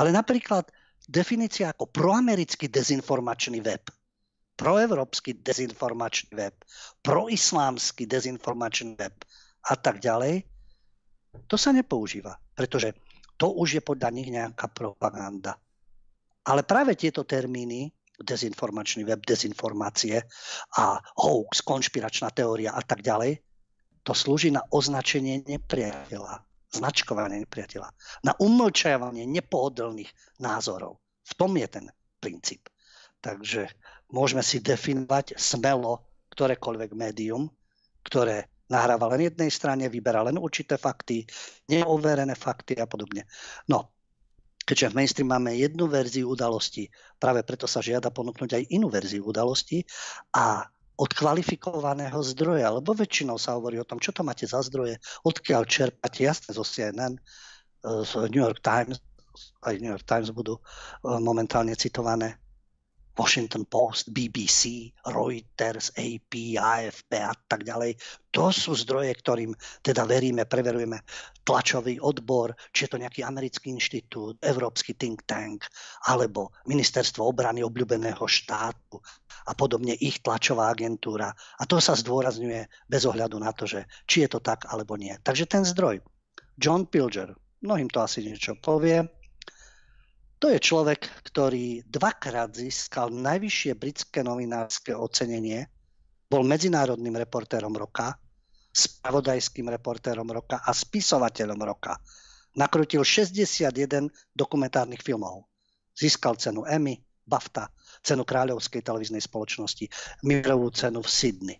Ale 0.00 0.08
napríklad 0.08 0.72
definícia 1.04 1.68
ako 1.76 1.92
proamerický 1.92 2.72
dezinformačný 2.72 3.60
web– 3.60 3.84
proevropský 4.56 5.40
dezinformačný 5.40 6.36
web, 6.36 6.54
proislámsky 7.02 8.06
dezinformačný 8.06 8.94
web 8.94 9.16
a 9.66 9.74
tak 9.74 9.98
ďalej, 9.98 10.44
to 11.48 11.56
sa 11.56 11.72
nepoužíva, 11.72 12.36
pretože 12.52 12.92
to 13.40 13.56
už 13.56 13.80
je 13.80 13.82
podľa 13.82 14.10
nich 14.12 14.28
nejaká 14.28 14.68
propaganda. 14.70 15.56
Ale 16.44 16.62
práve 16.62 16.98
tieto 16.98 17.24
termíny, 17.24 17.90
dezinformačný 18.22 19.04
web, 19.04 19.20
dezinformácie 19.26 20.22
a 20.78 20.98
hoax, 21.18 21.62
konšpiračná 21.62 22.30
teória 22.30 22.72
a 22.74 22.82
tak 22.82 23.02
ďalej, 23.02 23.42
to 24.02 24.12
slúži 24.14 24.50
na 24.50 24.62
označenie 24.70 25.46
nepriateľa, 25.46 26.42
značkovanie 26.74 27.42
nepriateľa, 27.46 27.88
na 28.26 28.32
umlčávanie 28.38 29.26
nepohodlných 29.30 30.40
názorov. 30.42 30.98
V 31.22 31.32
tom 31.38 31.54
je 31.54 31.68
ten 31.70 31.86
princíp. 32.18 32.66
Takže 33.22 33.70
môžeme 34.10 34.42
si 34.42 34.58
definovať 34.58 35.38
smelo 35.38 36.02
ktorékoľvek 36.34 36.90
médium, 36.98 37.46
ktoré 38.02 38.50
nahráva 38.66 39.12
len 39.14 39.30
jednej 39.30 39.52
strane, 39.52 39.86
vyberá 39.86 40.24
len 40.26 40.40
určité 40.40 40.80
fakty, 40.80 41.28
neoverené 41.68 42.34
fakty 42.34 42.80
a 42.80 42.88
podobne. 42.88 43.28
No, 43.68 43.92
keďže 44.62 44.90
v 44.90 44.96
mainstream 45.02 45.28
máme 45.30 45.54
jednu 45.54 45.86
verziu 45.90 46.30
udalosti, 46.30 46.88
práve 47.18 47.42
preto 47.42 47.66
sa 47.66 47.82
žiada 47.82 48.10
ponúknuť 48.10 48.50
aj 48.58 48.62
inú 48.70 48.88
verziu 48.88 49.26
udalosti 49.26 49.82
a 50.34 50.66
od 50.98 51.10
kvalifikovaného 51.10 52.20
zdroja, 52.22 52.68
lebo 52.70 52.94
väčšinou 52.94 53.40
sa 53.40 53.58
hovorí 53.58 53.80
o 53.80 53.88
tom, 53.88 53.98
čo 53.98 54.14
to 54.14 54.22
máte 54.22 54.46
za 54.46 54.62
zdroje, 54.62 55.00
odkiaľ 55.26 55.66
čerpáte, 55.66 56.22
jasne 56.22 56.52
zo 56.54 56.62
CNN, 56.62 57.16
z 57.82 58.10
New 58.30 58.42
York 58.44 58.62
Times, 58.62 59.02
aj 59.66 59.80
New 59.82 59.90
York 59.90 60.06
Times 60.06 60.30
budú 60.30 60.58
eh, 60.58 61.18
momentálne 61.18 61.74
citované, 61.74 62.41
Washington 63.12 63.68
Post, 63.68 64.08
BBC, 64.10 64.92
Reuters, 65.12 65.92
AP, 65.96 66.56
AFP 66.56 67.12
a 67.20 67.34
tak 67.48 67.64
ďalej. 67.64 67.96
To 68.32 68.48
sú 68.48 68.72
zdroje, 68.72 69.12
ktorým 69.12 69.52
teda 69.84 70.08
veríme, 70.08 70.48
preverujeme 70.48 71.04
tlačový 71.44 72.00
odbor, 72.00 72.56
či 72.72 72.88
je 72.88 72.96
to 72.96 73.02
nejaký 73.02 73.20
americký 73.20 73.68
inštitút, 73.74 74.40
európsky 74.40 74.96
think 74.96 75.28
tank, 75.28 75.68
alebo 76.08 76.56
ministerstvo 76.64 77.20
obrany 77.28 77.60
obľúbeného 77.60 78.24
štátu 78.24 78.96
a 79.44 79.52
podobne 79.52 79.92
ich 80.00 80.24
tlačová 80.24 80.72
agentúra. 80.72 81.28
A 81.60 81.62
to 81.68 81.82
sa 81.82 81.92
zdôrazňuje 81.92 82.88
bez 82.88 83.02
ohľadu 83.04 83.36
na 83.36 83.52
to, 83.52 83.68
že 83.68 83.84
či 84.08 84.24
je 84.24 84.28
to 84.32 84.40
tak 84.40 84.64
alebo 84.72 84.96
nie. 84.96 85.12
Takže 85.20 85.44
ten 85.44 85.66
zdroj, 85.66 86.00
John 86.56 86.88
Pilger, 86.88 87.36
mnohým 87.60 87.92
to 87.92 88.00
asi 88.00 88.24
niečo 88.24 88.56
povie, 88.56 89.04
to 90.42 90.50
je 90.50 90.58
človek, 90.58 91.06
ktorý 91.30 91.86
dvakrát 91.86 92.50
získal 92.50 93.14
najvyššie 93.14 93.78
britské 93.78 94.26
novinárske 94.26 94.90
ocenenie, 94.90 95.70
bol 96.26 96.42
medzinárodným 96.42 97.14
reportérom 97.14 97.70
roka, 97.70 98.18
spravodajským 98.74 99.70
reportérom 99.70 100.26
roka 100.26 100.58
a 100.58 100.74
spisovateľom 100.74 101.62
roka. 101.62 101.94
Nakrutil 102.58 103.06
61 103.06 104.10
dokumentárnych 104.34 104.98
filmov. 104.98 105.46
Získal 105.94 106.34
cenu 106.42 106.66
Emmy, 106.66 106.98
BAFTA, 107.22 107.70
cenu 108.02 108.26
Kráľovskej 108.26 108.82
televíznej 108.82 109.22
spoločnosti, 109.22 109.86
Mirovú 110.26 110.74
cenu 110.74 111.06
v 111.06 111.08
Sydney. 111.08 111.58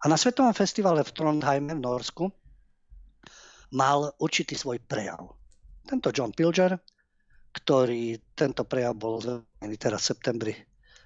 A 0.00 0.08
na 0.08 0.16
Svetovom 0.16 0.56
festivale 0.56 1.04
v 1.04 1.12
Trondheime 1.12 1.76
v 1.76 1.84
Norsku 1.84 2.32
mal 3.76 4.08
určitý 4.24 4.56
svoj 4.56 4.80
prejav. 4.80 5.36
Tento 5.84 6.08
John 6.08 6.32
Pilger 6.32 6.80
ktorý 7.54 8.18
tento 8.34 8.66
prejav 8.66 8.98
bol 8.98 9.22
zverejnený 9.22 9.76
teraz 9.78 10.04
v 10.04 10.10
septembri 10.10 10.54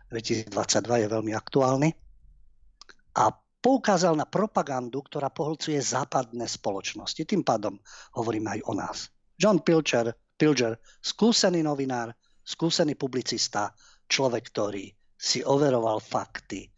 2022, 0.09 1.05
je 1.05 1.09
veľmi 1.13 1.33
aktuálny 1.37 1.93
a 3.21 3.29
poukázal 3.61 4.17
na 4.17 4.25
propagandu, 4.25 5.05
ktorá 5.05 5.29
pohlcuje 5.29 5.77
západné 5.77 6.49
spoločnosti. 6.49 7.21
Tým 7.29 7.45
pádom 7.45 7.77
hovoríme 8.17 8.57
aj 8.57 8.61
o 8.65 8.73
nás. 8.73 8.99
John 9.37 9.61
Pilcher, 9.61 10.17
Pilger, 10.39 10.81
skúsený 11.05 11.61
novinár, 11.61 12.15
skúsený 12.41 12.97
publicista, 12.97 13.75
človek, 14.09 14.49
ktorý 14.49 14.89
si 15.19 15.45
overoval 15.45 16.01
fakty. 16.01 16.71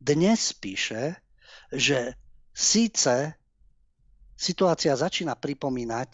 Dnes 0.00 0.56
píše, 0.56 1.20
že 1.68 2.16
síce 2.54 3.34
situácia 4.38 4.94
začína 4.96 5.36
pripomínať 5.36 6.10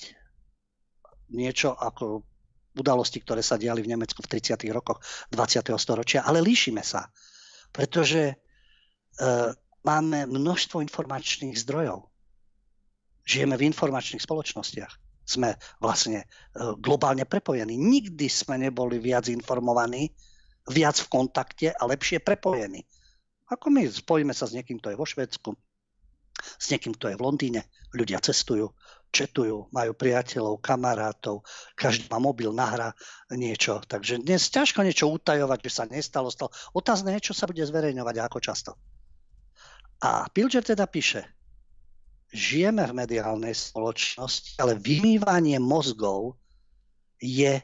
niečo 1.30 1.76
ako 1.76 2.24
udalosti, 2.80 3.20
ktoré 3.20 3.44
sa 3.44 3.60
diali 3.60 3.84
v 3.84 3.92
Nemecku 3.92 4.24
v 4.24 4.40
30. 4.40 4.56
rokoch 4.72 5.04
20. 5.30 5.70
storočia, 5.76 6.24
ale 6.24 6.40
líšime 6.40 6.80
sa, 6.80 7.06
pretože 7.70 8.32
e, 8.32 8.34
máme 9.84 10.26
množstvo 10.26 10.80
informačných 10.80 11.56
zdrojov. 11.60 12.08
Žijeme 13.24 13.54
v 13.60 13.66
informačných 13.70 14.24
spoločnostiach. 14.24 14.92
Sme 15.28 15.54
vlastne 15.78 16.24
e, 16.24 16.26
globálne 16.80 17.28
prepojení. 17.28 17.78
Nikdy 17.78 18.26
sme 18.26 18.58
neboli 18.58 18.98
viac 18.98 19.30
informovaní, 19.30 20.10
viac 20.66 20.98
v 20.98 21.08
kontakte 21.08 21.68
a 21.70 21.82
lepšie 21.86 22.24
prepojení. 22.24 22.82
Ako 23.50 23.70
my 23.70 23.86
spojíme 23.86 24.34
sa 24.34 24.46
s 24.46 24.54
niekým, 24.54 24.78
kto 24.78 24.94
je 24.94 25.00
vo 25.00 25.06
Švedsku, 25.06 25.50
s 26.40 26.66
niekým, 26.70 26.94
kto 26.96 27.10
je 27.10 27.18
v 27.18 27.24
Londýne, 27.24 27.60
ľudia 27.92 28.22
cestujú, 28.22 28.70
četujú, 29.10 29.68
majú 29.74 29.92
priateľov, 29.92 30.62
kamarátov, 30.62 31.42
každý 31.74 32.06
má 32.08 32.22
mobil, 32.22 32.54
nahrá 32.54 32.94
niečo. 33.34 33.82
Takže 33.82 34.22
dnes 34.22 34.46
ťažko 34.48 34.86
niečo 34.86 35.10
utajovať, 35.10 35.58
že 35.66 35.70
sa 35.70 35.84
nestalo, 35.90 36.30
stalo. 36.30 36.54
Otázne 36.72 37.18
je, 37.18 37.30
čo 37.30 37.34
sa 37.34 37.50
bude 37.50 37.62
zverejňovať 37.62 38.14
a 38.16 38.26
ako 38.30 38.38
často. 38.38 38.70
A 40.00 40.30
Pilger 40.32 40.64
teda 40.64 40.88
píše, 40.88 41.26
žijeme 42.32 42.86
v 42.88 42.96
mediálnej 42.96 43.52
spoločnosti, 43.52 44.56
ale 44.62 44.78
vymývanie 44.78 45.60
mozgov 45.60 46.40
je 47.20 47.60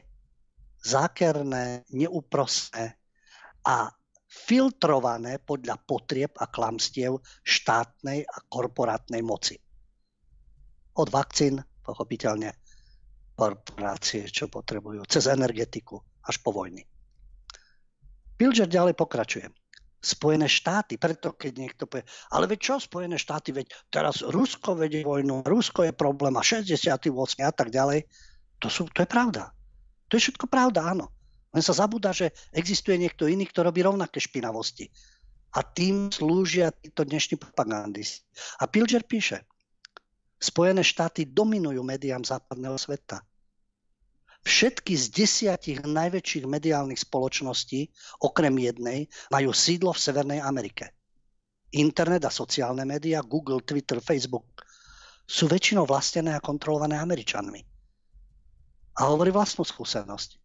zákerné, 0.85 1.87
neúprosné 1.89 2.93
a 3.65 3.89
filtrované 4.27 5.41
podľa 5.41 5.81
potrieb 5.81 6.35
a 6.37 6.45
klamstiev 6.45 7.17
štátnej 7.41 8.21
a 8.27 8.37
korporátnej 8.45 9.25
moci 9.25 9.57
od 10.97 11.09
vakcín, 11.13 11.61
pochopiteľne, 11.85 12.53
korporácie, 13.37 14.25
čo 14.25 14.49
potrebujú, 14.49 15.05
cez 15.05 15.29
energetiku 15.29 16.01
až 16.25 16.41
po 16.41 16.49
vojny. 16.49 16.81
Pilger 18.37 18.69
ďalej 18.69 18.97
pokračuje. 18.97 19.49
Spojené 19.97 20.45
štáty, 20.45 21.01
preto 21.01 21.33
keď 21.33 21.53
niekto 21.57 21.83
povie, 21.89 22.05
ale 22.29 22.45
veď 22.45 22.59
čo 22.61 22.73
Spojené 22.77 23.17
štáty, 23.17 23.49
veď 23.49 23.73
teraz 23.89 24.21
Rusko 24.21 24.77
vedie 24.77 25.01
vojnu, 25.01 25.41
Rusko 25.41 25.89
je 25.89 25.93
problém 25.93 26.37
a 26.37 26.43
68 26.45 27.09
a 27.41 27.53
tak 27.53 27.73
ďalej. 27.73 28.05
To, 28.61 28.69
sú, 28.69 28.85
to 28.93 29.01
je 29.05 29.09
pravda. 29.09 29.53
To 30.09 30.17
je 30.17 30.29
všetko 30.29 30.45
pravda, 30.49 30.85
áno. 30.85 31.09
Len 31.53 31.65
sa 31.65 31.73
zabúda, 31.73 32.13
že 32.13 32.29
existuje 32.53 33.01
niekto 33.01 33.25
iný, 33.25 33.49
kto 33.49 33.65
robí 33.65 33.81
rovnaké 33.81 34.21
špinavosti. 34.21 34.85
A 35.57 35.65
tým 35.65 36.13
slúžia 36.13 36.69
títo 36.69 37.01
dnešní 37.01 37.41
propagandisti. 37.41 38.21
A 38.61 38.69
Pilger 38.69 39.01
píše, 39.01 39.49
Spojené 40.37 40.85
štáty 40.85 41.25
dominujú 41.25 41.81
médiám 41.81 42.21
západného 42.21 42.77
sveta. 42.77 43.25
Všetky 44.45 44.93
z 44.95 45.05
desiatich 45.11 45.79
najväčších 45.83 46.45
mediálnych 46.47 47.01
spoločností, 47.03 47.91
okrem 48.23 48.55
jednej, 48.61 49.09
majú 49.33 49.51
sídlo 49.51 49.91
v 49.91 50.03
Severnej 50.03 50.39
Amerike. 50.39 50.93
Internet 51.75 52.23
a 52.23 52.31
sociálne 52.31 52.87
médiá, 52.87 53.19
Google, 53.19 53.59
Twitter, 53.59 53.99
Facebook 53.99 54.45
sú 55.27 55.51
väčšinou 55.51 55.83
vlastené 55.83 56.31
a 56.31 56.39
kontrolované 56.39 56.95
Američanmi. 56.95 57.59
A 58.97 59.11
hovorí 59.11 59.35
vlastnú 59.35 59.67
skúsenosť. 59.67 60.39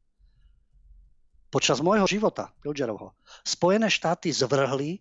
Počas 1.52 1.78
môjho 1.84 2.08
života, 2.10 2.50
Pilgerovho, 2.64 3.14
Spojené 3.46 3.86
štáty 3.86 4.34
zvrhli 4.34 4.98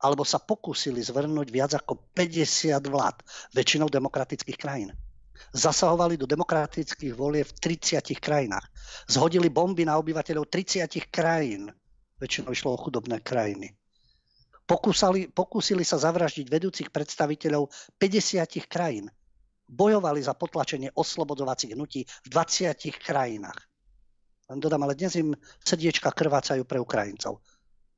alebo 0.00 0.24
sa 0.24 0.40
pokúsili 0.40 1.04
zvrhnúť 1.04 1.48
viac 1.52 1.76
ako 1.76 2.12
50 2.16 2.80
vlád, 2.88 3.20
väčšinou 3.52 3.92
demokratických 3.92 4.56
krajín 4.56 4.90
zasahovali 5.52 6.20
do 6.20 6.26
demokratických 6.28 7.14
volieb 7.16 7.48
v 7.48 7.56
30 7.80 8.04
krajinách. 8.20 8.66
Zhodili 9.08 9.50
bomby 9.50 9.82
na 9.88 9.98
obyvateľov 9.98 10.46
30 10.46 10.86
krajín. 11.10 11.72
Väčšinou 12.20 12.52
išlo 12.52 12.76
o 12.76 12.78
chudobné 12.80 13.24
krajiny. 13.24 13.74
Pokúsali, 14.68 15.26
pokúsili 15.26 15.82
sa 15.82 15.98
zavraždiť 15.98 16.46
vedúcich 16.46 16.88
predstaviteľov 16.94 17.72
50 17.98 18.70
krajín. 18.70 19.10
Bojovali 19.66 20.22
za 20.22 20.34
potlačenie 20.34 20.94
oslobodzovacích 20.94 21.74
hnutí 21.74 22.06
v 22.06 22.26
20 22.30 22.78
krajinách. 23.02 23.58
Len 24.50 24.58
dodám, 24.58 24.82
ale 24.82 24.98
dnes 24.98 25.14
im 25.14 25.34
srdiečka 25.62 26.10
krvácajú 26.10 26.66
pre 26.66 26.82
Ukrajincov, 26.82 27.38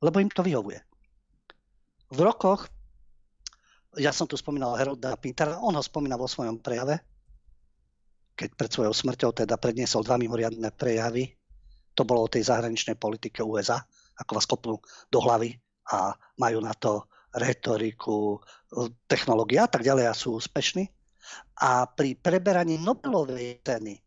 lebo 0.01 0.21
im 0.21 0.29
to 0.29 0.45
vyhovuje. 0.45 0.92
V 2.13 2.21
rokoch, 2.21 2.69
ja 3.97 4.13
som 4.13 4.29
tu 4.29 4.37
spomínal 4.37 4.77
Herolda 4.77 5.17
Pintera, 5.17 5.57
on 5.57 5.73
ho 5.73 5.81
spomína 5.81 6.13
vo 6.13 6.29
svojom 6.29 6.61
prejave, 6.61 7.01
keď 8.37 8.49
pred 8.53 8.69
svojou 8.69 8.93
smrťou 8.93 9.33
teda 9.33 9.57
predniesol 9.57 10.05
dva 10.05 10.21
mimoriadne 10.21 10.69
prejavy. 10.77 11.33
To 11.97 12.05
bolo 12.05 12.25
o 12.25 12.29
tej 12.29 12.45
zahraničnej 12.53 13.01
politike 13.01 13.41
USA, 13.41 13.81
ako 14.21 14.31
vás 14.37 14.45
kopnú 14.45 14.77
do 15.09 15.19
hlavy 15.25 15.57
a 15.89 16.13
majú 16.37 16.61
na 16.61 16.77
to 16.77 17.09
retoriku, 17.33 18.37
technológie 19.09 19.57
a 19.57 19.65
tak 19.65 19.81
ďalej 19.81 20.05
a 20.05 20.13
sú 20.13 20.37
úspešní. 20.37 20.85
A 21.65 21.89
pri 21.89 22.13
preberaní 22.13 22.77
Nobelovej 22.77 23.65
ceny 23.65 23.97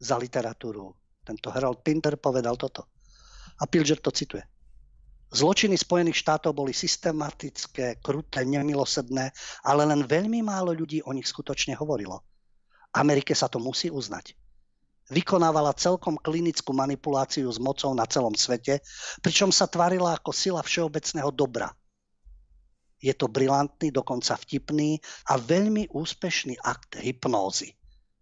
za 0.00 0.16
literatúru 0.16 0.96
tento 1.20 1.52
Harold 1.52 1.84
Pinter 1.84 2.16
povedal 2.16 2.56
toto. 2.56 2.88
A 3.60 3.68
Pilger 3.68 4.00
to 4.00 4.08
cituje. 4.08 4.59
Zločiny 5.30 5.78
Spojených 5.78 6.26
štátov 6.26 6.58
boli 6.58 6.74
systematické, 6.74 8.02
kruté, 8.02 8.42
nemilosrdné, 8.42 9.30
ale 9.62 9.82
len 9.86 10.02
veľmi 10.02 10.42
málo 10.42 10.74
ľudí 10.74 11.06
o 11.06 11.14
nich 11.14 11.30
skutočne 11.30 11.78
hovorilo. 11.78 12.26
Amerike 12.98 13.30
sa 13.38 13.46
to 13.46 13.62
musí 13.62 13.94
uznať. 13.94 14.34
Vykonávala 15.10 15.74
celkom 15.78 16.18
klinickú 16.18 16.74
manipuláciu 16.74 17.46
s 17.46 17.62
mocou 17.62 17.94
na 17.94 18.06
celom 18.10 18.34
svete, 18.34 18.82
pričom 19.22 19.54
sa 19.54 19.70
tvarila 19.70 20.18
ako 20.18 20.34
sila 20.34 20.62
všeobecného 20.62 21.30
dobra. 21.30 21.70
Je 22.98 23.14
to 23.14 23.30
brilantný, 23.30 23.94
dokonca 23.94 24.34
vtipný 24.34 24.98
a 25.30 25.38
veľmi 25.38 25.94
úspešný 25.94 26.58
akt 26.62 26.98
hypnózy. 26.98 27.74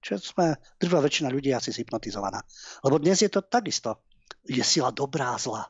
Čo 0.05 0.21
sme, 0.21 0.55
drvá 0.79 1.03
väčšina 1.03 1.33
ľudí 1.33 1.51
asi 1.57 1.73
zhypnotizovaná. 1.73 2.39
Lebo 2.85 3.01
dnes 3.01 3.19
je 3.19 3.33
to 3.33 3.43
takisto. 3.43 4.05
Je 4.47 4.63
sila 4.63 4.93
dobrá 4.95 5.35
a 5.35 5.41
zla. 5.41 5.65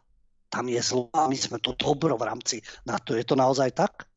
Tam 0.49 0.65
je 0.65 0.81
zlo 0.81 1.13
a 1.13 1.29
my 1.29 1.37
sme 1.37 1.61
to 1.61 1.77
dobro 1.77 2.17
v 2.17 2.25
rámci 2.25 2.57
na 2.89 2.97
to. 2.97 3.13
Je 3.13 3.25
to 3.25 3.37
naozaj 3.37 3.73
tak? 3.77 4.09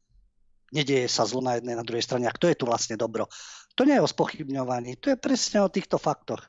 Nedieje 0.72 1.12
sa 1.12 1.28
zlo 1.28 1.44
na 1.44 1.60
jednej, 1.60 1.76
na 1.76 1.84
druhej 1.84 2.04
strane. 2.04 2.28
A 2.28 2.36
kto 2.36 2.48
je 2.48 2.56
tu 2.56 2.64
vlastne 2.64 2.96
dobro? 2.96 3.28
To 3.76 3.84
nie 3.84 4.00
je 4.00 4.04
o 4.04 4.08
spochybňovaní, 4.08 5.00
to 5.04 5.12
je 5.12 5.20
presne 5.20 5.64
o 5.64 5.72
týchto 5.72 6.00
faktoch. 6.00 6.44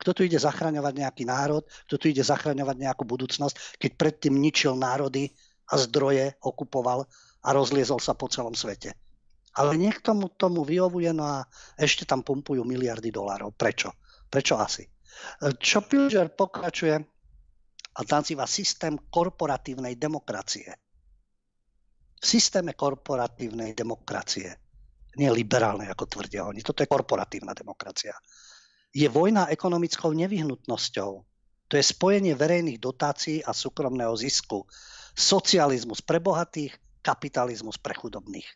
Kto 0.00 0.16
tu 0.16 0.24
ide 0.24 0.38
zachraňovať 0.38 0.94
nejaký 0.96 1.24
národ, 1.28 1.66
kto 1.90 1.96
tu 2.00 2.08
ide 2.08 2.24
zachraňovať 2.24 2.76
nejakú 2.78 3.04
budúcnosť, 3.04 3.76
keď 3.76 3.90
predtým 3.98 4.34
ničil 4.38 4.78
národy 4.78 5.34
a 5.68 5.76
zdroje, 5.76 6.40
okupoval 6.40 7.04
a 7.44 7.48
rozliezol 7.52 8.00
sa 8.00 8.16
po 8.16 8.30
celom 8.30 8.56
svete. 8.56 8.96
Ale 9.58 9.74
niekto 9.74 10.14
mu 10.14 10.30
tomu 10.30 10.62
vyhovuje, 10.62 11.10
no 11.10 11.26
a 11.26 11.38
ešte 11.74 12.06
tam 12.06 12.22
pumpujú 12.22 12.62
miliardy 12.62 13.10
dolárov. 13.10 13.50
Prečo? 13.58 13.92
Prečo 14.30 14.56
asi? 14.56 14.86
Čo 15.58 15.84
Pilger 15.84 16.30
pokračuje 16.32 16.96
a 17.96 18.00
nazýva 18.06 18.46
systém 18.46 18.94
korporatívnej 19.10 19.98
demokracie. 19.98 20.70
V 22.20 22.24
systéme 22.24 22.76
korporatívnej 22.76 23.72
demokracie 23.72 24.52
nie 25.18 25.30
liberálnej, 25.32 25.90
ako 25.90 26.06
tvrdia 26.06 26.46
oni. 26.46 26.62
Toto 26.62 26.86
je 26.86 26.90
korporatívna 26.90 27.56
demokracia. 27.56 28.14
Je 28.94 29.08
vojna 29.10 29.50
ekonomickou 29.50 30.14
nevyhnutnosťou. 30.14 31.10
To 31.70 31.74
je 31.78 31.84
spojenie 31.86 32.34
verejných 32.34 32.78
dotácií 32.78 33.42
a 33.42 33.54
súkromného 33.54 34.14
zisku. 34.14 34.66
Socializmus 35.14 36.02
pre 36.02 36.22
bohatých, 36.22 36.74
kapitalizmus 37.02 37.78
pre 37.78 37.94
chudobných. 37.94 38.46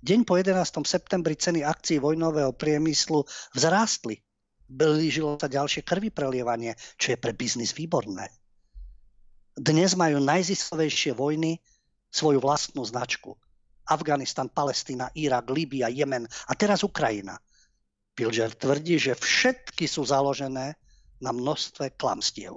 Deň 0.00 0.24
po 0.24 0.40
11. 0.40 0.80
septembri 0.88 1.36
ceny 1.36 1.60
akcií 1.60 2.00
vojnového 2.00 2.56
priemyslu 2.56 3.28
vzrástli. 3.52 4.16
Blížilo 4.70 5.36
sa 5.36 5.50
ďalšie 5.50 5.82
krvi 5.82 6.08
prelievanie, 6.14 6.78
čo 6.96 7.12
je 7.12 7.18
pre 7.20 7.34
biznis 7.36 7.74
výborné. 7.76 8.30
Dnes 9.60 9.92
majú 9.92 10.24
najziskovejšie 10.24 11.12
vojny 11.12 11.60
svoju 12.08 12.40
vlastnú 12.40 12.80
značku– 12.80 13.36
Afganistan, 13.92 14.48
Palestína, 14.48 15.12
Irak, 15.12 15.52
Líbia, 15.52 15.92
Jemen 15.92 16.24
a 16.24 16.52
teraz 16.56 16.80
Ukrajina. 16.80 17.36
Pilger 18.16 18.56
tvrdí, 18.56 18.96
že 18.96 19.12
všetky 19.12 19.84
sú 19.84 20.08
založené 20.08 20.80
na 21.20 21.30
množstve 21.36 22.00
klamstiev. 22.00 22.56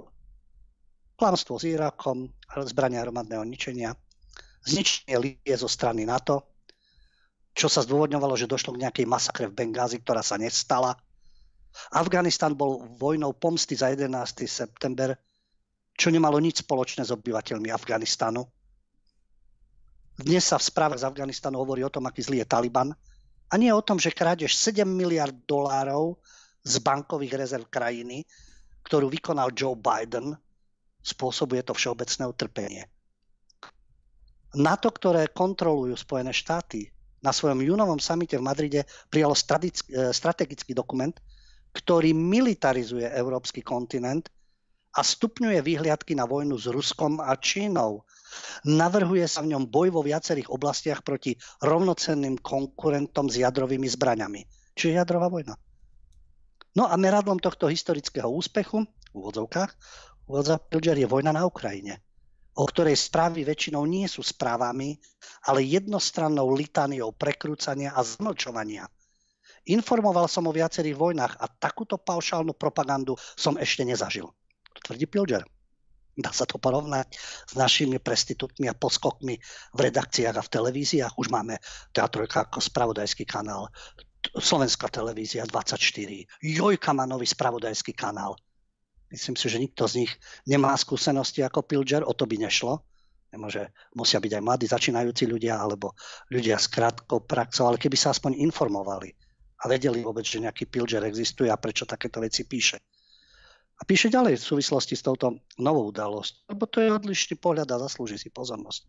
Klamstvo 1.20 1.60
s 1.60 1.68
Irakom, 1.68 2.32
zbrania 2.64 3.04
hromadného 3.04 3.44
ničenia, 3.44 3.92
zničenie 4.64 5.20
Líbie 5.20 5.54
zo 5.60 5.68
strany 5.68 6.08
NATO, 6.08 6.56
čo 7.52 7.68
sa 7.68 7.84
zdôvodňovalo, 7.84 8.32
že 8.32 8.48
došlo 8.48 8.80
k 8.80 8.88
nejakej 8.88 9.04
masakre 9.04 9.52
v 9.52 9.60
Bengázi, 9.60 10.00
ktorá 10.00 10.24
sa 10.24 10.40
nestala. 10.40 10.96
Afganistan 11.92 12.56
bol 12.56 12.96
vojnou 12.96 13.36
pomsty 13.36 13.76
za 13.76 13.92
11. 13.92 14.08
september, 14.48 15.12
čo 15.94 16.10
nemalo 16.10 16.42
nič 16.42 16.66
spoločné 16.66 17.06
s 17.06 17.14
obyvateľmi 17.14 17.70
Afganistanu. 17.70 18.42
Dnes 20.14 20.46
sa 20.46 20.58
v 20.58 20.66
správach 20.66 21.02
z 21.02 21.08
Afganistanu 21.10 21.58
hovorí 21.62 21.82
o 21.82 21.90
tom, 21.90 22.06
aký 22.06 22.22
zlý 22.22 22.42
je 22.42 22.50
Taliban. 22.50 22.90
A 23.50 23.54
nie 23.58 23.70
o 23.70 23.82
tom, 23.82 23.98
že 23.98 24.14
krádež 24.14 24.54
7 24.54 24.86
miliard 24.86 25.34
dolárov 25.46 26.18
z 26.62 26.74
bankových 26.82 27.34
rezerv 27.38 27.66
krajiny, 27.70 28.26
ktorú 28.86 29.10
vykonal 29.10 29.54
Joe 29.54 29.78
Biden, 29.78 30.34
spôsobuje 31.04 31.62
to 31.62 31.76
všeobecné 31.76 32.24
utrpenie. 32.26 32.82
NATO, 34.54 34.88
ktoré 34.94 35.30
kontrolujú 35.34 35.98
Spojené 35.98 36.30
štáty, 36.30 36.90
na 37.24 37.32
svojom 37.32 37.64
júnovom 37.64 37.98
samite 37.98 38.36
v 38.36 38.44
Madride 38.44 38.80
prijalo 39.08 39.32
strategický 39.34 40.76
dokument, 40.76 41.16
ktorý 41.72 42.12
militarizuje 42.12 43.08
európsky 43.08 43.64
kontinent 43.64 44.28
a 44.94 45.00
stupňuje 45.02 45.58
výhliadky 45.62 46.14
na 46.14 46.24
vojnu 46.24 46.54
s 46.54 46.70
Ruskom 46.70 47.18
a 47.18 47.34
Čínou. 47.34 48.06
Navrhuje 48.66 49.26
sa 49.26 49.42
v 49.42 49.54
ňom 49.54 49.66
boj 49.66 49.94
vo 49.94 50.02
viacerých 50.02 50.50
oblastiach 50.50 51.02
proti 51.02 51.34
rovnocenným 51.62 52.38
konkurentom 52.38 53.30
s 53.30 53.42
jadrovými 53.42 53.86
zbraňami. 53.90 54.46
Čiže 54.74 54.98
jadrová 55.02 55.30
vojna. 55.30 55.54
No 56.74 56.90
a 56.90 56.98
meradlom 56.98 57.38
tohto 57.38 57.70
historického 57.70 58.26
úspechu, 58.26 58.82
v 58.82 59.14
úvodzovkách, 59.14 59.70
uvádza 60.26 60.58
Pilger, 60.58 60.98
je 60.98 61.06
vojna 61.06 61.30
na 61.30 61.46
Ukrajine, 61.46 62.02
o 62.58 62.66
ktorej 62.66 62.98
správy 62.98 63.46
väčšinou 63.46 63.86
nie 63.86 64.10
sú 64.10 64.26
správami, 64.26 64.98
ale 65.46 65.62
jednostrannou 65.62 66.50
litániou 66.50 67.14
prekrúcania 67.14 67.94
a 67.94 68.02
zmlčovania. 68.02 68.90
Informoval 69.70 70.26
som 70.26 70.50
o 70.50 70.52
viacerých 70.52 70.98
vojnách 70.98 71.34
a 71.38 71.46
takúto 71.46 71.96
paušálnu 71.96 72.52
propagandu 72.58 73.14
som 73.38 73.54
ešte 73.54 73.86
nezažil. 73.86 74.28
To 74.74 74.80
tvrdí 74.90 75.06
Pilger. 75.06 75.44
Dá 76.14 76.30
sa 76.30 76.46
to 76.46 76.62
porovnať 76.62 77.10
s 77.50 77.58
našimi 77.58 77.98
prestitútmi 77.98 78.70
a 78.70 78.78
poskokmi 78.78 79.34
v 79.74 79.78
redakciách 79.78 80.36
a 80.38 80.46
v 80.46 80.52
televíziách. 80.52 81.18
Už 81.18 81.26
máme 81.34 81.58
Teatrojka 81.90 82.46
ako 82.46 82.62
spravodajský 82.62 83.26
kanál, 83.26 83.66
Slovenská 84.32 84.88
televízia 84.88 85.44
24, 85.44 85.76
Jojka 86.40 86.90
má 86.96 87.04
nový 87.04 87.28
spravodajský 87.28 87.92
kanál. 87.92 88.40
Myslím 89.12 89.36
si, 89.36 89.52
že 89.52 89.60
nikto 89.60 89.84
z 89.84 90.06
nich 90.06 90.12
nemá 90.48 90.72
skúsenosti 90.80 91.44
ako 91.44 91.60
Pilger, 91.62 92.02
o 92.08 92.16
to 92.16 92.24
by 92.24 92.40
nešlo. 92.40 92.80
Nemôže, 93.34 93.68
musia 93.92 94.22
byť 94.22 94.32
aj 94.38 94.42
mladí 94.42 94.66
začínajúci 94.70 95.28
ľudia 95.28 95.60
alebo 95.60 95.92
ľudia 96.32 96.56
s 96.56 96.70
krátkou 96.72 97.26
praxou, 97.28 97.68
ale 97.68 97.76
keby 97.76 97.98
sa 97.98 98.16
aspoň 98.16 98.40
informovali 98.40 99.12
a 99.60 99.68
vedeli 99.68 100.00
vôbec, 100.00 100.24
že 100.24 100.40
nejaký 100.40 100.70
Pilger 100.72 101.04
existuje 101.04 101.52
a 101.52 101.60
prečo 101.60 101.84
takéto 101.84 102.22
veci 102.22 102.48
píše. 102.48 102.80
A 103.84 103.88
píše 103.92 104.08
ďalej 104.08 104.40
v 104.40 104.48
súvislosti 104.48 104.96
s 104.96 105.04
touto 105.04 105.44
novou 105.60 105.92
udalosťou, 105.92 106.56
lebo 106.56 106.64
to 106.64 106.80
je 106.80 106.88
odlišný 106.88 107.36
pohľad 107.36 107.68
a 107.68 107.84
zaslúži 107.84 108.16
si 108.16 108.32
pozornosť. 108.32 108.80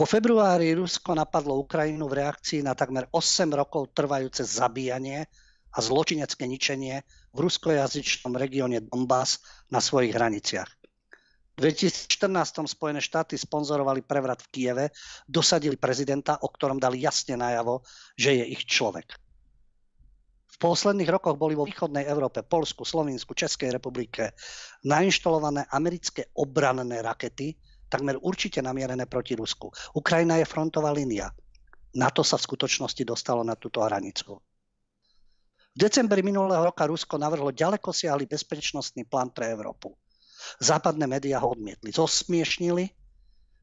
Vo 0.00 0.08
februári 0.08 0.72
Rusko 0.72 1.12
napadlo 1.12 1.60
Ukrajinu 1.60 2.08
v 2.08 2.24
reakcii 2.24 2.64
na 2.64 2.72
takmer 2.72 3.12
8 3.12 3.52
rokov 3.52 3.92
trvajúce 3.92 4.48
zabíjanie 4.48 5.28
a 5.76 5.78
zločinecké 5.84 6.48
ničenie 6.48 7.04
v 7.36 7.38
ruskojazyčnom 7.44 8.32
regióne 8.32 8.80
Donbass 8.80 9.44
na 9.68 9.84
svojich 9.84 10.16
hraniciach. 10.16 10.72
V 11.52 11.68
2014 11.68 12.64
Spojené 12.64 13.04
štáty 13.04 13.36
sponzorovali 13.36 14.00
prevrat 14.00 14.40
v 14.40 14.48
Kieve, 14.56 14.86
dosadili 15.28 15.76
prezidenta, 15.76 16.40
o 16.40 16.48
ktorom 16.48 16.80
dali 16.80 17.04
jasne 17.04 17.36
najavo, 17.36 17.84
že 18.16 18.40
je 18.40 18.56
ich 18.56 18.64
človek. 18.64 19.20
V 20.52 20.56
posledných 20.60 21.08
rokoch 21.08 21.40
boli 21.40 21.56
vo 21.56 21.64
východnej 21.64 22.04
Európe, 22.04 22.44
Polsku, 22.44 22.84
Slovensku, 22.84 23.32
Českej 23.32 23.72
republike 23.72 24.36
nainštalované 24.84 25.64
americké 25.72 26.28
obranné 26.36 27.00
rakety, 27.00 27.56
takmer 27.88 28.20
určite 28.20 28.60
namierené 28.60 29.08
proti 29.08 29.32
Rusku. 29.32 29.72
Ukrajina 29.96 30.36
je 30.36 30.46
frontová 30.48 30.92
línia. 30.92 31.32
NATO 31.96 32.24
sa 32.24 32.36
v 32.36 32.46
skutočnosti 32.48 33.04
dostalo 33.04 33.44
na 33.44 33.56
túto 33.56 33.80
hranicu. 33.84 34.40
V 35.72 35.78
decembri 35.80 36.20
minulého 36.20 36.68
roka 36.68 36.84
Rusko 36.84 37.16
navrhlo 37.16 37.48
ďaleko 37.48 37.92
siahly 37.96 38.28
bezpečnostný 38.28 39.08
plán 39.08 39.32
pre 39.32 39.48
Európu. 39.56 39.96
Západné 40.60 41.08
médiá 41.08 41.40
ho 41.40 41.52
odmietli, 41.56 41.88
zosmiešnili 41.88 42.92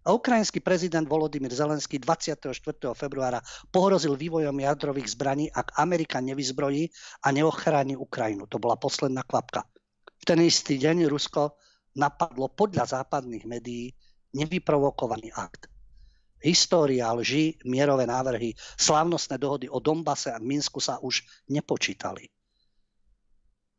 a 0.09 0.17
ukrajinský 0.17 0.65
prezident 0.65 1.05
Volodymyr 1.05 1.53
Zelenský 1.53 2.01
24. 2.01 2.49
februára 2.97 3.45
pohrozil 3.69 4.17
vývojom 4.17 4.57
jadrových 4.57 5.13
zbraní, 5.13 5.53
ak 5.53 5.77
Amerika 5.77 6.17
nevyzbrojí 6.17 6.89
a 7.21 7.29
neochráni 7.29 7.93
Ukrajinu. 7.93 8.49
To 8.49 8.57
bola 8.57 8.73
posledná 8.73 9.21
kvapka. 9.21 9.69
V 10.17 10.23
ten 10.25 10.41
istý 10.41 10.81
deň 10.81 11.05
Rusko 11.05 11.53
napadlo 11.93 12.49
podľa 12.49 13.05
západných 13.05 13.45
médií 13.45 13.93
nevyprovokovaný 14.33 15.29
akt 15.29 15.69
história 16.39 17.11
lži, 17.11 17.59
mierové 17.67 18.07
návrhy, 18.07 18.55
slávnostné 18.79 19.35
dohody 19.35 19.67
o 19.67 19.83
Dombase 19.83 20.31
a 20.31 20.39
Minsku 20.39 20.79
sa 20.79 20.95
už 21.03 21.19
nepočítali. 21.51 22.31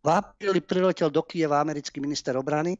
V 0.01 0.07
apríli 0.09 0.61
priletel 0.65 1.09
do 1.09 1.25
Kieva 1.25 1.61
americký 1.61 2.01
minister 2.01 2.37
obrany, 2.37 2.77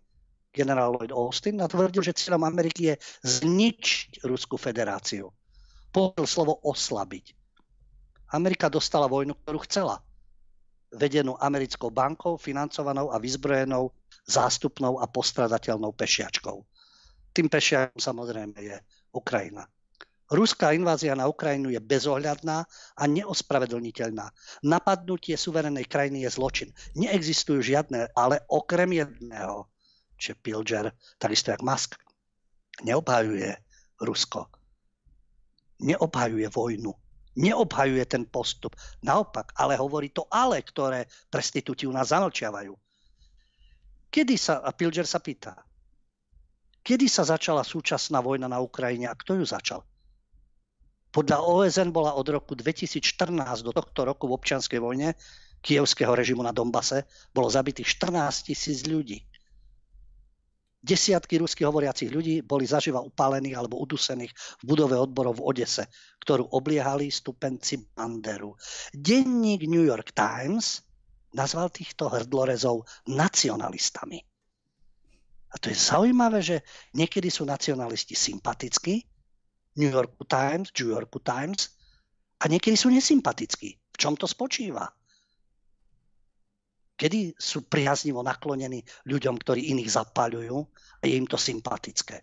generál 0.51 0.95
Lloyd 0.95 1.15
Austin, 1.15 1.63
a 1.63 1.71
tvrdil, 1.71 2.03
že 2.03 2.19
cieľom 2.19 2.43
Ameriky 2.45 2.91
je 2.91 2.95
zničiť 3.23 4.27
Ruskú 4.27 4.59
federáciu. 4.59 5.31
Povedal 5.91 6.27
slovo 6.27 6.59
oslabiť. 6.67 7.35
Amerika 8.31 8.71
dostala 8.71 9.11
vojnu, 9.11 9.35
ktorú 9.43 9.59
chcela. 9.67 9.99
Vedenú 10.91 11.39
americkou 11.39 11.91
bankou, 11.91 12.39
financovanou 12.39 13.15
a 13.15 13.19
vyzbrojenou 13.19 13.91
zástupnou 14.27 14.99
a 15.03 15.07
postradateľnou 15.07 15.95
pešiačkou. 15.95 16.57
Tým 17.31 17.47
pešiakom 17.47 17.99
samozrejme 17.99 18.59
je 18.59 18.77
Ukrajina. 19.15 19.67
Ruská 20.31 20.71
invázia 20.71 21.19
na 21.19 21.27
Ukrajinu 21.27 21.75
je 21.75 21.83
bezohľadná 21.83 22.63
a 22.95 23.03
neospravedlniteľná. 23.11 24.31
Napadnutie 24.63 25.35
suverenej 25.35 25.91
krajiny 25.91 26.23
je 26.23 26.31
zločin. 26.31 26.71
Neexistujú 26.95 27.59
žiadne, 27.59 28.15
ale 28.15 28.39
okrem 28.47 28.95
jedného, 28.95 29.67
že 30.21 30.37
Pilger, 30.37 30.93
takisto 31.17 31.51
jak 31.51 31.65
Musk, 31.65 31.97
neobhajuje 32.85 33.57
Rusko. 34.05 34.47
Neobhajuje 35.81 36.49
vojnu. 36.53 36.93
Neobhajuje 37.41 38.05
ten 38.05 38.29
postup. 38.29 38.77
Naopak, 39.01 39.57
ale 39.57 39.81
hovorí 39.81 40.13
to 40.13 40.29
ale, 40.29 40.61
ktoré 40.61 41.09
prestitúti 41.33 41.89
u 41.89 41.93
nás 41.93 42.13
zamlčiavajú. 42.13 42.77
Kedy 44.13 44.35
sa, 44.37 44.61
a 44.61 44.77
Pilger 44.77 45.09
sa 45.09 45.23
pýta, 45.25 45.57
Kedy 46.81 47.07
sa 47.13 47.29
začala 47.29 47.61
súčasná 47.61 48.25
vojna 48.25 48.49
na 48.49 48.59
Ukrajine 48.59 49.07
a 49.07 49.15
kto 49.15 49.37
ju 49.37 49.45
začal? 49.45 49.85
Podľa 51.11 51.43
OSN 51.43 51.91
bola 51.93 52.17
od 52.17 52.25
roku 52.31 52.57
2014 52.57 53.31
do 53.67 53.71
tohto 53.75 54.07
roku 54.07 54.31
v 54.31 54.35
občianskej 54.39 54.81
vojne 54.81 55.13
kievského 55.61 56.15
režimu 56.17 56.41
na 56.41 56.55
Dombase 56.55 57.05
bolo 57.37 57.53
zabitých 57.53 58.01
14 58.01 58.49
tisíc 58.49 58.87
ľudí. 58.89 59.21
Desiatky 60.81 61.37
ruských 61.37 61.69
hovoriacich 61.69 62.09
ľudí 62.09 62.41
boli 62.41 62.65
zaživa 62.65 63.05
upálených 63.05 63.53
alebo 63.53 63.77
udusených 63.85 64.33
v 64.33 64.63
budove 64.65 64.97
odborov 64.97 65.37
v 65.37 65.45
Odese, 65.53 65.93
ktorú 66.25 66.57
obliehali 66.57 67.13
stupenci 67.13 67.93
Banderu. 67.93 68.57
Denník 68.97 69.69
New 69.69 69.85
York 69.85 70.17
Times 70.17 70.81
nazval 71.37 71.69
týchto 71.69 72.09
hrdlorezov 72.09 72.89
nacionalistami. 73.13 74.25
A 75.51 75.55
to 75.59 75.69
je 75.69 75.77
zaujímavé, 75.77 76.41
že 76.41 76.63
niekedy 76.97 77.29
sú 77.29 77.45
nacionalisti 77.45 78.15
sympatickí, 78.15 79.05
New 79.77 79.91
York 79.91 80.17
Times, 80.27 80.73
New 80.81 80.91
York 80.91 81.11
Times, 81.23 81.77
a 82.41 82.49
niekedy 82.49 82.75
sú 82.79 82.89
nesympatickí. 82.89 83.69
V 83.93 83.97
čom 84.01 84.17
to 84.17 84.25
spočíva? 84.25 84.89
Kedy 87.01 87.33
sú 87.41 87.65
priaznivo 87.65 88.21
naklonení 88.21 88.85
ľuďom, 89.09 89.41
ktorí 89.41 89.73
iných 89.73 89.89
zapáľujú 89.89 90.57
a 91.01 91.03
je 91.09 91.17
im 91.17 91.25
to 91.25 91.41
sympatické. 91.41 92.21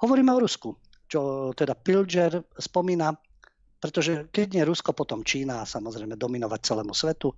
Hovoríme 0.00 0.32
o 0.32 0.40
Rusku, 0.40 0.80
čo 1.04 1.52
teda 1.52 1.76
Pilger 1.76 2.40
spomína, 2.56 3.12
pretože 3.76 4.32
keď 4.32 4.46
nie 4.56 4.64
Rusko, 4.64 4.96
potom 4.96 5.20
Čína 5.20 5.60
a 5.60 5.68
samozrejme 5.68 6.16
dominovať 6.16 6.60
celému 6.64 6.96
svetu. 6.96 7.36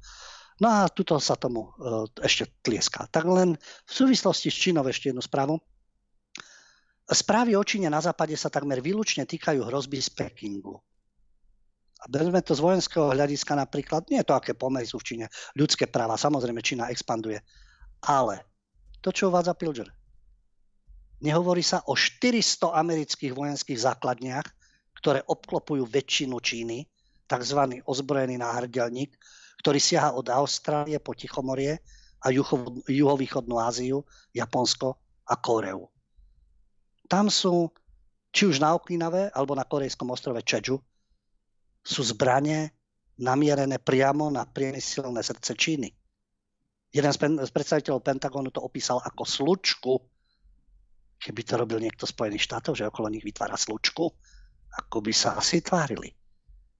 No 0.63 0.71
a 0.71 0.87
tuto 0.87 1.19
sa 1.19 1.35
tomu 1.35 1.67
uh, 1.67 2.07
ešte 2.23 2.63
tlieská. 2.63 3.11
Tak 3.11 3.27
len 3.27 3.59
v 3.59 3.93
súvislosti 3.93 4.55
s 4.55 4.61
Čínou 4.71 4.87
ešte 4.87 5.11
jednu 5.11 5.19
správu. 5.19 5.59
Správy 7.11 7.59
o 7.59 7.65
Číne 7.67 7.91
na 7.91 7.99
západe 7.99 8.39
sa 8.39 8.55
takmer 8.55 8.79
výlučne 8.79 9.27
týkajú 9.27 9.67
hrozby 9.67 9.99
z 9.99 10.15
Pekingu. 10.15 10.79
A 12.05 12.07
berme 12.13 12.45
to 12.45 12.53
z 12.53 12.61
vojenského 12.61 13.17
hľadiska 13.17 13.57
napríklad, 13.57 14.05
nie 14.13 14.21
je 14.21 14.29
to, 14.29 14.37
aké 14.37 14.53
pomery 14.53 14.85
sú 14.85 15.01
v 15.01 15.09
Číne, 15.09 15.27
ľudské 15.57 15.89
práva, 15.89 16.21
samozrejme 16.21 16.61
Čína 16.61 16.93
expanduje. 16.93 17.41
Ale 18.05 18.45
to, 19.01 19.09
čo 19.09 19.33
uvádza 19.33 19.57
Pilger, 19.57 19.89
nehovorí 21.25 21.65
sa 21.65 21.81
o 21.89 21.97
400 21.97 22.77
amerických 22.77 23.33
vojenských 23.33 23.81
základniach, 23.81 24.45
ktoré 25.01 25.25
obklopujú 25.25 25.89
väčšinu 25.89 26.37
Číny, 26.45 26.85
tzv. 27.25 27.61
ozbrojený 27.89 28.37
náhrdelník, 28.37 29.17
ktorý 29.65 29.81
siaha 29.81 30.13
od 30.13 30.29
Austrálie 30.29 31.01
po 31.01 31.17
Tichomorie 31.17 31.81
a 32.21 32.29
juho, 32.29 32.85
juhovýchodnú 32.85 33.57
Áziu, 33.57 34.05
Japonsko 34.37 35.01
a 35.25 35.41
Koreu. 35.41 35.89
Tam 37.09 37.33
sú, 37.33 37.73
či 38.29 38.45
už 38.45 38.61
na 38.61 38.77
Okinawe 38.77 39.33
alebo 39.33 39.57
na 39.57 39.65
korejskom 39.65 40.13
ostrove 40.13 40.45
Čežu, 40.45 40.81
sú 41.85 42.01
zbranie 42.01 42.73
namierené 43.21 43.79
priamo 43.79 44.33
na 44.33 44.49
priemyselné 44.49 45.21
srdce 45.23 45.53
Číny. 45.55 45.89
Jeden 46.95 47.13
z 47.15 47.51
predstaviteľov 47.51 48.07
Pentagonu 48.07 48.49
to 48.51 48.63
opísal 48.63 49.03
ako 49.03 49.23
slučku, 49.27 49.93
keby 51.19 51.41
to 51.43 51.55
robil 51.59 51.79
niekto 51.79 52.07
Spojených 52.07 52.47
štátov, 52.47 52.79
že 52.79 52.89
okolo 52.89 53.11
nich 53.11 53.27
vytvára 53.27 53.59
slučku, 53.59 54.09
ako 54.75 54.97
by 55.03 55.13
sa 55.13 55.39
asi 55.39 55.63
tvárili. 55.63 56.11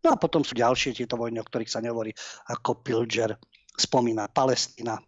No 0.05 0.15
a 0.15 0.21
potom 0.21 0.45
sú 0.47 0.55
ďalšie 0.55 0.95
tieto 0.95 1.19
vojny, 1.19 1.41
o 1.41 1.47
ktorých 1.47 1.71
sa 1.71 1.83
nehovorí, 1.83 2.15
ako 2.51 2.85
Pilger 2.85 3.35
spomína 3.75 4.31
Palestina, 4.31 4.99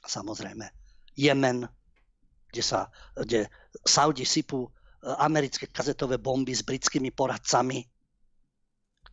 samozrejme 0.00 0.64
Jemen, 1.16 1.64
kde, 2.52 2.62
sa, 2.62 2.88
kde 3.16 3.48
Saudi 3.84 4.24
sypú 4.28 4.68
e, 4.68 4.70
americké 5.20 5.66
kazetové 5.68 6.20
bomby 6.20 6.52
s 6.52 6.62
britskými 6.62 7.10
poradcami, 7.10 7.82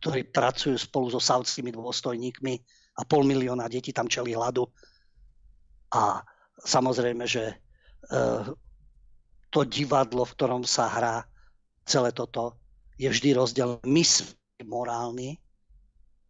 ktorí 0.00 0.30
pracujú 0.30 0.76
spolu 0.78 1.12
so 1.12 1.20
saudskými 1.22 1.70
dôstojníkmi 1.70 2.54
a 2.98 3.02
pol 3.06 3.26
milióna 3.26 3.70
detí 3.70 3.90
tam 3.90 4.10
čeli 4.10 4.34
hladu. 4.34 4.66
A 5.94 6.22
samozrejme, 6.62 7.24
že 7.26 7.44
e, 7.50 7.54
to 9.50 9.60
divadlo, 9.66 10.26
v 10.26 10.34
ktorom 10.34 10.62
sa 10.66 10.90
hrá 10.90 11.16
celé 11.86 12.10
toto, 12.10 12.58
je 12.98 13.10
vždy 13.10 13.34
rozdiel. 13.34 13.78
My 13.86 14.02
morálny 14.62 15.38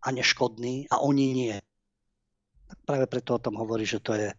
a 0.05 0.09
neškodný 0.13 0.89
a 0.89 1.01
oni 1.01 1.25
nie. 1.33 1.57
Tak 2.69 2.79
práve 2.85 3.07
preto 3.09 3.37
o 3.37 3.43
tom 3.43 3.57
hovorí, 3.61 3.85
že 3.85 4.01
to 4.01 4.17
je 4.17 4.33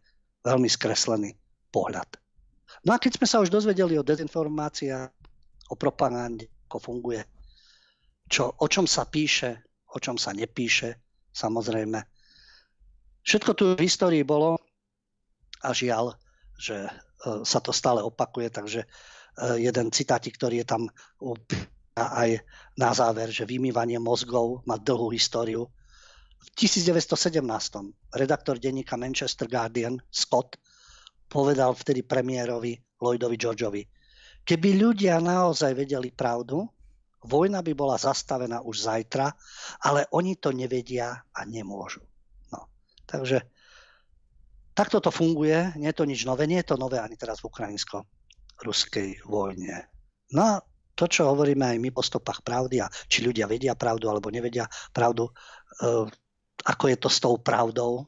veľmi 0.46 0.70
skreslený 0.70 1.34
pohľad. 1.74 2.18
No 2.86 2.94
a 2.94 3.02
keď 3.02 3.18
sme 3.18 3.28
sa 3.30 3.42
už 3.42 3.50
dozvedeli 3.50 3.98
o 3.98 4.06
dezinformáciách, 4.06 5.10
o 5.70 5.76
propagande, 5.78 6.50
ako 6.70 6.78
funguje, 6.78 7.26
čo, 8.26 8.50
o 8.50 8.68
čom 8.70 8.90
sa 8.90 9.06
píše, 9.06 9.64
o 9.94 10.02
čom 10.02 10.18
sa 10.18 10.34
nepíše, 10.34 11.00
samozrejme. 11.32 12.00
Všetko 13.26 13.52
tu 13.58 13.64
v 13.74 13.86
histórii 13.86 14.22
bolo 14.22 14.60
A 15.66 15.74
žiaľ, 15.74 16.14
že 16.62 16.86
sa 17.42 17.58
to 17.58 17.74
stále 17.74 18.06
opakuje, 18.06 18.54
takže 18.54 18.86
jeden 19.58 19.90
citátik, 19.90 20.38
ktorý 20.38 20.62
je 20.62 20.68
tam 20.68 20.82
aj 21.98 22.44
na 22.78 22.92
záver, 22.94 23.34
že 23.34 23.50
vymývanie 23.50 23.98
mozgov 23.98 24.62
má 24.70 24.78
dlhú 24.78 25.10
históriu. 25.10 25.66
V 26.38 26.50
1917. 26.54 27.42
redaktor 28.14 28.62
denníka 28.62 28.94
Manchester 28.94 29.50
Guardian 29.50 29.98
Scott 30.14 30.62
povedal 31.26 31.74
vtedy 31.74 32.06
premiérovi 32.06 32.78
Lloydovi 33.02 33.38
Georgeovi, 33.42 33.82
keby 34.46 34.70
ľudia 34.78 35.18
naozaj 35.18 35.74
vedeli 35.74 36.14
pravdu, 36.14 36.62
vojna 37.26 37.66
by 37.66 37.74
bola 37.74 37.98
zastavená 37.98 38.62
už 38.62 38.86
zajtra, 38.86 39.34
ale 39.84 40.06
oni 40.14 40.38
to 40.38 40.54
nevedia 40.54 41.26
a 41.34 41.42
nemôžu. 41.44 42.06
No, 42.54 42.70
takže 43.10 43.42
takto 44.78 45.02
to 45.02 45.10
funguje, 45.10 45.74
nie 45.76 45.90
je 45.90 45.98
to 45.98 46.06
nič 46.06 46.24
nové, 46.24 46.46
nie 46.46 46.62
je 46.62 46.70
to 46.72 46.78
nové 46.78 47.02
ani 47.02 47.18
teraz 47.18 47.42
v 47.42 47.50
ukrajinsko-ruskej 47.50 49.26
vojne. 49.26 49.90
No 50.32 50.42
a 50.42 50.54
to, 50.96 51.12
čo 51.12 51.28
hovoríme 51.28 51.76
aj 51.76 51.78
my 51.80 51.90
po 51.92 52.00
stopách 52.00 52.40
pravdy, 52.40 52.80
a 52.80 52.88
či 53.12 53.24
ľudia 53.24 53.52
vedia 53.52 53.76
pravdu 53.76 54.08
alebo 54.08 54.32
nevedia 54.32 54.64
pravdu, 54.96 55.28
uh, 55.28 56.08
ako 56.64 56.84
je 56.88 56.98
to 56.98 57.10
s 57.12 57.20
tou 57.20 57.36
pravdou. 57.36 58.08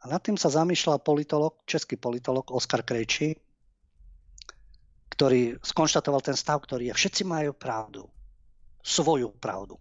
A 0.00 0.08
nad 0.08 0.24
tým 0.24 0.40
sa 0.40 0.48
zamýšľal 0.48 1.04
politolog, 1.04 1.60
český 1.68 2.00
politolog 2.00 2.48
Oskar 2.48 2.80
Krejčí, 2.80 3.36
ktorý 5.12 5.56
skonštatoval 5.60 6.20
ten 6.20 6.36
stav, 6.36 6.60
ktorý 6.60 6.92
je, 6.92 6.94
všetci 6.96 7.22
majú 7.24 7.56
pravdu, 7.56 8.08
svoju 8.86 9.34
pravdu. 9.42 9.74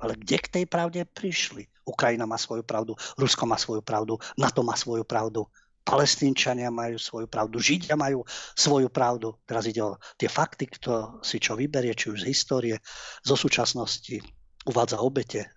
Ale 0.00 0.16
kde 0.16 0.36
k 0.36 0.52
tej 0.60 0.64
pravde 0.68 1.08
prišli? 1.08 1.64
Ukrajina 1.88 2.28
má 2.28 2.36
svoju 2.36 2.60
pravdu, 2.60 2.92
Rusko 3.16 3.48
má 3.48 3.56
svoju 3.56 3.80
pravdu, 3.80 4.20
NATO 4.36 4.60
má 4.60 4.76
svoju 4.76 5.04
pravdu. 5.08 5.48
Palestínčania 5.80 6.68
majú 6.68 7.00
svoju 7.00 7.26
pravdu, 7.26 7.56
Židia 7.56 7.96
majú 7.96 8.22
svoju 8.52 8.92
pravdu. 8.92 9.40
Teraz 9.48 9.64
ide 9.64 9.80
o 9.80 9.96
tie 10.20 10.28
fakty, 10.28 10.68
kto 10.68 11.18
si 11.24 11.40
čo 11.40 11.56
vyberie, 11.56 11.96
či 11.96 12.12
už 12.12 12.22
z 12.22 12.28
histórie, 12.28 12.76
zo 13.24 13.34
súčasnosti, 13.34 14.20
uvádza 14.68 15.00
obete, 15.00 15.50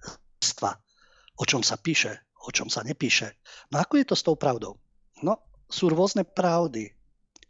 o 1.38 1.43
čom 1.43 1.61
sa 1.61 1.76
píše, 1.76 2.32
o 2.39 2.49
čom 2.49 2.72
sa 2.72 2.82
nepíše. 2.88 3.36
No 3.70 3.84
ako 3.84 3.99
je 3.99 4.05
to 4.07 4.16
s 4.16 4.26
tou 4.26 4.39
pravdou? 4.39 4.80
No, 5.22 5.43
sú 5.68 5.91
rôzne 5.91 6.24
pravdy. 6.24 6.91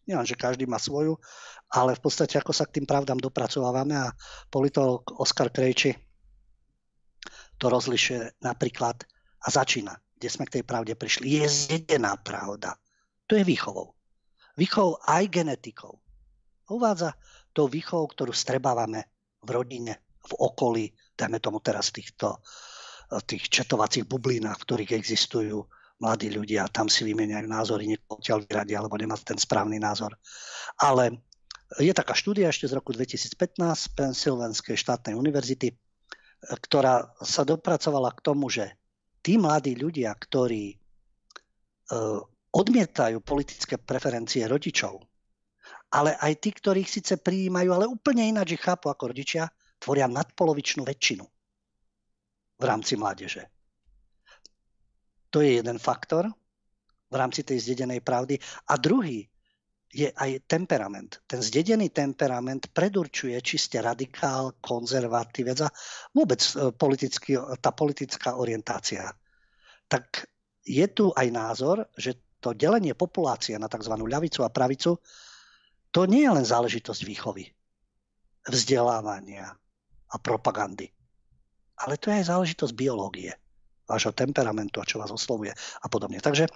Nielen, 0.03 0.27
že 0.27 0.35
každý 0.35 0.67
má 0.67 0.79
svoju, 0.79 1.15
ale 1.71 1.95
v 1.95 2.01
podstate 2.03 2.35
ako 2.35 2.51
sa 2.51 2.67
k 2.67 2.79
tým 2.79 2.85
pravdám 2.87 3.19
dopracovávame 3.19 3.95
a 3.95 4.11
politolog 4.51 5.07
Oskar 5.15 5.47
Krejči 5.47 5.95
to 7.55 7.71
rozlišuje 7.71 8.43
napríklad 8.43 8.99
a 9.43 9.47
začína 9.47 9.95
kde 10.23 10.31
sme 10.31 10.47
k 10.47 10.55
tej 10.55 10.63
pravde 10.63 10.95
prišli, 10.95 11.43
je 11.43 11.43
zjedená 11.51 12.15
pravda. 12.15 12.79
To 13.27 13.35
je 13.35 13.43
výchovou. 13.43 13.91
Výchovou 14.55 14.95
aj 15.03 15.27
genetikou. 15.27 15.99
Uvádza 16.71 17.19
to 17.51 17.67
výchovou, 17.67 18.07
ktorú 18.07 18.31
strebávame 18.31 19.03
v 19.43 19.49
rodine, 19.51 19.99
v 20.23 20.31
okolí, 20.39 20.95
dajme 21.19 21.43
tomu 21.43 21.59
teraz 21.59 21.91
týchto 21.91 22.39
tých 23.27 23.51
četovacích 23.51 24.07
bublinách, 24.07 24.63
v 24.63 24.65
ktorých 24.71 24.95
existujú 24.95 25.67
mladí 26.01 26.33
ľudia, 26.33 26.69
tam 26.71 26.89
si 26.89 27.05
vymeniajú 27.05 27.45
názory, 27.45 27.85
niekoho 27.85 28.17
odtiaľ 28.17 28.43
vyradia, 28.43 28.81
alebo 28.81 28.97
nemá 28.97 29.15
ten 29.21 29.37
správny 29.37 29.77
názor. 29.77 30.17
Ale 30.81 31.21
je 31.79 31.93
taká 31.93 32.13
štúdia 32.13 32.49
ešte 32.49 32.69
z 32.69 32.77
roku 32.77 32.93
2015 32.93 33.97
Pensylvánskej 33.97 34.77
štátnej 34.77 35.17
univerzity, 35.17 35.73
ktorá 36.43 37.13
sa 37.23 37.47
dopracovala 37.47 38.11
k 38.13 38.19
tomu, 38.19 38.51
že 38.51 38.77
tí 39.23 39.39
mladí 39.39 39.73
ľudia, 39.79 40.11
ktorí 40.11 40.75
uh, 40.75 42.19
odmietajú 42.53 43.23
politické 43.23 43.79
preferencie 43.79 44.43
rodičov, 44.45 45.01
ale 45.93 46.17
aj 46.19 46.33
tí, 46.43 46.49
ktorých 46.51 46.89
síce 46.89 47.13
prijímajú, 47.21 47.69
ale 47.73 47.85
úplne 47.89 48.27
ináč 48.27 48.57
ich 48.57 48.63
chápu 48.65 48.91
ako 48.91 49.13
rodičia, 49.13 49.49
tvoria 49.79 50.09
nadpolovičnú 50.09 50.83
väčšinu 50.83 51.25
v 52.59 52.63
rámci 52.63 52.93
mládeže. 52.99 53.49
To 55.33 55.41
je 55.41 55.57
jeden 55.57 55.81
faktor 55.81 56.29
v 57.09 57.15
rámci 57.17 57.41
tej 57.41 57.57
zdedenej 57.65 58.05
pravdy. 58.05 58.37
A 58.69 58.77
druhý 58.77 59.25
je 59.93 60.09
aj 60.09 60.49
temperament. 60.49 61.21
Ten 61.29 61.41
zdedený 61.41 61.93
temperament 61.93 62.69
predurčuje, 62.73 63.37
či 63.45 63.61
ste 63.61 63.77
radikál, 63.81 64.57
konzervatívec 64.57 65.57
a 65.65 65.69
vôbec 66.17 66.41
e, 66.41 66.73
politický, 66.73 67.37
tá 67.61 67.69
politická 67.69 68.33
orientácia. 68.37 69.05
Tak 69.85 70.25
je 70.65 70.85
tu 70.89 71.13
aj 71.13 71.27
názor, 71.29 71.85
že 71.93 72.17
to 72.41 72.57
delenie 72.57 72.97
populácie 72.97 73.53
na 73.61 73.69
tzv. 73.69 73.93
ľavicu 73.93 74.41
a 74.41 74.49
pravicu, 74.49 74.97
to 75.93 76.09
nie 76.09 76.25
je 76.25 76.33
len 76.33 76.45
záležitosť 76.45 77.01
výchovy, 77.05 77.45
vzdelávania 78.49 79.53
a 80.09 80.15
propagandy. 80.17 80.89
Ale 81.85 82.01
to 82.01 82.09
je 82.09 82.17
aj 82.17 82.33
záležitosť 82.33 82.73
biológie, 82.73 83.37
vášho 83.87 84.15
temperamentu 84.15 84.79
a 84.79 84.87
čo 84.87 84.99
vás 84.99 85.11
oslovuje 85.11 85.51
a 85.55 85.87
podobne. 85.91 86.23
Takže 86.23 86.47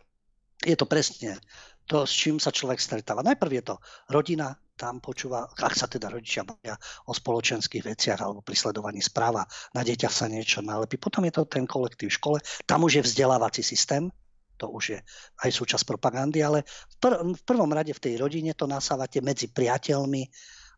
je 0.64 0.76
to 0.76 0.90
presne 0.90 1.38
to, 1.86 2.04
s 2.04 2.14
čím 2.14 2.42
sa 2.42 2.52
človek 2.52 2.82
stretáva. 2.82 3.24
Najprv 3.24 3.52
je 3.62 3.64
to 3.64 3.76
rodina, 4.12 4.58
tam 4.78 5.02
počúva, 5.02 5.50
ak 5.50 5.74
sa 5.74 5.90
teda 5.90 6.14
rodičia 6.14 6.46
bavia 6.46 6.78
o 7.10 7.12
spoločenských 7.16 7.82
veciach 7.82 8.20
alebo 8.22 8.46
pri 8.46 8.54
sledovaní 8.54 9.02
správa, 9.02 9.42
na 9.74 9.82
deťach 9.82 10.14
sa 10.14 10.30
niečo 10.30 10.62
nalepí. 10.62 11.02
Potom 11.02 11.26
je 11.26 11.34
to 11.34 11.50
ten 11.50 11.66
kolektív 11.66 12.14
v 12.14 12.18
škole, 12.18 12.38
tam 12.70 12.86
už 12.86 13.02
je 13.02 13.08
vzdelávací 13.08 13.66
systém, 13.66 14.14
to 14.58 14.70
už 14.70 14.98
je 14.98 15.00
aj 15.46 15.50
súčasť 15.54 15.86
propagandy, 15.86 16.42
ale 16.42 16.66
v, 16.66 16.96
pr- 17.02 17.22
v 17.22 17.42
prvom 17.46 17.70
rade 17.74 17.94
v 17.94 18.04
tej 18.04 18.22
rodine 18.22 18.54
to 18.54 18.70
nasávate 18.70 19.22
medzi 19.22 19.50
priateľmi 19.50 20.26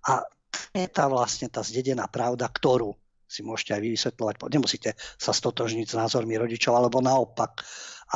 a 0.08 0.24
je 0.76 0.88
tá 0.88 1.08
vlastne 1.08 1.48
tá 1.52 1.64
zdedená 1.64 2.08
pravda, 2.08 2.48
ktorú 2.48 2.96
si 3.30 3.46
môžete 3.46 3.78
aj 3.78 3.82
vy 3.86 3.90
vysvetľovať. 3.94 4.36
Nemusíte 4.50 4.98
sa 4.98 5.32
stotožniť 5.32 5.86
s 5.86 5.96
názormi 5.96 6.34
rodičov, 6.34 6.74
alebo 6.74 6.98
naopak, 6.98 7.62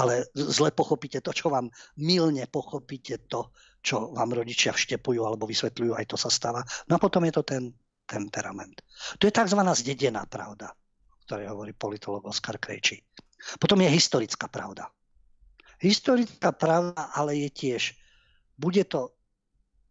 ale 0.01 0.25
zle 0.33 0.73
pochopíte 0.73 1.21
to, 1.21 1.29
čo 1.29 1.53
vám 1.53 1.69
milne 2.01 2.49
pochopíte 2.49 3.29
to, 3.29 3.53
čo 3.83 4.09
vám 4.15 4.33
rodičia 4.33 4.73
vštepujú 4.73 5.21
alebo 5.21 5.45
vysvetľujú, 5.45 5.93
aj 5.93 6.05
to 6.09 6.17
sa 6.17 6.33
stáva. 6.33 6.65
No 6.89 6.97
a 6.97 7.03
potom 7.03 7.21
je 7.29 7.33
to 7.37 7.43
ten 7.45 7.69
temperament. 8.09 8.81
To 9.21 9.29
je 9.29 9.35
tzv. 9.35 9.59
zdedená 9.59 10.25
pravda, 10.25 10.73
o 10.73 11.15
ktorej 11.29 11.53
hovorí 11.53 11.71
politolog 11.77 12.25
Oskar 12.25 12.57
Krejčí. 12.57 13.05
Potom 13.59 13.77
je 13.83 13.91
historická 13.91 14.47
pravda. 14.47 14.89
Historická 15.83 16.55
pravda 16.55 17.11
ale 17.11 17.35
je 17.43 17.49
tiež, 17.51 17.83
bude 18.55 18.81
to 18.87 19.11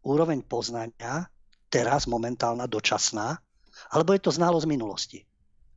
úroveň 0.02 0.40
poznania, 0.42 1.28
teraz 1.68 2.08
momentálna, 2.08 2.64
dočasná, 2.64 3.38
alebo 3.90 4.14
je 4.14 4.22
to 4.22 4.30
znalosť 4.30 4.66
minulosti. 4.70 5.18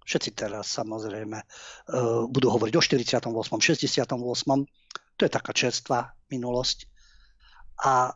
Všetci 0.06 0.38
teraz 0.38 0.70
samozrejme 0.78 1.38
uh, 1.42 2.30
budú 2.30 2.54
hovoriť 2.54 2.74
o 2.78 2.82
48., 2.84 3.26
68. 3.26 4.14
To 5.16 5.22
je 5.26 5.32
taká 5.32 5.52
čerstvá 5.56 6.14
minulosť. 6.30 6.86
A 7.82 8.14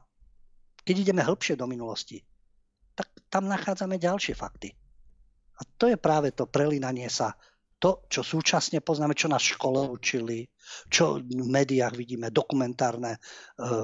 keď 0.85 0.95
ideme 1.09 1.25
hĺbšie 1.25 1.57
do 1.57 1.65
minulosti, 1.65 2.21
tak 2.93 3.09
tam 3.31 3.49
nachádzame 3.49 3.97
ďalšie 3.97 4.37
fakty. 4.37 4.69
A 5.59 5.61
to 5.79 5.89
je 5.89 5.97
práve 5.97 6.31
to 6.31 6.45
prelínanie 6.45 7.09
sa 7.09 7.33
to, 7.79 8.03
čo 8.11 8.21
súčasne 8.27 8.83
poznáme, 8.83 9.15
čo 9.15 9.31
nás 9.31 9.39
škole 9.39 9.87
učili, 9.87 10.43
čo 10.91 11.23
v 11.23 11.47
médiách 11.47 11.95
vidíme, 11.95 12.27
dokumentárne 12.27 13.15
e, 13.15 13.19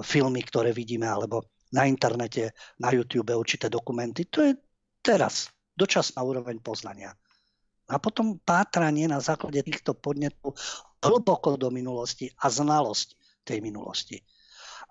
filmy, 0.03 0.43
ktoré 0.43 0.75
vidíme, 0.75 1.07
alebo 1.07 1.47
na 1.71 1.87
internete, 1.87 2.51
na 2.83 2.91
YouTube 2.91 3.31
určité 3.31 3.71
dokumenty. 3.71 4.27
To 4.27 4.43
je 4.43 4.51
teraz 4.99 5.47
dočasná 5.75 6.23
úroveň 6.23 6.59
poznania. 6.63 7.13
A 7.85 8.01
potom 8.01 8.41
pátranie 8.41 9.05
na 9.05 9.21
základe 9.21 9.61
týchto 9.61 9.93
podnetov 9.93 10.57
hlboko 11.05 11.53
do 11.53 11.69
minulosti 11.69 12.33
a 12.41 12.49
znalosť 12.49 13.13
tej 13.45 13.61
minulosti. 13.61 14.17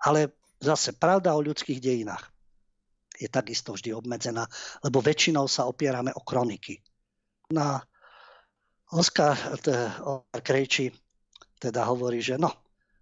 Ale 0.07 0.31
zase 0.63 0.95
pravda 0.95 1.35
o 1.35 1.43
ľudských 1.43 1.83
dejinách 1.83 2.31
je 3.19 3.27
takisto 3.27 3.75
vždy 3.75 3.95
obmedzená, 3.95 4.47
lebo 4.83 5.03
väčšinou 5.03 5.47
sa 5.47 5.67
opierame 5.67 6.11
o 6.15 6.21
kroniky. 6.23 6.79
Na 7.51 7.83
Oskar 8.91 9.35
Krejči 10.31 10.91
teda 11.59 11.87
hovorí, 11.87 12.19
že 12.19 12.35
no, 12.35 12.51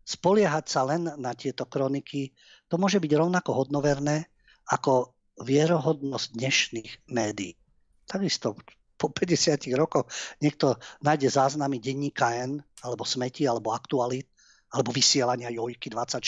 spoliehať 0.05 0.65
sa 0.69 0.85
len 0.85 1.09
na 1.17 1.33
tieto 1.33 1.65
kroniky, 1.65 2.33
to 2.69 2.77
môže 2.77 3.01
byť 3.01 3.11
rovnako 3.13 3.51
hodnoverné 3.65 4.29
ako 4.69 5.13
vierohodnosť 5.41 6.27
dnešných 6.33 6.91
médií. 7.09 7.57
Takisto 8.03 8.55
po 8.97 9.11
50 9.11 9.67
rokoch 9.75 10.07
niekto 10.39 10.79
nájde 11.03 11.27
záznamy 11.27 11.83
denníka 11.83 12.31
N, 12.39 12.63
alebo 12.83 13.03
smeti, 13.03 13.43
alebo 13.43 13.75
aktualit, 13.75 14.31
alebo 14.73 14.95
vysielania 14.95 15.51
Jojky 15.51 15.91
24, 15.91 16.23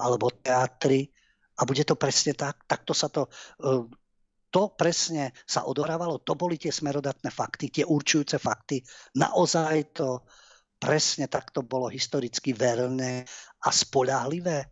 alebo 0.00 0.30
teatry 0.30 1.10
a 1.58 1.62
bude 1.66 1.84
to 1.86 1.94
presne 1.94 2.34
tak. 2.34 2.66
Takto 2.66 2.94
sa 2.94 3.10
to, 3.10 3.28
e, 3.60 3.70
to 4.50 4.62
presne 4.74 5.34
sa 5.46 5.66
odohrávalo, 5.66 6.22
to 6.22 6.34
boli 6.38 6.58
tie 6.58 6.70
smerodatné 6.70 7.30
fakty, 7.30 7.70
tie 7.70 7.84
určujúce 7.86 8.38
fakty. 8.38 8.82
Naozaj 9.18 9.94
to 9.94 10.22
presne 10.78 11.30
takto 11.30 11.62
bolo 11.62 11.90
historicky 11.90 12.54
verné 12.54 13.26
a 13.62 13.68
spolahlivé. 13.70 14.70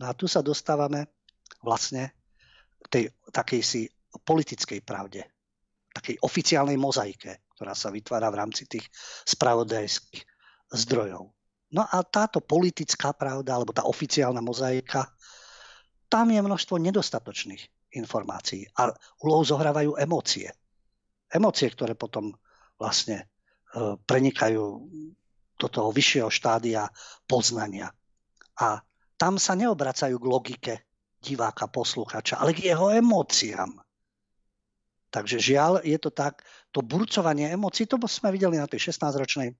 No 0.00 0.08
a 0.08 0.16
tu 0.16 0.28
sa 0.28 0.40
dostávame 0.40 1.08
vlastne 1.60 2.16
tej 2.90 3.08
takej 3.32 3.62
si 3.62 3.80
politickej 4.12 4.84
pravde, 4.84 5.24
takej 5.92 6.16
oficiálnej 6.24 6.80
mozaike, 6.80 7.44
ktorá 7.56 7.76
sa 7.76 7.92
vytvára 7.92 8.32
v 8.32 8.38
rámci 8.40 8.64
tých 8.64 8.88
spravodajských 9.28 10.24
zdrojov. 10.72 11.30
No 11.72 11.82
a 11.88 12.04
táto 12.04 12.44
politická 12.44 13.16
pravda, 13.16 13.56
alebo 13.56 13.72
tá 13.72 13.88
oficiálna 13.88 14.44
mozaika, 14.44 15.08
tam 16.12 16.28
je 16.28 16.40
množstvo 16.44 16.76
nedostatočných 16.76 17.96
informácií 17.96 18.68
a 18.76 18.92
úlohu 19.24 19.44
zohrávajú 19.44 19.96
emócie. 19.96 20.52
Emócie, 21.32 21.72
ktoré 21.72 21.96
potom 21.96 22.32
vlastne 22.76 23.24
e, 23.24 23.26
prenikajú 23.96 24.64
do 25.56 25.66
toho 25.68 25.88
vyššieho 25.88 26.28
štádia 26.28 26.88
poznania. 27.24 27.88
A 28.60 28.84
tam 29.16 29.40
sa 29.40 29.56
neobracajú 29.56 30.16
k 30.20 30.28
logike 30.28 30.74
diváka, 31.22 31.70
posluchača, 31.70 32.42
ale 32.42 32.52
k 32.52 32.74
jeho 32.74 32.90
emóciám. 32.90 33.78
Takže 35.12 35.36
žiaľ, 35.36 35.84
je 35.84 35.98
to 36.00 36.08
tak, 36.08 36.40
to 36.72 36.80
burcovanie 36.80 37.52
emócií, 37.52 37.84
to 37.84 38.00
sme 38.08 38.32
videli 38.32 38.56
na 38.56 38.64
tej 38.64 38.88
16-ročnej 38.88 39.52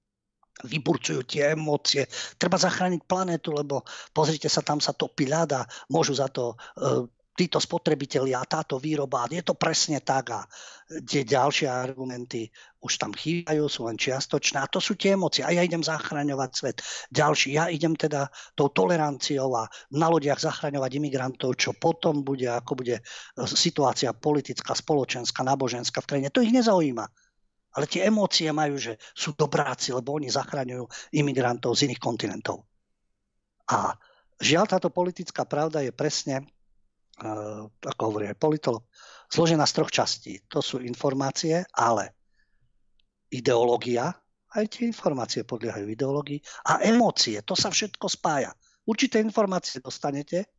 vyburcujú 0.65 1.25
tie 1.25 1.57
emócie. 1.57 2.05
Treba 2.37 2.61
zachrániť 2.61 3.09
planetu, 3.09 3.57
lebo 3.57 3.85
pozrite 4.13 4.53
sa, 4.53 4.61
tam 4.61 4.79
sa 4.85 4.93
topí 4.93 5.25
ľada, 5.25 5.65
môžu 5.89 6.13
za 6.13 6.29
to 6.29 6.53
e, 6.53 6.57
títo 7.33 7.57
spotrebitelia 7.57 8.45
a 8.45 8.49
táto 8.49 8.77
výroba. 8.77 9.25
Je 9.29 9.41
to 9.41 9.57
presne 9.57 10.05
tak 10.05 10.37
a 10.37 10.41
tie 11.01 11.25
ďalšie 11.25 11.65
argumenty 11.65 12.53
už 12.83 12.99
tam 12.99 13.15
chýbajú, 13.15 13.71
sú 13.71 13.89
len 13.89 13.97
čiastočné 13.97 14.61
a 14.61 14.69
to 14.69 14.83
sú 14.83 14.99
tie 14.99 15.17
emócie. 15.17 15.41
A 15.47 15.55
ja 15.55 15.65
idem 15.65 15.81
zachraňovať 15.81 16.51
svet. 16.53 16.79
Ďalší, 17.09 17.57
ja 17.57 17.71
idem 17.73 17.97
teda 17.97 18.29
tou 18.53 18.69
toleranciou 18.69 19.49
a 19.57 19.71
na 19.95 20.11
lodiach 20.13 20.43
zachraňovať 20.43 20.91
imigrantov, 20.99 21.57
čo 21.57 21.73
potom 21.73 22.21
bude, 22.27 22.51
ako 22.51 22.85
bude 22.85 23.01
e, 23.01 23.03
situácia 23.47 24.13
politická, 24.13 24.75
spoločenská, 24.77 25.41
náboženská 25.47 26.03
v 26.03 26.09
krajine. 26.11 26.29
To 26.35 26.45
ich 26.45 26.53
nezaujíma. 26.53 27.07
Ale 27.73 27.89
tie 27.89 28.05
emócie 28.05 28.53
majú, 28.53 28.77
že 28.77 29.01
sú 29.17 29.33
dobráci, 29.33 29.97
lebo 29.97 30.13
oni 30.13 30.29
zachraňujú 30.29 31.17
imigrantov 31.17 31.73
z 31.73 31.89
iných 31.89 32.03
kontinentov. 32.03 32.69
A 33.73 33.97
žiaľ, 34.37 34.69
táto 34.69 34.93
politická 34.93 35.49
pravda 35.49 35.81
je 35.81 35.89
presne, 35.95 36.45
ako 37.83 38.03
hovorí 38.03 38.27
aj 38.29 38.37
politolog, 38.37 38.85
zložená 39.31 39.65
z 39.65 39.75
troch 39.79 39.93
častí. 39.95 40.43
To 40.51 40.59
sú 40.59 40.83
informácie, 40.83 41.63
ale 41.73 42.13
ideológia, 43.31 44.13
aj 44.53 44.65
tie 44.69 44.85
informácie 44.91 45.49
podliehajú 45.49 45.89
ideológii, 45.89 46.43
a 46.69 46.85
emócie, 46.85 47.41
to 47.41 47.57
sa 47.57 47.73
všetko 47.73 48.07
spája. 48.11 48.53
Určité 48.85 49.23
informácie 49.23 49.81
dostanete 49.81 50.51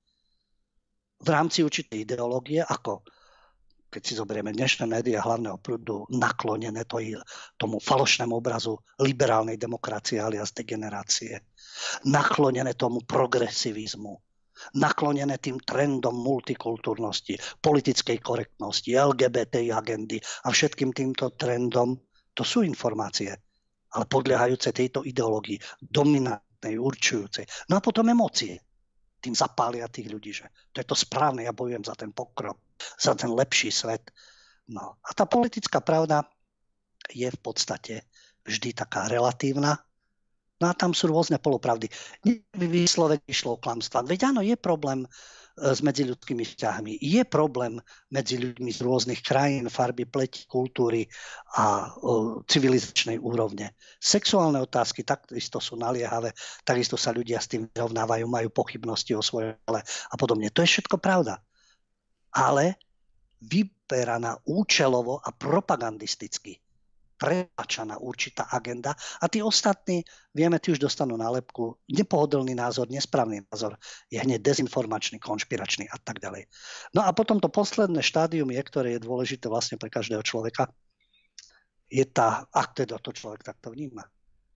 v 1.21 1.29
rámci 1.29 1.61
určitej 1.61 2.07
ideológie, 2.07 2.63
ako 2.63 3.05
keď 3.93 4.01
si 4.01 4.17
zoberieme 4.17 4.49
dnešné 4.49 4.89
médiá 4.89 5.21
hlavného 5.21 5.61
prúdu, 5.61 6.09
naklonené 6.09 6.81
to, 6.89 6.97
tomu 7.61 7.77
falošnému 7.77 8.33
obrazu 8.33 8.73
liberálnej 8.97 9.61
demokracie 9.61 10.17
alias 10.17 10.49
degenerácie, 10.49 11.45
naklonené 12.09 12.73
tomu 12.73 13.05
progresivizmu, 13.05 14.17
naklonené 14.77 15.37
tým 15.37 15.59
trendom 15.61 16.15
multikultúrnosti, 16.15 17.35
politickej 17.59 18.17
korektnosti, 18.23 18.91
LGBT 18.95 19.67
agendy 19.75 20.17
a 20.45 20.51
všetkým 20.51 20.95
týmto 20.95 21.35
trendom, 21.35 21.95
to 22.33 22.41
sú 22.41 22.65
informácie, 22.65 23.29
ale 23.93 24.05
podliehajúce 24.09 24.73
tejto 24.73 25.05
ideológii, 25.05 25.59
dominantnej, 25.79 26.79
určujúcej. 26.79 27.45
No 27.69 27.77
a 27.77 27.81
potom 27.83 28.09
emócie 28.09 28.57
tým 29.23 29.37
zapália 29.37 29.87
tých 29.87 30.11
ľudí, 30.11 30.35
že 30.35 30.51
to 30.75 30.83
je 30.83 30.87
to 30.89 30.97
správne, 30.99 31.47
ja 31.47 31.55
bojujem 31.55 31.87
za 31.87 31.95
ten 31.95 32.11
pokrok, 32.11 32.59
za 32.99 33.15
ten 33.15 33.31
lepší 33.31 33.71
svet. 33.71 34.11
No 34.67 34.99
a 34.99 35.09
tá 35.15 35.23
politická 35.23 35.79
pravda 35.79 36.27
je 37.07 37.31
v 37.31 37.39
podstate 37.39 38.03
vždy 38.43 38.75
taká 38.75 39.07
relatívna, 39.07 39.79
No 40.61 40.69
a 40.69 40.73
tam 40.77 40.93
sú 40.93 41.09
rôzne 41.09 41.41
polopravdy. 41.41 41.89
Vyslovene 42.55 43.23
išlo 43.25 43.57
o 43.57 43.61
klamstva. 43.61 44.05
Veď 44.05 44.31
áno, 44.31 44.41
je 44.45 44.53
problém 44.53 45.09
E, 45.53 45.69
s 45.77 45.85
medziľudskými 45.85 46.41
vzťahmi. 46.41 46.97
Je 46.97 47.21
problém 47.29 47.77
medzi 48.09 48.41
ľuďmi 48.41 48.73
z 48.73 48.79
rôznych 48.81 49.21
krajín, 49.21 49.69
farby, 49.69 50.09
pleti, 50.09 50.49
kultúry 50.49 51.05
a 51.53 51.93
o, 52.01 52.41
civilizačnej 52.49 53.21
úrovne. 53.21 53.77
Sexuálne 54.01 54.57
otázky 54.57 55.05
takisto 55.05 55.61
sú 55.61 55.77
naliehavé, 55.77 56.33
takisto 56.65 56.97
sa 56.97 57.13
ľudia 57.13 57.37
s 57.37 57.53
tým 57.53 57.69
vyrovnávajú, 57.69 58.25
majú 58.25 58.49
pochybnosti 58.49 59.13
o 59.13 59.21
svojom 59.21 59.53
a 60.09 60.15
podobne. 60.17 60.49
To 60.49 60.65
je 60.65 60.73
všetko 60.73 60.97
pravda. 60.97 61.37
Ale 62.33 62.81
vyberaná 63.45 64.41
účelovo 64.49 65.21
a 65.21 65.29
propagandisticky 65.29 66.62
pretlačaná 67.23 68.03
určitá 68.03 68.51
agenda 68.51 68.91
a 69.23 69.31
tí 69.31 69.39
ostatní, 69.39 70.03
vieme, 70.35 70.59
tí 70.59 70.75
už 70.75 70.83
dostanú 70.83 71.15
nálepku, 71.15 71.79
nepohodlný 71.87 72.51
názor, 72.51 72.91
nesprávny 72.91 73.47
názor, 73.47 73.79
je 74.11 74.19
hneď 74.19 74.43
dezinformačný, 74.43 75.23
konšpiračný 75.23 75.87
a 75.87 75.95
tak 76.03 76.19
ďalej. 76.19 76.51
No 76.91 77.07
a 77.07 77.15
potom 77.15 77.39
to 77.39 77.47
posledné 77.47 78.03
štádium 78.03 78.51
je, 78.51 78.59
ktoré 78.59 78.99
je 78.99 79.07
dôležité 79.07 79.47
vlastne 79.47 79.79
pre 79.79 79.87
každého 79.87 80.19
človeka, 80.19 80.67
je 81.87 82.03
tá, 82.03 82.43
ak 82.51 82.83
teda 82.83 82.99
to 82.99 83.15
človek 83.15 83.47
takto 83.47 83.71
vníma, 83.71 84.03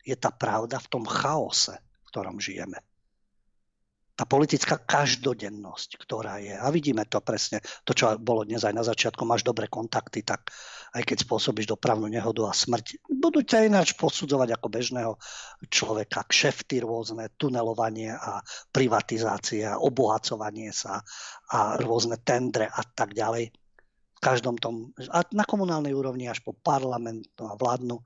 je 0.04 0.20
tá 0.20 0.28
pravda 0.28 0.84
v 0.84 0.92
tom 0.92 1.08
chaose, 1.08 1.72
v 1.72 2.08
ktorom 2.12 2.36
žijeme 2.44 2.84
tá 4.18 4.26
politická 4.26 4.82
každodennosť, 4.82 6.02
ktorá 6.02 6.42
je. 6.42 6.58
A 6.58 6.66
vidíme 6.74 7.06
to 7.06 7.22
presne, 7.22 7.62
to, 7.86 7.94
čo 7.94 8.18
bolo 8.18 8.42
dnes 8.42 8.66
aj 8.66 8.74
na 8.74 8.82
začiatku, 8.82 9.22
máš 9.30 9.46
dobré 9.46 9.70
kontakty, 9.70 10.26
tak 10.26 10.50
aj 10.98 11.06
keď 11.06 11.22
spôsobíš 11.22 11.70
dopravnú 11.70 12.10
nehodu 12.10 12.50
a 12.50 12.58
smrť, 12.58 13.06
budú 13.06 13.46
ťa 13.46 13.70
ináč 13.70 13.94
posudzovať 13.94 14.58
ako 14.58 14.68
bežného 14.74 15.14
človeka. 15.70 16.26
Kšefty 16.26 16.82
rôzne, 16.82 17.30
tunelovanie 17.38 18.10
a 18.10 18.42
privatizácie 18.74 19.62
a 19.70 19.78
obohacovanie 19.78 20.74
sa 20.74 21.06
a 21.54 21.78
rôzne 21.78 22.18
tendre 22.26 22.66
a 22.66 22.82
tak 22.82 23.14
ďalej. 23.14 23.54
V 24.18 24.20
každom 24.20 24.58
tom, 24.58 24.98
a 25.14 25.22
na 25.30 25.46
komunálnej 25.46 25.94
úrovni 25.94 26.26
až 26.26 26.42
po 26.42 26.58
parlamentnú 26.58 27.46
a 27.46 27.54
vládnu. 27.54 28.02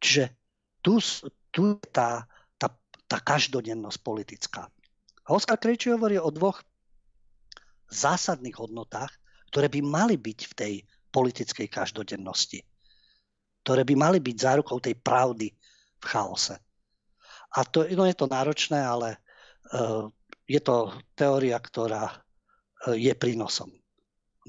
Čiže 0.00 0.24
tu, 0.80 0.96
tu 1.52 1.76
tá, 1.92 2.24
tá, 2.56 2.72
tá 3.04 3.20
každodennosť 3.20 4.00
politická. 4.00 4.72
A 5.30 5.38
Oskar 5.38 5.62
Krejčí 5.62 5.94
hovorí 5.94 6.18
o 6.18 6.34
dvoch 6.34 6.58
zásadných 7.86 8.58
hodnotách, 8.58 9.14
ktoré 9.54 9.70
by 9.70 9.78
mali 9.78 10.18
byť 10.18 10.38
v 10.50 10.52
tej 10.58 10.74
politickej 11.14 11.70
každodennosti. 11.70 12.66
Ktoré 13.62 13.86
by 13.86 13.94
mali 13.94 14.18
byť 14.18 14.36
zárukou 14.42 14.82
tej 14.82 14.98
pravdy 14.98 15.54
v 16.02 16.04
chaose. 16.10 16.58
A 17.54 17.62
to, 17.62 17.86
no 17.94 18.10
je 18.10 18.16
to 18.18 18.26
náročné, 18.26 18.82
ale 18.82 19.22
uh, 19.70 20.10
je 20.50 20.58
to 20.58 20.98
teória, 21.14 21.62
ktorá 21.62 22.10
uh, 22.10 22.94
je 22.98 23.14
prínosom. 23.14 23.70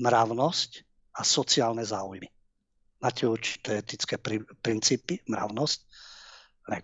Mravnosť 0.02 0.82
a 1.14 1.22
sociálne 1.22 1.86
záujmy. 1.86 2.26
Máte 3.06 3.30
určité 3.30 3.86
etické 3.86 4.18
pri, 4.18 4.42
princípy, 4.66 5.22
mravnosť, 5.30 5.80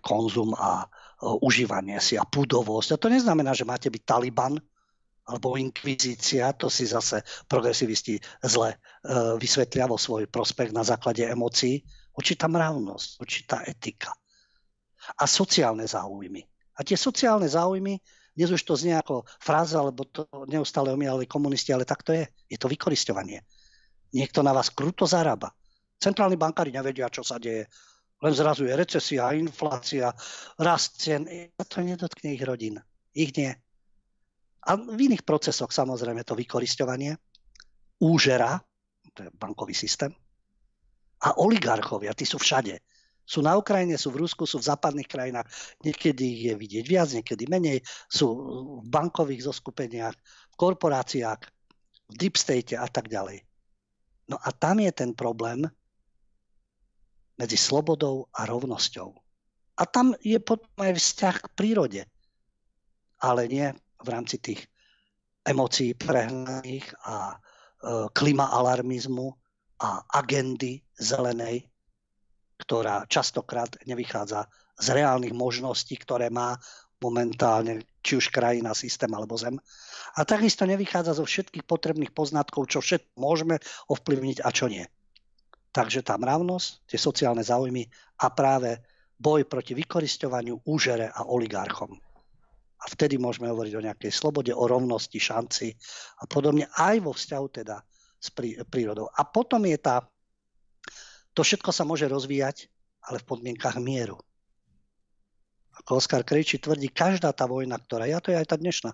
konzum 0.02 0.54
a 0.54 0.86
užívanie 1.22 1.98
si 1.98 2.14
a 2.14 2.22
púdovosť. 2.22 2.94
A 2.94 3.00
to 3.00 3.10
neznamená, 3.10 3.54
že 3.54 3.66
máte 3.66 3.90
byť 3.90 4.02
Taliban 4.06 4.54
alebo 5.28 5.60
inkvizícia, 5.60 6.56
to 6.56 6.72
si 6.72 6.88
zase 6.88 7.20
progresivisti 7.44 8.16
zle 8.40 8.72
e, 8.72 8.76
vysvetlia 9.36 9.84
vo 9.84 10.00
svoj 10.00 10.24
prospech 10.24 10.72
na 10.72 10.80
základe 10.80 11.20
emócií. 11.20 11.84
Určitá 12.16 12.48
mravnosť, 12.48 13.08
určitá 13.20 13.60
etika 13.68 14.08
a 15.16 15.24
sociálne 15.28 15.84
záujmy. 15.84 16.42
A 16.76 16.84
tie 16.84 16.96
sociálne 16.96 17.48
záujmy, 17.48 18.00
dnes 18.38 18.50
už 18.54 18.62
to 18.62 18.78
znie 18.78 18.94
ako 18.94 19.26
fráza, 19.42 19.82
lebo 19.82 20.06
to 20.06 20.24
neustále 20.46 20.94
omývali 20.94 21.26
komunisti, 21.26 21.74
ale 21.74 21.82
tak 21.82 22.06
to 22.06 22.14
je. 22.14 22.24
Je 22.46 22.58
to 22.58 22.70
vykoristovanie. 22.70 23.42
Niekto 24.14 24.46
na 24.46 24.54
vás 24.54 24.70
kruto 24.70 25.04
zarába. 25.04 25.50
Centrálni 25.98 26.38
bankári 26.38 26.70
nevedia, 26.70 27.10
čo 27.10 27.26
sa 27.26 27.42
deje 27.42 27.66
len 28.18 28.34
zrazu 28.34 28.66
je 28.66 28.74
recesia, 28.74 29.30
inflácia, 29.34 30.10
rast 30.58 30.98
cien. 30.98 31.26
To 31.54 31.78
nedotkne 31.80 32.34
ich 32.34 32.42
rodín. 32.42 32.82
Ich 33.14 33.30
nie. 33.38 33.54
A 34.68 34.74
v 34.74 34.98
iných 34.98 35.22
procesoch 35.22 35.70
samozrejme 35.70 36.26
to 36.26 36.34
vykoristovanie, 36.34 37.14
úžera, 38.02 38.58
to 39.14 39.26
je 39.26 39.30
bankový 39.32 39.72
systém, 39.72 40.12
a 41.18 41.34
oligarchovia, 41.38 42.14
tí 42.14 42.22
sú 42.22 42.38
všade. 42.38 42.78
Sú 43.28 43.44
na 43.44 43.58
Ukrajine, 43.58 44.00
sú 44.00 44.08
v 44.14 44.24
Rusku, 44.24 44.48
sú 44.48 44.56
v 44.56 44.68
západných 44.72 45.10
krajinách. 45.10 45.50
Niekedy 45.84 46.24
ich 46.24 46.42
je 46.48 46.54
vidieť 46.56 46.84
viac, 46.88 47.08
niekedy 47.12 47.44
menej. 47.44 47.84
Sú 48.08 48.32
v 48.80 48.86
bankových 48.88 49.52
zoskupeniach, 49.52 50.16
v 50.16 50.56
korporáciách, 50.56 51.40
v 52.08 52.14
deep 52.16 52.40
state 52.40 52.72
a 52.72 52.88
tak 52.88 53.12
ďalej. 53.12 53.44
No 54.32 54.40
a 54.40 54.48
tam 54.54 54.80
je 54.80 54.92
ten 54.96 55.12
problém, 55.12 55.68
medzi 57.38 57.56
slobodou 57.56 58.26
a 58.34 58.44
rovnosťou. 58.44 59.14
A 59.78 59.82
tam 59.86 60.12
je 60.18 60.36
potom 60.42 60.68
aj 60.82 60.98
vzťah 60.98 61.36
k 61.38 61.48
prírode. 61.54 62.02
Ale 63.22 63.46
nie 63.46 63.70
v 64.02 64.08
rámci 64.10 64.42
tých 64.42 64.66
emócií 65.46 65.94
prehnaných 65.94 66.86
a 67.06 67.34
e, 67.34 67.36
klima 68.10 68.50
alarmizmu 68.50 69.30
a 69.78 70.02
agendy 70.18 70.82
zelenej, 70.98 71.70
ktorá 72.58 73.06
častokrát 73.06 73.78
nevychádza 73.86 74.50
z 74.78 74.86
reálnych 74.98 75.34
možností, 75.34 75.94
ktoré 75.94 76.26
má 76.30 76.58
momentálne 76.98 77.86
či 78.02 78.18
už 78.18 78.34
krajina, 78.34 78.74
systém 78.74 79.10
alebo 79.14 79.38
zem. 79.38 79.62
A 80.18 80.26
takisto 80.26 80.66
nevychádza 80.66 81.14
zo 81.14 81.24
všetkých 81.24 81.62
potrebných 81.62 82.10
poznatkov, 82.10 82.66
čo 82.66 82.82
všetko 82.82 83.14
môžeme 83.14 83.62
ovplyvniť 83.86 84.42
a 84.42 84.50
čo 84.50 84.66
nie. 84.66 84.82
Takže 85.68 86.00
tá 86.00 86.16
mravnosť, 86.16 86.88
tie 86.88 86.98
sociálne 86.98 87.44
záujmy 87.44 87.84
a 88.24 88.32
práve 88.32 88.80
boj 89.18 89.44
proti 89.44 89.74
vykoristovaniu, 89.74 90.64
úžere 90.64 91.10
a 91.10 91.26
oligarchom. 91.26 91.92
A 92.78 92.84
vtedy 92.86 93.18
môžeme 93.18 93.50
hovoriť 93.50 93.74
o 93.74 93.84
nejakej 93.90 94.12
slobode, 94.14 94.54
o 94.54 94.64
rovnosti, 94.64 95.18
šanci 95.18 95.74
a 96.22 96.30
podobne, 96.30 96.70
aj 96.78 97.02
vo 97.02 97.10
vzťahu 97.10 97.46
teda 97.50 97.82
s 98.18 98.28
prírodou. 98.70 99.10
A 99.10 99.26
potom 99.26 99.66
je 99.66 99.78
tá, 99.78 100.06
to 101.34 101.42
všetko 101.42 101.74
sa 101.74 101.82
môže 101.82 102.06
rozvíjať, 102.06 102.70
ale 103.10 103.18
v 103.18 103.28
podmienkach 103.28 103.82
mieru. 103.82 104.18
Ako 105.82 105.98
Oskar 105.98 106.22
Krejči 106.22 106.62
tvrdí, 106.62 106.90
každá 106.90 107.34
tá 107.34 107.46
vojna, 107.50 107.78
ktorá 107.78 108.06
je, 108.06 108.14
a 108.14 108.22
to 108.22 108.30
je 108.30 108.38
aj 108.38 108.48
tá 108.50 108.56
dnešná, 108.58 108.90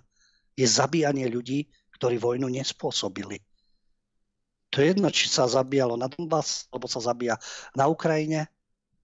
je 0.57 0.67
zabíjanie 0.69 1.29
ľudí, 1.29 1.69
ktorí 1.97 2.17
vojnu 2.17 2.49
nespôsobili. 2.49 3.41
To 4.75 4.83
je 4.83 4.91
jedno, 4.91 5.07
či 5.07 5.31
sa 5.31 5.47
zabíjalo 5.47 5.95
na 5.95 6.11
Donbass, 6.11 6.67
alebo 6.75 6.91
sa 6.91 6.99
zabíja 6.99 7.39
na 7.79 7.87
Ukrajine, 7.87 8.51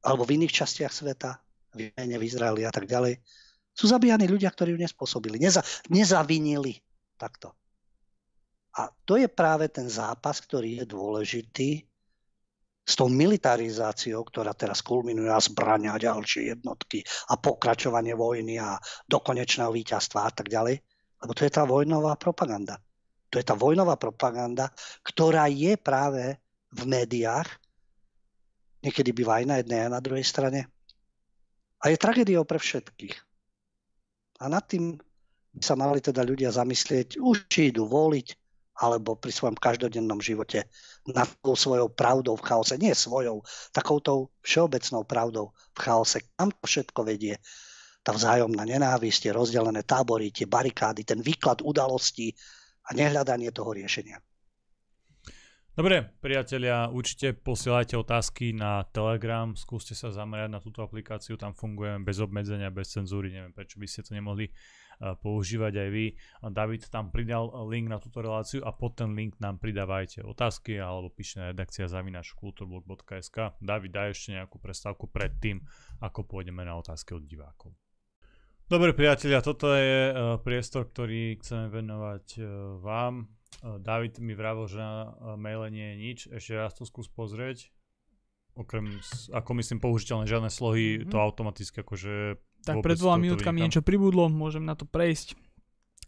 alebo 0.02 0.26
v 0.26 0.42
iných 0.42 0.50
častiach 0.50 0.90
sveta, 0.90 1.38
v 1.78 1.94
Jemene, 1.94 2.18
v 2.18 2.26
Izraeli 2.26 2.66
a 2.66 2.74
tak 2.74 2.90
ďalej. 2.90 3.22
Sú 3.70 3.86
zabíjani 3.86 4.26
ľudia, 4.26 4.50
ktorí 4.50 4.74
ju 4.74 4.82
nespôsobili, 4.82 5.38
neza, 5.38 5.62
nezavinili 5.86 6.82
takto. 7.14 7.54
A 8.74 8.90
to 9.06 9.14
je 9.14 9.30
práve 9.30 9.70
ten 9.70 9.86
zápas, 9.86 10.42
ktorý 10.42 10.82
je 10.82 10.84
dôležitý 10.90 11.70
s 12.82 12.98
tou 12.98 13.06
militarizáciou, 13.06 14.26
ktorá 14.26 14.50
teraz 14.58 14.82
kulminuje 14.82 15.30
a 15.30 15.38
zbrania 15.38 15.94
ďalšie 15.94 16.50
jednotky 16.50 17.06
a 17.30 17.38
pokračovanie 17.38 18.18
vojny 18.18 18.58
a 18.58 18.74
dokonečného 19.06 19.70
víťazstva 19.70 20.26
a 20.26 20.32
tak 20.34 20.50
ďalej. 20.50 20.82
Lebo 21.22 21.32
to 21.36 21.46
je 21.46 21.52
tá 21.54 21.62
vojnová 21.62 22.18
propaganda. 22.18 22.82
To 23.30 23.38
je 23.38 23.46
tá 23.46 23.54
vojnová 23.54 23.94
propaganda, 23.94 24.74
ktorá 25.06 25.46
je 25.46 25.78
práve 25.78 26.38
v 26.74 26.82
médiách. 26.86 27.46
Niekedy 28.82 29.10
býva 29.14 29.38
aj 29.38 29.44
na 29.46 29.56
jednej, 29.62 29.86
aj 29.86 29.90
na 29.94 30.00
druhej 30.02 30.26
strane. 30.26 30.66
A 31.80 31.88
je 31.88 31.96
tragédiou 31.96 32.44
pre 32.44 32.58
všetkých. 32.58 33.16
A 34.40 34.48
nad 34.48 34.64
tým 34.66 34.98
by 35.50 35.62
sa 35.62 35.74
mali 35.76 36.00
teda 36.02 36.26
ľudia 36.26 36.50
zamyslieť, 36.50 37.20
už 37.20 37.50
či 37.50 37.70
idú 37.70 37.86
voliť, 37.86 38.40
alebo 38.80 39.12
pri 39.20 39.28
svojom 39.28 39.60
každodennom 39.60 40.24
živote 40.24 40.64
nad 41.04 41.28
tou 41.44 41.52
svojou 41.52 41.92
pravdou 41.92 42.40
v 42.40 42.46
chaose. 42.48 42.80
Nie 42.80 42.96
svojou, 42.96 43.44
takoutou 43.76 44.32
všeobecnou 44.40 45.04
pravdou 45.04 45.52
v 45.76 45.78
chaose. 45.84 46.24
Kam 46.32 46.48
to 46.48 46.64
všetko 46.64 47.04
vedie? 47.04 47.36
Tá 48.00 48.16
vzájomná 48.16 48.64
nenávisť, 48.64 49.28
tie 49.28 49.32
rozdelené 49.36 49.84
tábory, 49.84 50.32
tie 50.32 50.48
barikády, 50.48 51.04
ten 51.04 51.20
výklad 51.20 51.60
udalostí, 51.60 52.32
a 52.90 52.98
nehľadanie 52.98 53.54
toho 53.54 53.70
riešenia. 53.70 54.18
Dobre, 55.70 56.02
priatelia, 56.18 56.90
určite 56.90 57.30
posielajte 57.30 57.94
otázky 57.94 58.50
na 58.50 58.82
Telegram, 58.90 59.54
skúste 59.54 59.94
sa 59.94 60.10
zamerať 60.10 60.50
na 60.50 60.58
túto 60.58 60.82
aplikáciu, 60.82 61.38
tam 61.38 61.54
fungujeme 61.54 62.02
bez 62.02 62.18
obmedzenia, 62.18 62.74
bez 62.74 62.90
cenzúry, 62.90 63.30
neviem 63.30 63.54
prečo 63.54 63.78
by 63.78 63.86
ste 63.86 64.02
to 64.02 64.12
nemohli 64.12 64.50
uh, 64.50 65.14
používať 65.14 65.72
aj 65.78 65.88
vy. 65.94 66.06
David 66.50 66.90
tam 66.90 67.14
pridal 67.14 67.54
link 67.70 67.86
na 67.86 68.02
túto 68.02 68.18
reláciu 68.18 68.66
a 68.66 68.74
pod 68.74 68.98
ten 68.98 69.14
link 69.14 69.38
nám 69.38 69.62
pridávajte 69.62 70.26
otázky 70.26 70.74
alebo 70.74 71.08
píšte 71.14 71.38
na 71.38 71.54
redakcia 71.54 71.86
zavinač 71.86 72.34
kulturblog.sk. 72.34 73.62
David, 73.62 73.90
daj 73.94 74.10
ešte 74.10 74.36
nejakú 74.36 74.58
prestávku 74.58 75.06
pred 75.06 75.38
tým, 75.38 75.62
ako 76.02 76.26
pôjdeme 76.26 76.66
na 76.66 76.76
otázky 76.76 77.14
od 77.14 77.24
divákov. 77.24 77.72
Dobre 78.70 78.94
priatelia, 78.94 79.42
toto 79.42 79.74
je 79.74 80.14
uh, 80.14 80.38
priestor, 80.38 80.86
ktorý 80.86 81.42
chceme 81.42 81.74
venovať 81.74 82.26
uh, 82.38 82.44
vám. 82.78 83.26
Uh, 83.66 83.82
David 83.82 84.22
mi 84.22 84.30
vravil, 84.30 84.70
že 84.70 84.78
na 84.78 85.10
maile 85.34 85.74
nie 85.74 85.82
je 85.90 85.96
nič. 85.98 86.18
Ešte 86.30 86.54
raz 86.54 86.70
to 86.78 86.86
skús 86.86 87.10
pozrieť. 87.10 87.74
Okrem, 88.54 89.02
ako 89.34 89.50
myslím, 89.58 89.82
použiteľné 89.82 90.30
žiadne 90.30 90.50
slohy, 90.54 91.02
mm-hmm. 91.02 91.10
to 91.10 91.16
automaticky 91.18 91.82
akože... 91.82 92.38
Tak 92.62 92.78
pred 92.78 92.94
dvoma 92.94 93.18
minútkami 93.18 93.58
niečo 93.58 93.82
pribudlo, 93.82 94.30
môžem 94.30 94.62
na 94.62 94.78
to 94.78 94.86
prejsť. 94.86 95.34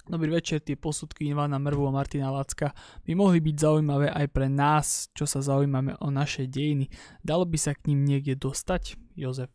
Dobrý 0.07 0.31
večer, 0.31 0.63
tie 0.63 0.79
posudky 0.79 1.35
Ivana 1.35 1.59
Mrvu 1.59 1.91
a 1.91 1.95
Martina 1.95 2.31
Lacka 2.31 2.71
by 3.03 3.13
mohli 3.19 3.43
byť 3.43 3.57
zaujímavé 3.59 4.07
aj 4.07 4.27
pre 4.31 4.47
nás, 4.47 5.11
čo 5.19 5.27
sa 5.27 5.43
zaujímame 5.43 5.99
o 5.99 6.15
naše 6.15 6.47
dejiny. 6.47 6.95
Dalo 7.27 7.43
by 7.43 7.59
sa 7.59 7.75
k 7.75 7.91
ním 7.91 8.07
niekde 8.07 8.39
dostať? 8.39 8.99
Jozef. 9.19 9.51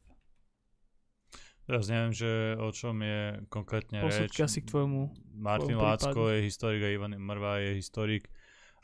Teraz 1.67 1.91
neviem, 1.91 2.15
že 2.15 2.55
o 2.63 2.71
čom 2.71 2.95
je 3.03 3.43
konkrétne 3.51 3.99
Posudky 3.99 4.39
reč. 4.39 4.47
asi 4.47 4.59
k 4.63 4.71
tvojmu 4.71 5.11
Martin 5.35 5.75
Lácko 5.75 6.31
je 6.31 6.47
historik 6.47 6.79
a 6.79 6.95
Ivan 6.95 7.11
Mrva 7.19 7.59
je 7.59 7.75
historik. 7.75 8.31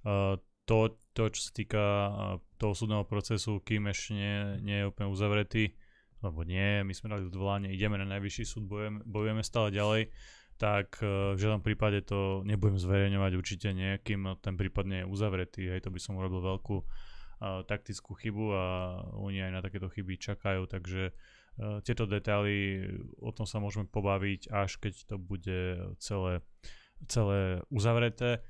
Uh, 0.03 0.35
to, 0.67 0.99
to, 1.15 1.31
čo 1.31 1.47
sa 1.47 1.51
týka 1.55 1.79
uh, 1.79 2.11
toho 2.59 2.75
súdneho 2.75 3.07
procesu, 3.07 3.63
kým 3.63 3.87
ešte 3.87 4.19
nie, 4.19 4.35
nie 4.67 4.77
je 4.83 4.89
úplne 4.91 5.07
uzavretý, 5.07 5.79
lebo 6.19 6.43
nie, 6.43 6.83
my 6.83 6.91
sme 6.91 7.15
dali 7.15 7.23
odvolanie, 7.23 7.71
ideme 7.71 7.95
na 7.95 8.19
najvyšší 8.19 8.43
súd, 8.43 8.67
bojujeme, 8.67 8.99
bojujeme 9.07 9.43
stále 9.47 9.71
ďalej, 9.71 10.11
tak 10.59 10.99
uh, 10.99 11.31
v 11.35 11.39
žiadnom 11.39 11.63
prípade 11.63 12.03
to 12.03 12.43
nebudem 12.43 12.75
zverejňovať 12.75 13.31
určite 13.39 13.71
nie, 13.71 13.95
kým 14.03 14.27
ten 14.43 14.59
prípad 14.59 14.83
nie 14.91 14.99
je 15.03 15.07
uzavretý. 15.07 15.71
Hej, 15.71 15.87
to 15.87 15.89
by 15.95 16.03
som 16.03 16.19
urobil 16.19 16.43
veľkú 16.43 16.75
uh, 16.83 17.63
taktickú 17.63 18.11
chybu 18.11 18.45
a 18.51 18.63
oni 19.23 19.39
aj 19.39 19.51
na 19.55 19.63
takéto 19.63 19.87
chyby 19.87 20.19
čakajú, 20.19 20.67
takže 20.67 21.15
Eh, 21.15 21.42
tieto 21.85 22.09
detaily, 22.09 22.89
o 23.21 23.29
tom 23.29 23.45
sa 23.45 23.61
môžeme 23.61 23.85
pobaviť, 23.85 24.49
až 24.49 24.81
keď 24.81 24.93
to 25.05 25.15
bude 25.21 25.59
celé, 26.01 26.41
celé 27.05 27.61
uzavreté, 27.69 28.41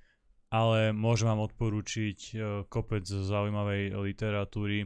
ale 0.53 0.93
môžem 0.93 1.33
vám 1.33 1.49
odporúčiť 1.49 2.19
eh, 2.31 2.39
kopec 2.69 3.09
zaujímavej 3.09 3.97
literatúry. 3.97 4.85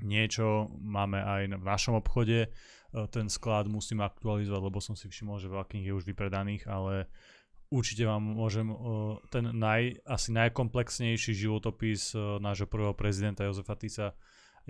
Niečo 0.00 0.72
máme 0.80 1.20
aj 1.20 1.60
v 1.60 1.64
našom 1.68 2.00
obchode, 2.00 2.48
eh, 2.48 3.06
ten 3.12 3.28
sklad 3.28 3.68
musím 3.68 4.00
aktualizovať, 4.00 4.62
lebo 4.64 4.80
som 4.80 4.96
si 4.96 5.12
všimol, 5.12 5.36
že 5.36 5.52
veľa 5.52 5.68
kníh 5.68 5.92
je 5.92 5.96
už 6.00 6.08
vypredaných, 6.08 6.64
ale 6.64 7.12
určite 7.68 8.08
vám 8.08 8.24
môžem 8.34 8.66
ten 9.30 9.46
naj, 9.54 10.02
asi 10.02 10.34
najkomplexnejší 10.34 11.38
životopis 11.38 12.18
nášho 12.42 12.66
prvého 12.66 12.98
prezidenta 12.98 13.46
Jozefa 13.46 13.78
Tisa 13.78 14.10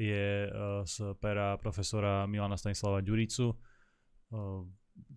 je 0.00 0.48
eh, 0.48 0.52
z 0.88 1.12
pera 1.20 1.60
profesora 1.60 2.24
Milana 2.24 2.56
Stanislava 2.56 3.04
Ďuricu. 3.04 3.52
Eh, 3.52 4.64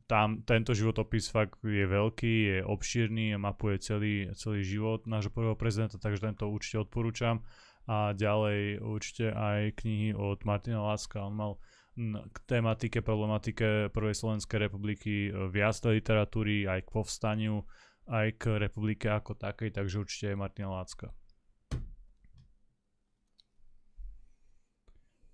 tam 0.08 0.44
tento 0.44 0.76
životopis 0.76 1.32
fakt 1.32 1.64
je 1.64 1.88
veľký, 1.88 2.34
je 2.52 2.58
obšírny, 2.64 3.40
mapuje 3.40 3.80
celý, 3.80 4.32
celý 4.36 4.64
život 4.64 5.08
nášho 5.08 5.32
prvého 5.32 5.56
prezidenta, 5.56 5.96
takže 5.96 6.28
tento 6.28 6.48
určite 6.52 6.84
odporúčam. 6.84 7.44
A 7.84 8.16
ďalej 8.16 8.80
určite 8.80 9.36
aj 9.36 9.84
knihy 9.84 10.16
od 10.16 10.40
Martina 10.48 10.80
Láska. 10.88 11.20
On 11.20 11.36
mal 11.36 11.60
k 12.32 12.38
tematike, 12.48 13.04
problematike 13.04 13.92
Prvej 13.94 14.16
Slovenskej 14.18 14.68
republiky 14.68 15.32
eh, 15.32 15.48
viac 15.48 15.80
literatúry, 15.84 16.68
aj 16.68 16.84
k 16.84 16.90
povstaniu, 16.92 17.64
aj 18.12 18.36
k 18.36 18.60
republike 18.60 19.08
ako 19.08 19.40
takej, 19.40 19.72
takže 19.72 20.04
určite 20.04 20.26
aj 20.36 20.38
Martina 20.40 20.70
Lácka. 20.72 21.16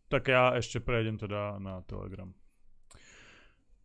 Tak 0.09 0.25
ja 0.25 0.57
ešte 0.57 0.81
prejdem 0.81 1.21
teda 1.21 1.61
na 1.61 1.85
Telegram. 1.85 2.33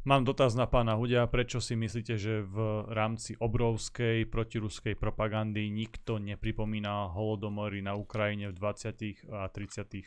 Mám 0.05 0.29
dotaz 0.29 0.53
na 0.53 0.69
pána 0.69 1.01
Hudia, 1.01 1.25
prečo 1.25 1.65
si 1.65 1.81
myslíte, 1.81 2.21
že 2.21 2.45
v 2.45 2.85
rámci 2.93 3.41
obrovskej 3.41 4.29
protiruskej 4.29 5.01
propagandy 5.01 5.73
nikto 5.73 6.21
nepripomína 6.21 7.09
holodomory 7.17 7.81
na 7.81 7.97
Ukrajine 7.97 8.53
v 8.53 8.57
20. 8.57 9.33
a 9.33 9.49
30. 9.49 9.81
E, 9.89 10.01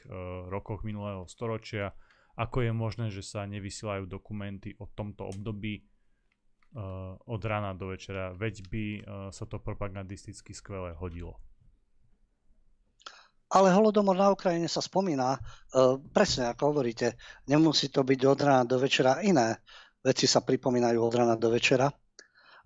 rokoch 0.54 0.86
minulého 0.86 1.26
storočia? 1.26 1.98
Ako 2.38 2.62
je 2.62 2.72
možné, 2.78 3.10
že 3.10 3.26
sa 3.26 3.50
nevysielajú 3.50 4.06
dokumenty 4.06 4.78
o 4.78 4.86
tomto 4.86 5.26
období 5.26 5.82
uh, 5.82 7.18
od 7.18 7.42
rána 7.42 7.74
do 7.74 7.90
večera? 7.90 8.30
Veď 8.38 8.70
by 8.70 8.86
uh, 8.86 9.02
sa 9.34 9.50
to 9.50 9.58
propagandisticky 9.58 10.54
skvele 10.54 10.94
hodilo. 10.94 11.42
Ale 13.48 13.72
holodomor 13.72 14.20
na 14.20 14.28
Ukrajine 14.28 14.68
sa 14.68 14.84
spomína, 14.84 15.36
e, 15.36 15.40
presne 16.12 16.52
ako 16.52 16.76
hovoríte, 16.76 17.16
nemusí 17.48 17.88
to 17.88 18.04
byť 18.04 18.20
od 18.28 18.40
rána 18.44 18.64
do 18.68 18.76
večera 18.76 19.24
iné. 19.24 19.64
Veci 20.04 20.28
sa 20.28 20.44
pripomínajú 20.44 21.00
od 21.00 21.14
rána 21.16 21.40
do 21.40 21.48
večera, 21.48 21.88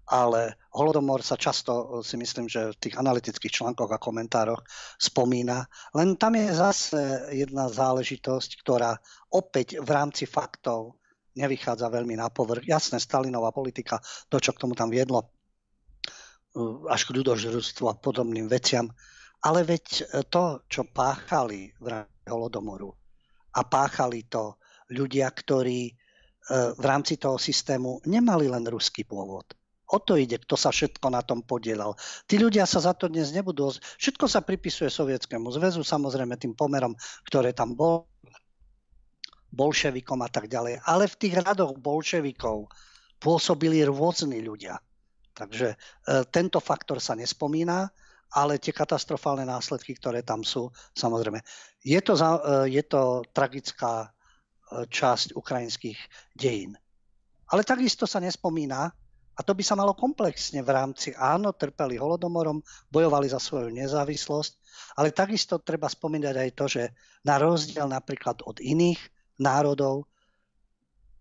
ale 0.09 0.57
holodomor 0.73 1.21
sa 1.21 1.37
často, 1.37 1.73
e, 1.73 1.85
si 2.01 2.17
myslím, 2.17 2.49
že 2.49 2.73
v 2.73 2.81
tých 2.81 2.95
analytických 2.97 3.61
článkoch 3.61 3.93
a 3.93 4.01
komentároch 4.01 4.65
spomína. 4.97 5.69
Len 5.93 6.17
tam 6.17 6.33
je 6.33 6.49
zase 6.49 7.01
jedna 7.29 7.69
záležitosť, 7.69 8.49
ktorá 8.65 8.97
opäť 9.29 9.77
v 9.77 9.89
rámci 9.93 10.25
faktov 10.25 10.97
nevychádza 11.37 11.87
veľmi 11.93 12.17
na 12.17 12.27
povrch. 12.33 12.65
Jasné, 12.65 12.97
Stalinová 12.99 13.53
politika, 13.53 14.01
to, 14.27 14.41
čo 14.41 14.51
k 14.51 14.61
tomu 14.65 14.73
tam 14.75 14.89
viedlo, 14.89 15.31
až 16.91 17.07
k 17.07 17.15
ľudožrúctvu 17.15 17.85
a 17.87 17.95
podobným 17.95 18.51
veciam. 18.51 18.91
Ale 19.41 19.65
veď 19.65 19.85
to, 20.29 20.61
čo 20.69 20.85
páchali 20.85 21.73
v 21.81 22.05
holodomoru 22.29 22.93
a 23.57 23.61
páchali 23.65 24.29
to 24.29 24.61
ľudia, 24.93 25.27
ktorí 25.33 25.89
v 26.51 26.83
rámci 26.83 27.21
toho 27.21 27.37
systému 27.37 28.01
nemali 28.05 28.49
len 28.49 28.65
ruský 28.65 29.05
pôvod. 29.05 29.45
O 29.91 29.99
to 29.99 30.15
ide, 30.15 30.39
kto 30.39 30.55
sa 30.55 30.71
všetko 30.71 31.11
na 31.11 31.19
tom 31.19 31.43
podielal. 31.43 31.99
Tí 32.23 32.39
ľudia 32.39 32.63
sa 32.63 32.79
za 32.79 32.95
to 32.95 33.11
dnes 33.11 33.35
nebudú... 33.35 33.75
Všetko 33.75 34.25
sa 34.25 34.39
pripisuje 34.39 34.87
Sovietskému 34.87 35.51
zväzu, 35.51 35.83
samozrejme 35.83 36.39
tým 36.39 36.55
pomerom, 36.55 36.95
ktoré 37.27 37.51
tam 37.51 37.75
bol, 37.75 38.07
bolševikom 39.51 40.23
a 40.23 40.31
tak 40.31 40.47
ďalej. 40.47 40.79
Ale 40.87 41.11
v 41.11 41.19
tých 41.19 41.35
radoch 41.43 41.75
bolševikov 41.75 42.71
pôsobili 43.19 43.83
rôzni 43.83 44.39
ľudia. 44.39 44.79
Takže 45.35 45.75
e, 45.75 45.77
tento 46.31 46.63
faktor 46.63 47.03
sa 47.03 47.13
nespomína, 47.19 47.91
ale 48.31 48.59
tie 48.59 48.71
katastrofálne 48.71 49.43
následky, 49.43 49.95
ktoré 49.99 50.23
tam 50.23 50.43
sú, 50.43 50.71
samozrejme. 50.95 51.43
Je 51.83 51.99
to, 51.99 52.15
e, 52.15 52.71
je 52.71 52.83
to 52.87 53.27
tragická 53.35 54.07
e, 54.07 54.09
časť 54.87 55.35
ukrajinských 55.35 55.99
dejín. 56.35 56.79
Ale 57.51 57.67
takisto 57.67 58.07
sa 58.07 58.23
nespomína, 58.23 58.87
a 59.31 59.39
to 59.43 59.55
by 59.55 59.63
sa 59.63 59.79
malo 59.79 59.95
komplexne 59.95 60.59
v 60.63 60.69
rámci, 60.71 61.11
áno, 61.15 61.55
trpeli 61.55 61.99
holodomorom, 61.99 62.63
bojovali 62.91 63.31
za 63.31 63.39
svoju 63.39 63.71
nezávislosť, 63.71 64.51
ale 64.99 65.15
takisto 65.15 65.59
treba 65.59 65.87
spomínať 65.87 66.35
aj 66.35 66.49
to, 66.55 66.65
že 66.67 66.83
na 67.27 67.39
rozdiel 67.39 67.87
napríklad 67.87 68.43
od 68.43 68.59
iných 68.59 68.99
národov, 69.39 70.07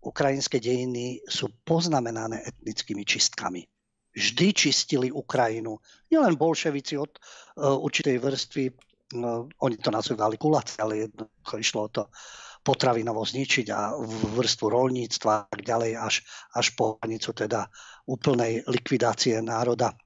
ukrajinské 0.01 0.57
dejiny 0.57 1.21
sú 1.29 1.49
poznamenané 1.61 2.41
etnickými 2.41 3.05
čistkami. 3.05 3.70
Vždy 4.11 4.47
čistili 4.53 5.07
Ukrajinu. 5.11 5.79
Nielen 6.11 6.35
bolševici 6.35 6.99
od 6.99 7.15
uh, 7.15 7.79
určitej 7.79 8.19
vrstvy, 8.19 8.63
uh, 8.67 9.47
oni 9.47 9.75
to 9.79 9.91
nazývali 9.91 10.35
kulace, 10.35 10.79
ale 10.83 11.07
jednoducho 11.07 11.55
išlo 11.57 11.79
o 11.87 11.89
to 11.89 12.03
potravinovo 12.61 13.25
zničiť 13.25 13.67
a 13.73 13.97
vrstvu 14.37 14.65
rolníctva 14.69 15.31
a 15.33 15.45
tak 15.49 15.61
ďalej 15.65 15.91
až, 15.97 16.15
až 16.53 16.65
po 16.77 17.01
hranicu 17.01 17.33
teda 17.33 17.65
úplnej 18.05 18.61
likvidácie 18.69 19.41
národa 19.41 19.97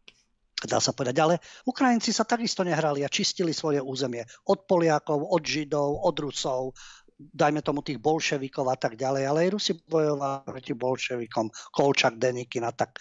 dá 0.66 0.80
sa 0.80 0.96
povedať. 0.96 1.16
Ale 1.20 1.36
Ukrajinci 1.68 2.16
sa 2.16 2.24
takisto 2.24 2.64
nehrali 2.64 3.04
a 3.06 3.12
čistili 3.12 3.54
svoje 3.54 3.84
územie 3.84 4.26
od 4.50 4.66
Poliakov, 4.66 5.22
od 5.22 5.44
Židov, 5.44 6.02
od 6.08 6.16
Rusov, 6.16 6.74
dajme 7.16 7.64
tomu 7.64 7.80
tých 7.80 8.00
bolševikov 8.00 8.68
a 8.68 8.76
tak 8.76 9.00
ďalej, 9.00 9.24
ale 9.24 9.38
aj 9.48 9.54
Rusi 9.56 9.72
bojovali 9.76 10.44
proti 10.44 10.74
bolševikom, 10.76 11.48
Kolčak, 11.72 12.20
Denikin 12.20 12.68
a 12.68 12.76
tak 12.76 13.00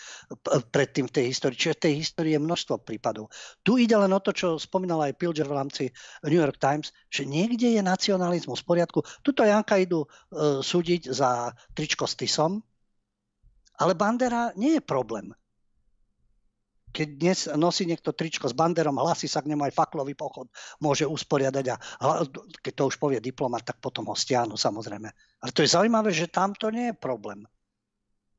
predtým 0.70 1.10
v 1.10 1.14
tej 1.18 1.24
histórii. 1.34 1.58
Čiže 1.58 1.74
v 1.74 1.82
tej 1.82 1.94
histórii 1.98 2.32
je 2.38 2.42
množstvo 2.42 2.86
prípadov. 2.86 3.34
Tu 3.66 3.82
ide 3.82 3.98
len 3.98 4.14
o 4.14 4.22
to, 4.22 4.30
čo 4.30 4.54
spomínal 4.56 5.02
aj 5.02 5.18
Pilger 5.18 5.50
v 5.50 5.58
rámci 5.58 5.84
New 6.22 6.38
York 6.38 6.62
Times, 6.62 6.94
že 7.10 7.26
niekde 7.26 7.74
je 7.74 7.82
nacionalizmus 7.82 8.62
v 8.62 8.68
poriadku. 8.70 9.02
Tuto 9.26 9.42
Janka 9.42 9.82
idú 9.82 10.06
uh, 10.06 10.62
súdiť 10.62 11.10
za 11.10 11.50
tričko 11.74 12.06
s 12.06 12.14
Tisom, 12.14 12.62
ale 13.82 13.98
Bandera 13.98 14.54
nie 14.54 14.78
je 14.78 14.82
problém 14.82 15.34
keď 16.94 17.08
dnes 17.18 17.38
nosí 17.58 17.82
niekto 17.90 18.14
tričko 18.14 18.46
s 18.46 18.54
banderom, 18.54 19.02
hlasí 19.02 19.26
sa 19.26 19.42
k 19.42 19.50
nemu 19.50 19.66
aj 19.66 19.74
faklový 19.74 20.14
pochod, 20.14 20.46
môže 20.78 21.02
usporiadať 21.02 21.64
a 21.74 21.76
keď 22.62 22.72
to 22.78 22.84
už 22.86 23.02
povie 23.02 23.18
diplomat, 23.18 23.66
tak 23.66 23.82
potom 23.82 24.06
ho 24.06 24.14
stiahnu 24.14 24.54
samozrejme. 24.54 25.10
Ale 25.42 25.50
to 25.50 25.66
je 25.66 25.74
zaujímavé, 25.74 26.14
že 26.14 26.30
tam 26.30 26.54
to 26.54 26.70
nie 26.70 26.94
je 26.94 26.94
problém. 26.94 27.42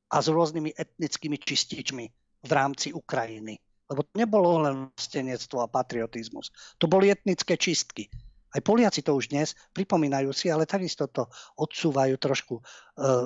A 0.07 0.23
s 0.23 0.31
rôznymi 0.31 0.71
etnickými 0.71 1.35
čističmi 1.35 2.05
v 2.47 2.51
rámci 2.55 2.95
Ukrajiny. 2.95 3.59
Lebo 3.91 4.01
to 4.07 4.13
nebolo 4.15 4.63
len 4.63 4.89
stenectvo 4.95 5.59
a 5.59 5.67
patriotizmus. 5.67 6.49
To 6.79 6.87
boli 6.87 7.11
etnické 7.11 7.59
čistky. 7.59 8.07
Aj 8.55 8.63
Poliaci 8.63 9.03
to 9.03 9.19
už 9.19 9.35
dnes 9.35 9.51
pripomínajú 9.75 10.31
si, 10.31 10.47
ale 10.47 10.63
takisto 10.63 11.11
to 11.11 11.27
odsúvajú 11.59 12.15
trošku 12.15 12.55
e, 12.55 12.63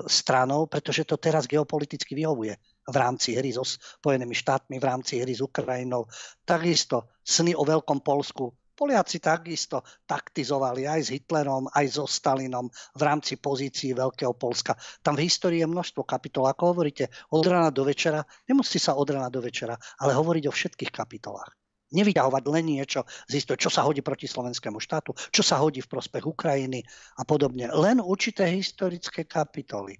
stranou, 0.09 0.65
pretože 0.65 1.05
to 1.05 1.21
teraz 1.21 1.45
geopoliticky 1.45 2.17
vyhovuje 2.17 2.57
v 2.89 2.95
rámci 2.97 3.37
hry 3.37 3.53
so 3.53 3.63
Spojenými 3.63 4.33
štátmi, 4.33 4.81
v 4.81 4.85
rámci 4.85 5.21
hry 5.21 5.33
s 5.37 5.41
Ukrajinou. 5.45 6.09
Takisto 6.43 7.13
sny 7.21 7.53
o 7.53 7.63
Veľkom 7.63 8.01
Polsku. 8.01 8.49
Poliaci 8.79 9.19
takisto 9.19 9.83
taktizovali 10.07 10.87
aj 10.87 11.01
s 11.03 11.09
Hitlerom, 11.11 11.67
aj 11.67 11.85
so 11.99 12.07
Stalinom 12.07 12.71
v 12.71 13.01
rámci 13.03 13.35
pozícií 13.35 13.91
Veľkého 13.91 14.31
Polska. 14.39 14.79
Tam 15.03 15.19
v 15.19 15.27
histórii 15.27 15.59
je 15.59 15.67
množstvo 15.67 16.07
kapitol. 16.07 16.47
Ako 16.47 16.71
hovoríte, 16.71 17.11
od 17.35 17.43
rána 17.43 17.75
do 17.75 17.83
večera, 17.83 18.23
nemusí 18.47 18.79
sa 18.79 18.95
od 18.95 19.11
rána 19.11 19.27
do 19.27 19.43
večera, 19.43 19.75
ale 19.99 20.15
hovoriť 20.15 20.43
o 20.47 20.55
všetkých 20.55 20.95
kapitolách 20.95 21.59
nevyťahovať 21.89 22.43
len 22.53 22.65
niečo 22.69 23.01
z 23.25 23.41
histórie, 23.41 23.61
čo 23.65 23.73
sa 23.73 23.81
hodí 23.81 24.05
proti 24.05 24.29
slovenskému 24.29 24.77
štátu, 24.77 25.13
čo 25.33 25.41
sa 25.41 25.57
hodí 25.57 25.81
v 25.81 25.89
prospech 25.89 26.21
Ukrajiny 26.21 26.85
a 27.17 27.25
podobne. 27.25 27.69
Len 27.73 27.97
určité 27.97 28.45
historické 28.45 29.25
kapitoly. 29.25 29.97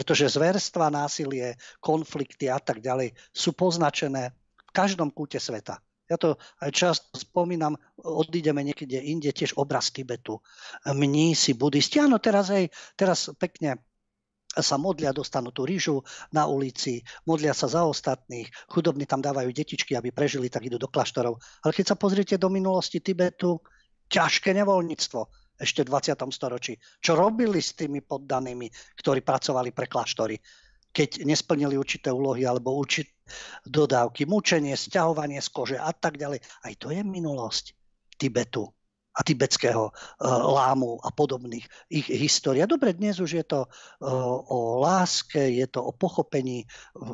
Pretože 0.00 0.32
zverstva, 0.32 0.88
násilie, 0.88 1.60
konflikty 1.76 2.48
a 2.48 2.56
tak 2.56 2.80
ďalej 2.80 3.12
sú 3.36 3.52
poznačené 3.52 4.32
v 4.56 4.70
každom 4.72 5.12
kúte 5.12 5.36
sveta. 5.36 5.76
Ja 6.08 6.16
to 6.16 6.40
aj 6.64 6.72
často 6.72 7.20
spomínam, 7.20 7.76
odídeme 8.00 8.64
niekde 8.64 8.96
inde, 8.96 9.28
tiež 9.28 9.60
obraz 9.60 9.92
Tibetu. 9.92 10.40
Mnísi, 10.88 11.52
budisti, 11.52 12.00
áno, 12.00 12.16
teraz 12.16 12.48
aj, 12.48 12.72
teraz 12.96 13.28
pekne 13.36 13.84
sa 14.50 14.80
modlia, 14.80 15.12
dostanú 15.12 15.52
tú 15.52 15.68
rýžu 15.68 16.02
na 16.32 16.48
ulici, 16.48 17.04
modlia 17.28 17.52
sa 17.52 17.68
za 17.68 17.84
ostatných, 17.84 18.50
chudobní 18.72 19.04
tam 19.04 19.20
dávajú 19.20 19.52
detičky, 19.52 19.94
aby 19.94 20.10
prežili, 20.10 20.48
tak 20.48 20.64
idú 20.66 20.80
do 20.80 20.88
kláštorov. 20.88 21.38
Ale 21.60 21.76
keď 21.76 21.94
sa 21.94 21.96
pozriete 22.00 22.40
do 22.40 22.48
minulosti 22.48 22.98
Tibetu, 23.04 23.60
ťažké 24.10 24.50
nevoľníctvo 24.58 25.39
ešte 25.60 25.84
v 25.84 25.92
20. 25.92 26.16
storočí. 26.32 26.80
Čo 27.04 27.20
robili 27.20 27.60
s 27.60 27.76
tými 27.76 28.00
poddanými, 28.00 28.72
ktorí 28.96 29.20
pracovali 29.20 29.76
pre 29.76 29.86
kláštory, 29.86 30.40
keď 30.90 31.22
nesplnili 31.22 31.78
určité 31.78 32.10
úlohy 32.10 32.48
alebo 32.48 32.74
určité 32.74 33.12
dodávky, 33.62 34.26
mučenie, 34.26 34.74
stiahovanie 34.74 35.38
z 35.38 35.48
kože 35.52 35.76
a 35.78 35.92
tak 35.94 36.18
ďalej. 36.18 36.42
Aj 36.42 36.72
to 36.74 36.90
je 36.90 37.04
minulosť 37.04 37.76
Tibetu 38.18 38.66
a 39.10 39.20
tibetského 39.26 39.90
uh, 39.90 39.94
lámu 40.46 40.98
a 41.02 41.10
podobných 41.10 41.66
ich 41.90 42.06
história. 42.08 42.66
Dobre, 42.66 42.94
dnes 42.94 43.18
už 43.18 43.42
je 43.42 43.44
to 43.46 43.66
uh, 43.66 44.06
o 44.46 44.78
láske, 44.82 45.38
je 45.38 45.66
to 45.66 45.82
o 45.82 45.90
pochopení 45.90 46.62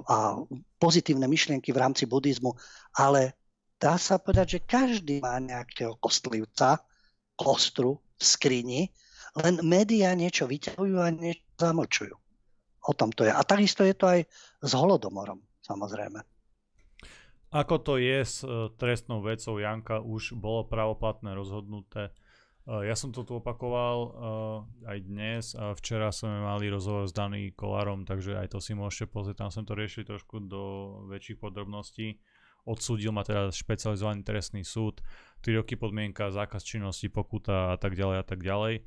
a 0.09 0.37
pozitívne 0.77 1.25
myšlienky 1.25 1.73
v 1.73 1.81
rámci 1.81 2.05
buddhizmu, 2.05 2.53
ale 3.01 3.33
dá 3.81 3.97
sa 3.97 4.21
povedať, 4.21 4.61
že 4.61 4.69
každý 4.69 5.17
má 5.25 5.41
nejakého 5.41 5.97
kostlivca, 5.97 6.85
kostru 7.37 8.06
v 8.17 8.23
skrini, 8.25 8.81
len 9.37 9.61
médiá 9.61 10.17
niečo 10.17 10.49
vyťahujú 10.49 10.97
a 10.97 11.13
niečo 11.13 11.45
zamlčujú. 11.61 12.17
O 12.87 12.93
tom 12.95 13.11
to 13.13 13.27
je. 13.27 13.33
A 13.35 13.43
takisto 13.43 13.83
je 13.83 13.93
to 13.93 14.07
aj 14.09 14.21
s 14.63 14.71
holodomorom, 14.73 15.43
samozrejme. 15.61 16.23
Ako 17.55 17.79
to 17.83 17.99
je 17.99 18.21
s 18.23 18.43
uh, 18.43 18.71
trestnou 18.75 19.23
vecou 19.23 19.59
Janka, 19.59 20.03
už 20.03 20.35
bolo 20.35 20.67
pravoplatné 20.67 21.35
rozhodnuté. 21.35 22.11
Uh, 22.67 22.83
ja 22.83 22.99
som 22.99 23.15
to 23.15 23.23
tu 23.23 23.39
opakoval 23.39 23.97
uh, 23.97 24.11
aj 24.91 24.99
dnes 25.07 25.45
a 25.55 25.71
včera 25.79 26.11
sme 26.11 26.43
mali 26.43 26.67
rozhovor 26.67 27.07
s 27.07 27.15
Daný 27.15 27.55
Kolárom, 27.55 28.03
takže 28.03 28.39
aj 28.39 28.55
to 28.55 28.59
si 28.59 28.75
môžete 28.75 29.11
pozrieť, 29.11 29.47
tam 29.47 29.51
sme 29.55 29.65
to 29.67 29.79
riešili 29.79 30.05
trošku 30.05 30.43
do 30.43 30.63
väčších 31.11 31.39
podrobností. 31.39 32.19
Odsúdil 32.67 33.15
ma 33.15 33.23
teda 33.23 33.55
špecializovaný 33.55 34.27
trestný 34.27 34.67
súd, 34.67 34.99
3 35.47 35.63
roky 35.63 35.79
podmienka, 35.79 36.35
zákaz 36.35 36.67
činnosti, 36.67 37.07
pokuta 37.07 37.73
a 37.73 37.77
tak 37.79 37.95
ďalej 37.95 38.17
a 38.19 38.25
tak 38.27 38.43
ďalej. 38.43 38.75
E, 38.77 38.83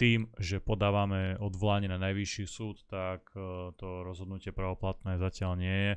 tým, 0.00 0.32
že 0.40 0.58
podávame 0.58 1.36
odvolanie 1.36 1.86
na 1.86 2.00
najvyšší 2.00 2.44
súd, 2.48 2.80
tak 2.88 3.28
e, 3.36 3.70
to 3.76 4.02
rozhodnutie 4.02 4.56
pravoplatné 4.56 5.20
zatiaľ 5.20 5.52
nie 5.60 5.76
je. 5.76 5.92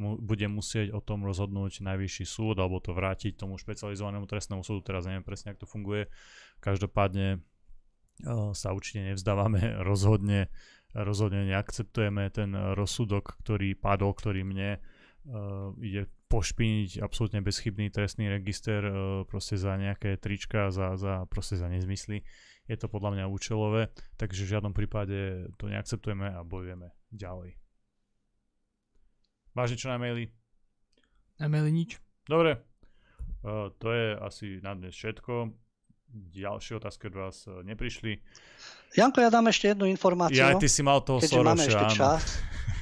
Bude 0.00 0.48
musieť 0.48 0.96
o 0.96 1.04
tom 1.04 1.28
rozhodnúť 1.28 1.84
najvyšší 1.84 2.24
súd 2.24 2.56
alebo 2.56 2.80
to 2.80 2.96
vrátiť 2.96 3.36
tomu 3.36 3.60
špecializovanému 3.60 4.24
trestnému 4.24 4.64
súdu, 4.64 4.80
teraz 4.80 5.04
neviem 5.04 5.24
presne, 5.24 5.52
ako 5.52 5.64
to 5.64 5.68
funguje. 5.68 6.02
Každopádne 6.64 7.36
e, 7.36 7.38
sa 8.56 8.72
určite 8.72 9.12
nevzdávame, 9.12 9.76
rozhodne, 9.92 10.48
rozhodne 10.96 11.46
neakceptujeme 11.52 12.32
ten 12.32 12.56
rozsudok, 12.56 13.36
ktorý 13.44 13.76
padol, 13.76 14.16
ktorý 14.16 14.48
mne 14.48 14.80
uh, 15.28 15.74
ide 15.76 16.08
pošpiniť 16.26 16.98
absolútne 16.98 17.38
bezchybný 17.38 17.90
trestný 17.94 18.26
register 18.26 18.82
uh, 18.82 18.94
proste 19.30 19.54
za 19.54 19.78
nejaké 19.78 20.18
trička, 20.18 20.74
za, 20.74 20.98
za, 20.98 21.26
proste 21.30 21.54
za 21.54 21.70
nezmysly. 21.70 22.26
Je 22.66 22.74
to 22.74 22.90
podľa 22.90 23.14
mňa 23.14 23.24
účelové, 23.30 23.94
takže 24.18 24.42
v 24.42 24.52
žiadnom 24.58 24.74
prípade 24.74 25.46
to 25.54 25.70
neakceptujeme 25.70 26.34
a 26.34 26.42
bojujeme 26.42 26.90
ďalej. 27.14 27.54
Máš 29.54 29.78
niečo 29.78 29.88
na 29.88 30.02
maili? 30.02 30.34
Na 31.38 31.46
maili 31.46 31.70
nič. 31.70 32.02
Dobre, 32.26 32.58
uh, 33.46 33.70
to 33.78 33.88
je 33.94 34.06
asi 34.18 34.46
na 34.66 34.74
dnes 34.74 34.98
všetko. 34.98 35.54
Ďalšie 36.16 36.78
otázky 36.78 37.10
od 37.10 37.14
vás 37.18 37.50
neprišli. 37.66 38.22
Janko, 38.94 39.20
ja 39.20 39.30
dám 39.30 39.50
ešte 39.50 39.74
jednu 39.74 39.90
informáciu. 39.90 40.38
Ja, 40.38 40.54
ty 40.54 40.70
si 40.70 40.80
mal 40.80 41.02
toho 41.02 41.18
Keďže 41.18 41.42
máme 41.42 41.66
ešte 41.66 41.86
čas. 41.98 42.22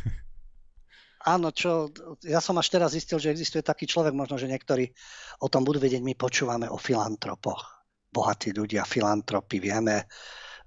áno, 1.25 1.49
čo, 1.51 1.89
ja 2.23 2.39
som 2.39 2.57
až 2.61 2.69
teraz 2.71 2.93
zistil, 2.93 3.19
že 3.19 3.33
existuje 3.33 3.65
taký 3.65 3.89
človek, 3.89 4.13
možno, 4.13 4.37
že 4.37 4.51
niektorí 4.51 4.93
o 5.41 5.49
tom 5.49 5.65
budú 5.65 5.81
vedieť, 5.81 6.05
my 6.05 6.15
počúvame 6.15 6.69
o 6.69 6.77
filantropoch. 6.77 7.89
Bohatí 8.13 8.55
ľudia, 8.55 8.87
filantropy, 8.87 9.59
vieme, 9.59 10.07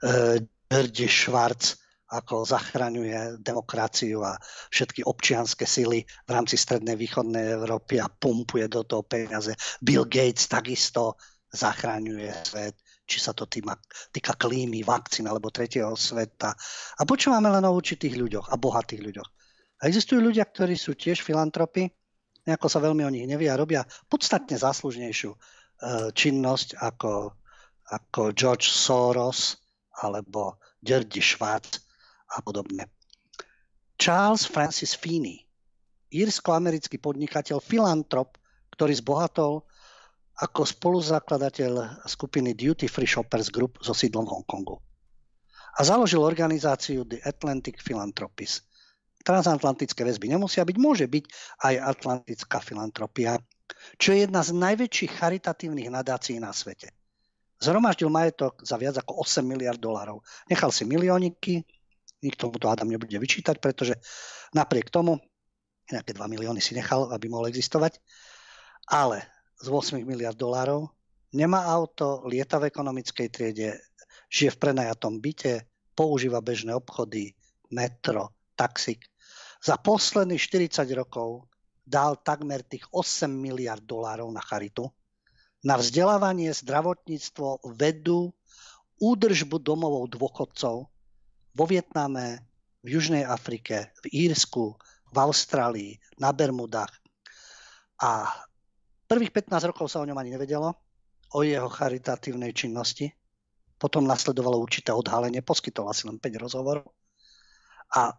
e, 0.04 0.42
Švarc, 1.08 1.80
ako 2.08 2.48
zachraňuje 2.48 3.44
demokraciu 3.44 4.24
a 4.24 4.40
všetky 4.72 5.04
občianské 5.04 5.68
sily 5.68 6.04
v 6.04 6.30
rámci 6.32 6.56
strednej 6.56 6.96
východnej 6.96 7.60
Európy 7.60 8.00
a 8.00 8.08
pumpuje 8.08 8.68
do 8.72 8.84
toho 8.88 9.04
peniaze. 9.04 9.52
Bill 9.84 10.08
Gates 10.08 10.48
takisto 10.48 11.20
zachraňuje 11.52 12.32
svet 12.48 12.76
či 13.08 13.24
sa 13.24 13.32
to 13.32 13.48
týma, 13.48 13.72
týka 14.12 14.36
klímy, 14.36 14.84
vakcín 14.84 15.32
alebo 15.32 15.48
tretieho 15.48 15.96
sveta. 15.96 16.52
A 17.00 17.02
počúvame 17.08 17.48
len 17.48 17.64
o 17.64 17.72
určitých 17.72 18.20
ľuďoch 18.20 18.52
a 18.52 18.60
bohatých 18.60 19.02
ľuďoch. 19.02 19.30
A 19.78 19.92
existujú 19.92 20.18
ľudia, 20.22 20.46
ktorí 20.46 20.74
sú 20.74 20.98
tiež 20.98 21.22
filantropy, 21.22 21.90
nejako 22.48 22.68
sa 22.72 22.82
veľmi 22.82 23.04
o 23.06 23.14
nich 23.14 23.28
nevie 23.30 23.52
a 23.52 23.60
robia 23.60 23.84
podstatne 24.10 24.58
záslužnejšiu 24.58 25.32
e, 25.36 25.38
činnosť 26.16 26.80
ako, 26.82 27.36
ako 27.92 28.22
George 28.34 28.72
Soros 28.72 29.60
alebo 30.02 30.58
Gerdy 30.82 31.22
Schwartz 31.22 31.84
a 32.34 32.42
podobne. 32.42 32.90
Charles 33.98 34.46
Francis 34.46 34.94
Feeney, 34.94 35.42
írsko-americký 36.14 37.02
podnikateľ, 37.02 37.60
filantrop, 37.60 38.38
ktorý 38.74 38.94
zbohatol 38.94 39.66
ako 40.38 40.62
spoluzakladateľ 40.70 42.06
skupiny 42.06 42.54
Duty 42.54 42.86
Free 42.86 43.10
Shoppers 43.10 43.50
Group 43.50 43.82
so 43.82 43.98
sídlom 43.98 44.30
v 44.30 44.34
Hongkongu. 44.38 44.78
A 45.78 45.82
založil 45.82 46.22
organizáciu 46.22 47.06
The 47.10 47.26
Atlantic 47.26 47.82
Philanthropies. 47.82 48.62
Transatlantické 49.28 50.08
väzby 50.08 50.32
nemusia 50.32 50.64
byť, 50.64 50.78
môže 50.80 51.04
byť 51.04 51.26
aj 51.68 51.74
Atlantická 51.84 52.64
filantropia, 52.64 53.36
čo 54.00 54.16
je 54.16 54.24
jedna 54.24 54.40
z 54.40 54.56
najväčších 54.56 55.20
charitatívnych 55.20 55.92
nadácií 55.92 56.40
na 56.40 56.56
svete. 56.56 56.96
Zhromaždil 57.60 58.08
majetok 58.08 58.64
za 58.64 58.80
viac 58.80 58.96
ako 58.96 59.28
8 59.28 59.44
miliard 59.44 59.82
dolárov. 59.82 60.24
Nechal 60.48 60.72
si 60.72 60.88
milióniky, 60.88 61.60
nikto 62.24 62.48
mu 62.48 62.56
to 62.56 62.72
Adam 62.72 62.88
nebude 62.88 63.20
vyčítať, 63.20 63.60
pretože 63.60 64.00
napriek 64.56 64.88
tomu, 64.88 65.20
nejaké 65.92 66.16
2 66.16 66.24
milióny 66.32 66.64
si 66.64 66.72
nechal, 66.72 67.12
aby 67.12 67.28
mohol 67.28 67.52
existovať, 67.52 68.00
ale 68.88 69.28
z 69.60 69.68
8 69.68 70.08
miliard 70.08 70.40
dolárov, 70.40 70.88
nemá 71.36 71.68
auto, 71.68 72.24
lieta 72.30 72.64
v 72.64 72.72
ekonomickej 72.72 73.28
triede, 73.28 73.76
žije 74.32 74.56
v 74.56 74.62
prenajatom 74.62 75.20
byte, 75.20 75.68
používa 75.98 76.40
bežné 76.40 76.72
obchody, 76.78 77.36
metro, 77.74 78.38
taxik. 78.58 79.06
Za 79.62 79.76
posledných 79.78 80.40
40 80.72 80.88
rokov 80.94 81.50
dal 81.88 82.20
takmer 82.22 82.62
tých 82.64 82.86
8 82.92 83.30
miliard 83.30 83.84
dolárov 83.84 84.30
na 84.30 84.44
charitu, 84.44 84.90
na 85.66 85.80
vzdelávanie, 85.80 86.54
zdravotníctvo, 86.54 87.74
vedu, 87.76 88.32
údržbu 89.02 89.58
domovov 89.62 90.14
dôchodcov 90.14 90.76
vo 91.58 91.66
Vietname, 91.66 92.46
v 92.86 92.98
Južnej 92.98 93.26
Afrike, 93.26 93.92
v 94.06 94.30
Írsku, 94.30 94.78
v 95.12 95.18
Austrálii, 95.18 95.98
na 96.22 96.30
Bermudách. 96.30 96.94
A 98.04 98.30
Prvých 99.08 99.32
15 99.32 99.72
rokov 99.72 99.88
sa 99.88 100.04
o 100.04 100.08
ňom 100.08 100.20
ani 100.20 100.36
nevedelo, 100.36 100.76
o 101.32 101.40
jeho 101.40 101.72
charitatívnej 101.72 102.52
činnosti. 102.52 103.08
Potom 103.80 104.04
nasledovalo 104.04 104.60
určité 104.60 104.92
odhalenie, 104.92 105.40
poskytol 105.40 105.88
asi 105.88 106.12
len 106.12 106.20
5 106.20 106.44
rozhovorov. 106.44 106.92
A 107.96 108.12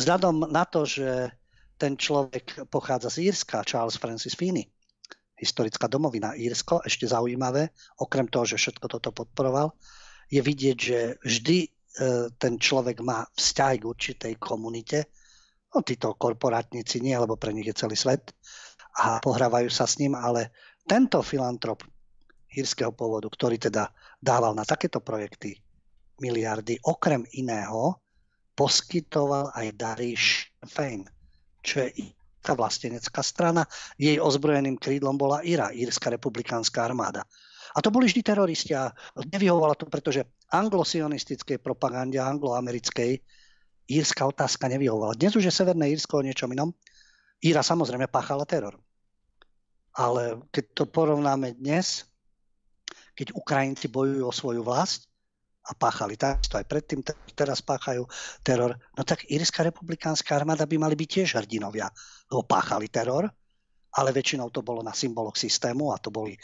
vzhľadom 0.00 0.48
na 0.48 0.64
to, 0.64 0.88
že 0.88 1.28
ten 1.76 1.96
človek 1.96 2.68
pochádza 2.72 3.12
z 3.12 3.32
Írska, 3.32 3.64
Charles 3.68 4.00
Francis 4.00 4.32
Feeney, 4.32 4.64
historická 5.36 5.88
domovina 5.88 6.36
Írsko, 6.36 6.84
ešte 6.84 7.08
zaujímavé, 7.08 7.72
okrem 8.00 8.28
toho, 8.28 8.44
že 8.44 8.60
všetko 8.60 8.86
toto 8.88 9.12
podporoval, 9.12 9.72
je 10.28 10.40
vidieť, 10.40 10.76
že 10.76 10.98
vždy 11.24 11.58
e, 11.64 11.68
ten 12.36 12.60
človek 12.60 13.00
má 13.00 13.24
vzťah 13.32 13.72
k 13.80 13.88
určitej 13.88 14.34
komunite, 14.36 15.08
no 15.72 15.80
títo 15.80 16.16
korporátnici 16.16 17.00
nie, 17.00 17.16
lebo 17.16 17.40
pre 17.40 17.56
nich 17.56 17.68
je 17.68 17.76
celý 17.76 17.96
svet, 17.96 18.36
a 19.00 19.22
pohrávajú 19.22 19.70
sa 19.70 19.86
s 19.86 19.96
ním, 20.02 20.18
ale 20.18 20.50
tento 20.84 21.22
filantrop 21.22 21.86
hírskeho 22.50 22.90
pôvodu, 22.90 23.30
ktorý 23.30 23.56
teda 23.56 23.88
dával 24.18 24.52
na 24.52 24.66
takéto 24.66 24.98
projekty 24.98 25.54
miliardy, 26.18 26.82
okrem 26.84 27.24
iného 27.38 27.96
poskytoval 28.60 29.56
aj 29.56 29.66
dary 29.72 30.12
Fein, 30.68 31.08
čo 31.64 31.88
je 31.88 32.12
tá 32.44 32.52
vlastenecká 32.52 33.24
strana. 33.24 33.64
Jej 33.96 34.20
ozbrojeným 34.20 34.76
krídlom 34.76 35.16
bola 35.16 35.40
IRA, 35.40 35.72
Írska 35.72 36.12
republikánska 36.12 36.84
armáda. 36.84 37.24
A 37.72 37.80
to 37.80 37.88
boli 37.88 38.04
vždy 38.04 38.20
teroristi 38.20 38.76
a 38.76 38.92
nevyhovovalo 39.16 39.80
to, 39.80 39.88
pretože 39.88 40.28
anglosionistickej 40.52 41.56
propagande, 41.64 42.20
angloamerickej, 42.20 43.16
írska 43.88 44.28
otázka 44.28 44.68
nevyhovovala. 44.68 45.16
Dnes 45.16 45.32
už 45.38 45.48
je 45.48 45.54
Severné 45.54 45.88
Írsko 45.90 46.20
o 46.20 46.26
niečom 46.26 46.50
inom. 46.52 46.74
Íra 47.40 47.64
samozrejme 47.64 48.12
páchala 48.12 48.44
teror. 48.44 48.76
Ale 49.96 50.44
keď 50.52 50.64
to 50.76 50.84
porovnáme 50.84 51.56
dnes, 51.56 52.04
keď 53.18 53.32
Ukrajinci 53.34 53.90
bojujú 53.90 54.22
o 54.26 54.34
svoju 54.34 54.62
vlast 54.62 55.09
a 55.60 55.70
páchali 55.76 56.16
takisto 56.16 56.56
aj 56.56 56.64
predtým, 56.64 57.04
teraz 57.36 57.60
páchajú 57.60 58.08
teror, 58.40 58.74
no 58.96 59.02
tak 59.04 59.28
Írska 59.28 59.60
republikánska 59.60 60.32
armáda 60.32 60.64
by 60.64 60.76
mali 60.80 60.96
byť 60.96 61.08
tiež 61.08 61.28
hrdinovia, 61.36 61.92
lebo 62.32 62.42
páchali 62.48 62.88
teror 62.88 63.28
ale 63.90 64.14
väčšinou 64.14 64.54
to 64.54 64.62
bolo 64.62 64.86
na 64.86 64.94
symboloch 64.94 65.34
systému 65.34 65.90
a 65.90 65.98
to 65.98 66.14
boli, 66.14 66.38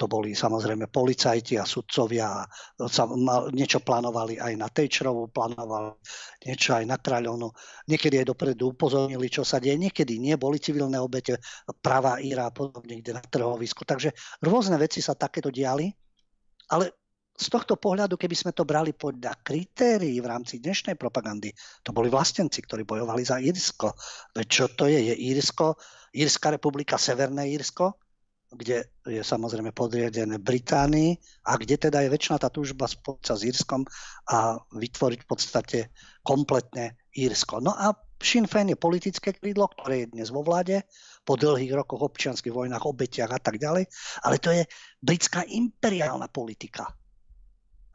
to 0.00 0.06
boli 0.08 0.32
samozrejme 0.32 0.88
policajti 0.88 1.60
a 1.60 1.68
sudcovia 1.68 2.40
a 2.40 2.42
niečo 3.52 3.84
plánovali 3.84 4.40
aj 4.40 4.52
na 4.56 4.68
Tejčerovú, 4.72 5.28
plánovali 5.28 5.92
niečo 6.48 6.72
aj 6.72 6.84
na 6.88 6.96
Kráľovnu. 6.96 7.52
Niekedy 7.92 8.24
aj 8.24 8.26
dopredu 8.32 8.72
upozornili, 8.72 9.28
čo 9.28 9.44
sa 9.44 9.60
deje, 9.60 9.76
niekedy 9.76 10.16
nie, 10.16 10.40
boli 10.40 10.56
civilné 10.56 10.96
obete, 10.96 11.36
pravá 11.84 12.16
Íra 12.16 12.48
a 12.48 12.54
podobne, 12.54 12.96
kde 13.04 13.12
na 13.12 13.20
trhovisku. 13.20 13.84
Takže 13.84 14.16
rôzne 14.40 14.80
veci 14.80 15.04
sa 15.04 15.12
takéto 15.12 15.52
diali, 15.52 15.92
ale 16.72 17.05
z 17.36 17.46
tohto 17.52 17.76
pohľadu, 17.76 18.16
keby 18.16 18.32
sme 18.32 18.52
to 18.56 18.64
brali 18.64 18.96
podľa 18.96 19.44
kritérií 19.44 20.16
v 20.24 20.26
rámci 20.26 20.56
dnešnej 20.58 20.96
propagandy, 20.96 21.52
to 21.84 21.92
boli 21.92 22.08
vlastenci, 22.08 22.64
ktorí 22.64 22.88
bojovali 22.88 23.22
za 23.22 23.36
Írsko. 23.36 23.92
Veď 24.32 24.46
čo 24.48 24.66
to 24.72 24.88
je? 24.88 25.12
Je 25.12 25.14
Írsko, 25.14 25.76
Írska 26.16 26.48
republika, 26.48 26.96
Severné 26.96 27.52
Írsko, 27.52 28.00
kde 28.46 28.88
je 29.04 29.20
samozrejme 29.20 29.76
podriadené 29.76 30.40
Británii 30.40 31.18
a 31.50 31.60
kde 31.60 31.76
teda 31.76 32.00
je 32.06 32.12
väčšina 32.14 32.40
tá 32.40 32.48
túžba 32.48 32.88
spoloť 32.88 33.22
sa 33.26 33.34
s 33.36 33.44
Írskom 33.44 33.84
a 34.32 34.56
vytvoriť 34.72 35.20
v 35.20 35.28
podstate 35.28 35.78
kompletne 36.24 36.96
Írsko. 37.12 37.60
No 37.60 37.76
a 37.76 37.92
Sinn 38.16 38.48
Féin 38.48 38.72
je 38.72 38.80
politické 38.80 39.36
krídlo, 39.36 39.68
ktoré 39.68 40.08
je 40.08 40.12
dnes 40.16 40.32
vo 40.32 40.40
vláde, 40.40 40.88
po 41.26 41.36
dlhých 41.36 41.74
rokoch 41.74 42.00
občianských 42.06 42.54
vojnách, 42.54 42.86
obetiach 42.86 43.28
a 43.28 43.42
tak 43.42 43.60
ďalej, 43.60 43.84
ale 44.24 44.36
to 44.40 44.54
je 44.54 44.62
britská 45.04 45.44
imperiálna 45.44 46.30
politika 46.32 46.86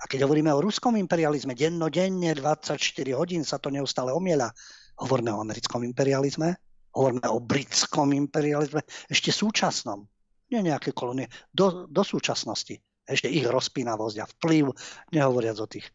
a 0.02 0.10
keď 0.10 0.26
hovoríme 0.26 0.50
o 0.50 0.64
ruskom 0.66 0.98
imperializme, 0.98 1.54
dennodenne, 1.54 2.34
24 2.34 2.74
hodín 3.14 3.46
sa 3.46 3.62
to 3.62 3.70
neustále 3.70 4.10
omiela. 4.10 4.50
Hovoríme 4.98 5.30
o 5.30 5.42
americkom 5.46 5.86
imperializme, 5.86 6.58
hovoríme 6.98 7.30
o 7.30 7.38
britskom 7.38 8.10
imperializme, 8.10 8.82
ešte 9.06 9.30
súčasnom. 9.30 10.10
Nie 10.50 10.66
nejaké 10.66 10.92
kolónie, 10.92 11.30
do, 11.54 11.86
do 11.86 12.02
súčasnosti. 12.02 12.82
Ešte 13.06 13.30
ich 13.30 13.46
rozpínavosť 13.46 14.18
a 14.20 14.30
vplyv, 14.38 14.74
nehovoriac 15.14 15.58
o, 15.62 15.68
tých, 15.70 15.86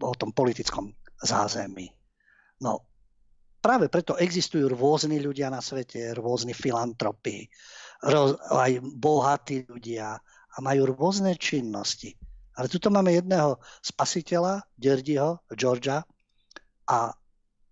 o 0.00 0.12
tom 0.12 0.36
politickom 0.36 0.92
zázemí. 1.24 1.88
No, 2.60 2.84
práve 3.64 3.88
preto 3.88 4.20
existujú 4.20 4.76
rôzni 4.76 5.24
ľudia 5.24 5.48
na 5.48 5.64
svete, 5.64 6.12
rôzni 6.12 6.52
filantropy, 6.52 7.48
roz, 8.04 8.36
aj 8.52 8.84
bohatí 8.84 9.64
ľudia 9.64 10.20
a 10.54 10.56
majú 10.60 10.92
rôzne 10.94 11.34
činnosti. 11.34 12.14
Ale 12.54 12.66
tuto 12.70 12.88
máme 12.90 13.14
jedného 13.14 13.58
spasiteľa, 13.82 14.62
Derdiho, 14.78 15.42
Georgia 15.54 16.02
a 16.90 17.10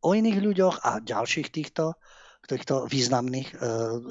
o 0.02 0.10
iných 0.10 0.38
ľuďoch 0.42 0.76
a 0.82 0.98
ďalších 0.98 1.48
týchto, 1.54 1.94
týchto 2.50 2.90
významných 2.90 3.54
e, 3.54 3.56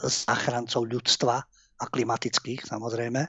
záchrancov 0.07 0.88
ľudstva 0.88 1.35
a 1.81 1.85
klimatických 1.89 2.64
samozrejme 2.64 3.22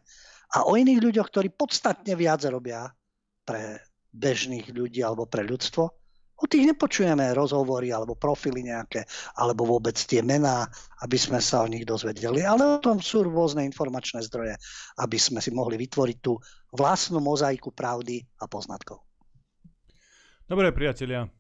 a 0.53 0.59
o 0.69 0.77
iných 0.77 1.01
ľuďoch, 1.01 1.29
ktorí 1.33 1.49
podstatne 1.57 2.13
viac 2.13 2.45
robia 2.45 2.93
pre 3.43 3.81
bežných 4.13 4.69
ľudí 4.77 5.01
alebo 5.01 5.25
pre 5.25 5.43
ľudstvo 5.49 6.02
O 6.43 6.51
tých 6.51 6.67
nepočujeme 6.75 7.23
rozhovory 7.39 7.95
alebo 7.95 8.19
profily 8.19 8.67
nejaké, 8.67 9.07
alebo 9.39 9.63
vôbec 9.63 9.95
tie 9.95 10.27
mená, 10.27 10.67
aby 11.07 11.15
sme 11.15 11.39
sa 11.39 11.63
o 11.63 11.71
nich 11.71 11.87
dozvedeli. 11.87 12.43
Ale 12.43 12.67
o 12.67 12.83
tom 12.83 12.99
sú 12.99 13.23
rôzne 13.23 13.63
informačné 13.63 14.27
zdroje, 14.27 14.59
aby 14.99 15.19
sme 15.23 15.39
si 15.39 15.55
mohli 15.55 15.79
vytvoriť 15.79 16.19
tú 16.19 16.35
vlastnú 16.75 17.23
mozaiku 17.23 17.71
pravdy 17.71 18.27
a 18.43 18.51
poznatkov. 18.51 19.07
Dobre, 20.51 20.75
priatelia. 20.75 21.31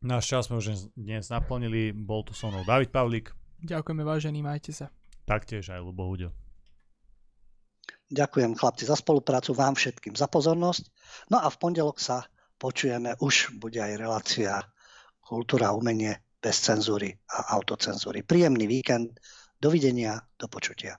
Náš 0.00 0.30
čas 0.30 0.48
sme 0.48 0.62
už 0.62 0.94
dnes 0.96 1.28
naplnili, 1.28 1.92
bol 1.92 2.24
tu 2.24 2.32
so 2.32 2.48
mnou 2.48 2.64
David 2.64 2.88
Pavlík. 2.88 3.34
Ďakujeme 3.60 4.06
vážení, 4.06 4.40
majte 4.40 4.72
sa. 4.72 4.88
Taktiež 5.28 5.68
aj 5.74 5.82
Lubo 5.82 6.08
Huďo. 6.08 6.32
Ďakujem 8.08 8.56
chlapci 8.56 8.88
za 8.88 8.96
spoluprácu, 8.96 9.52
vám 9.52 9.76
všetkým 9.76 10.16
za 10.16 10.24
pozornosť. 10.24 10.88
No 11.28 11.44
a 11.44 11.52
v 11.52 11.60
pondelok 11.60 12.00
sa 12.00 12.24
počujeme, 12.58 13.14
už 13.22 13.56
bude 13.56 13.78
aj 13.78 13.94
relácia 13.96 14.60
Kultúra 15.22 15.70
umenie 15.72 16.18
bez 16.40 16.58
cenzúry 16.58 17.12
a 17.30 17.54
autocenzúry. 17.54 18.24
Príjemný 18.24 18.66
víkend, 18.66 19.20
dovidenia, 19.60 20.18
do 20.38 20.48
počutia. 20.48 20.98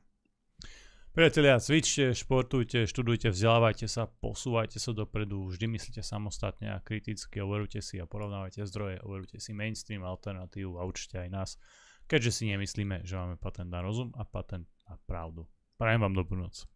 Priatelia, 1.10 1.58
cvičte, 1.58 2.14
športujte, 2.14 2.86
študujte, 2.86 3.34
vzdelávajte 3.34 3.90
sa, 3.90 4.06
posúvajte 4.08 4.78
sa 4.78 4.94
dopredu, 4.94 5.50
vždy 5.50 5.66
myslíte 5.66 6.06
samostatne 6.06 6.70
a 6.70 6.80
kriticky, 6.80 7.42
overujte 7.42 7.82
si 7.82 7.98
a 7.98 8.06
porovnávajte 8.06 8.64
zdroje, 8.70 9.02
overujte 9.02 9.42
si 9.42 9.52
mainstream, 9.52 10.06
alternatívu 10.06 10.78
a 10.78 10.86
učte 10.86 11.20
aj 11.20 11.30
nás, 11.34 11.50
keďže 12.06 12.32
si 12.32 12.44
nemyslíme, 12.54 13.02
že 13.04 13.18
máme 13.18 13.42
patent 13.42 13.74
na 13.74 13.82
rozum 13.82 14.14
a 14.16 14.24
patent 14.24 14.70
na 14.86 15.02
pravdu. 15.10 15.50
Prajem 15.82 16.06
vám 16.06 16.14
dobrú 16.14 16.38
noc. 16.38 16.70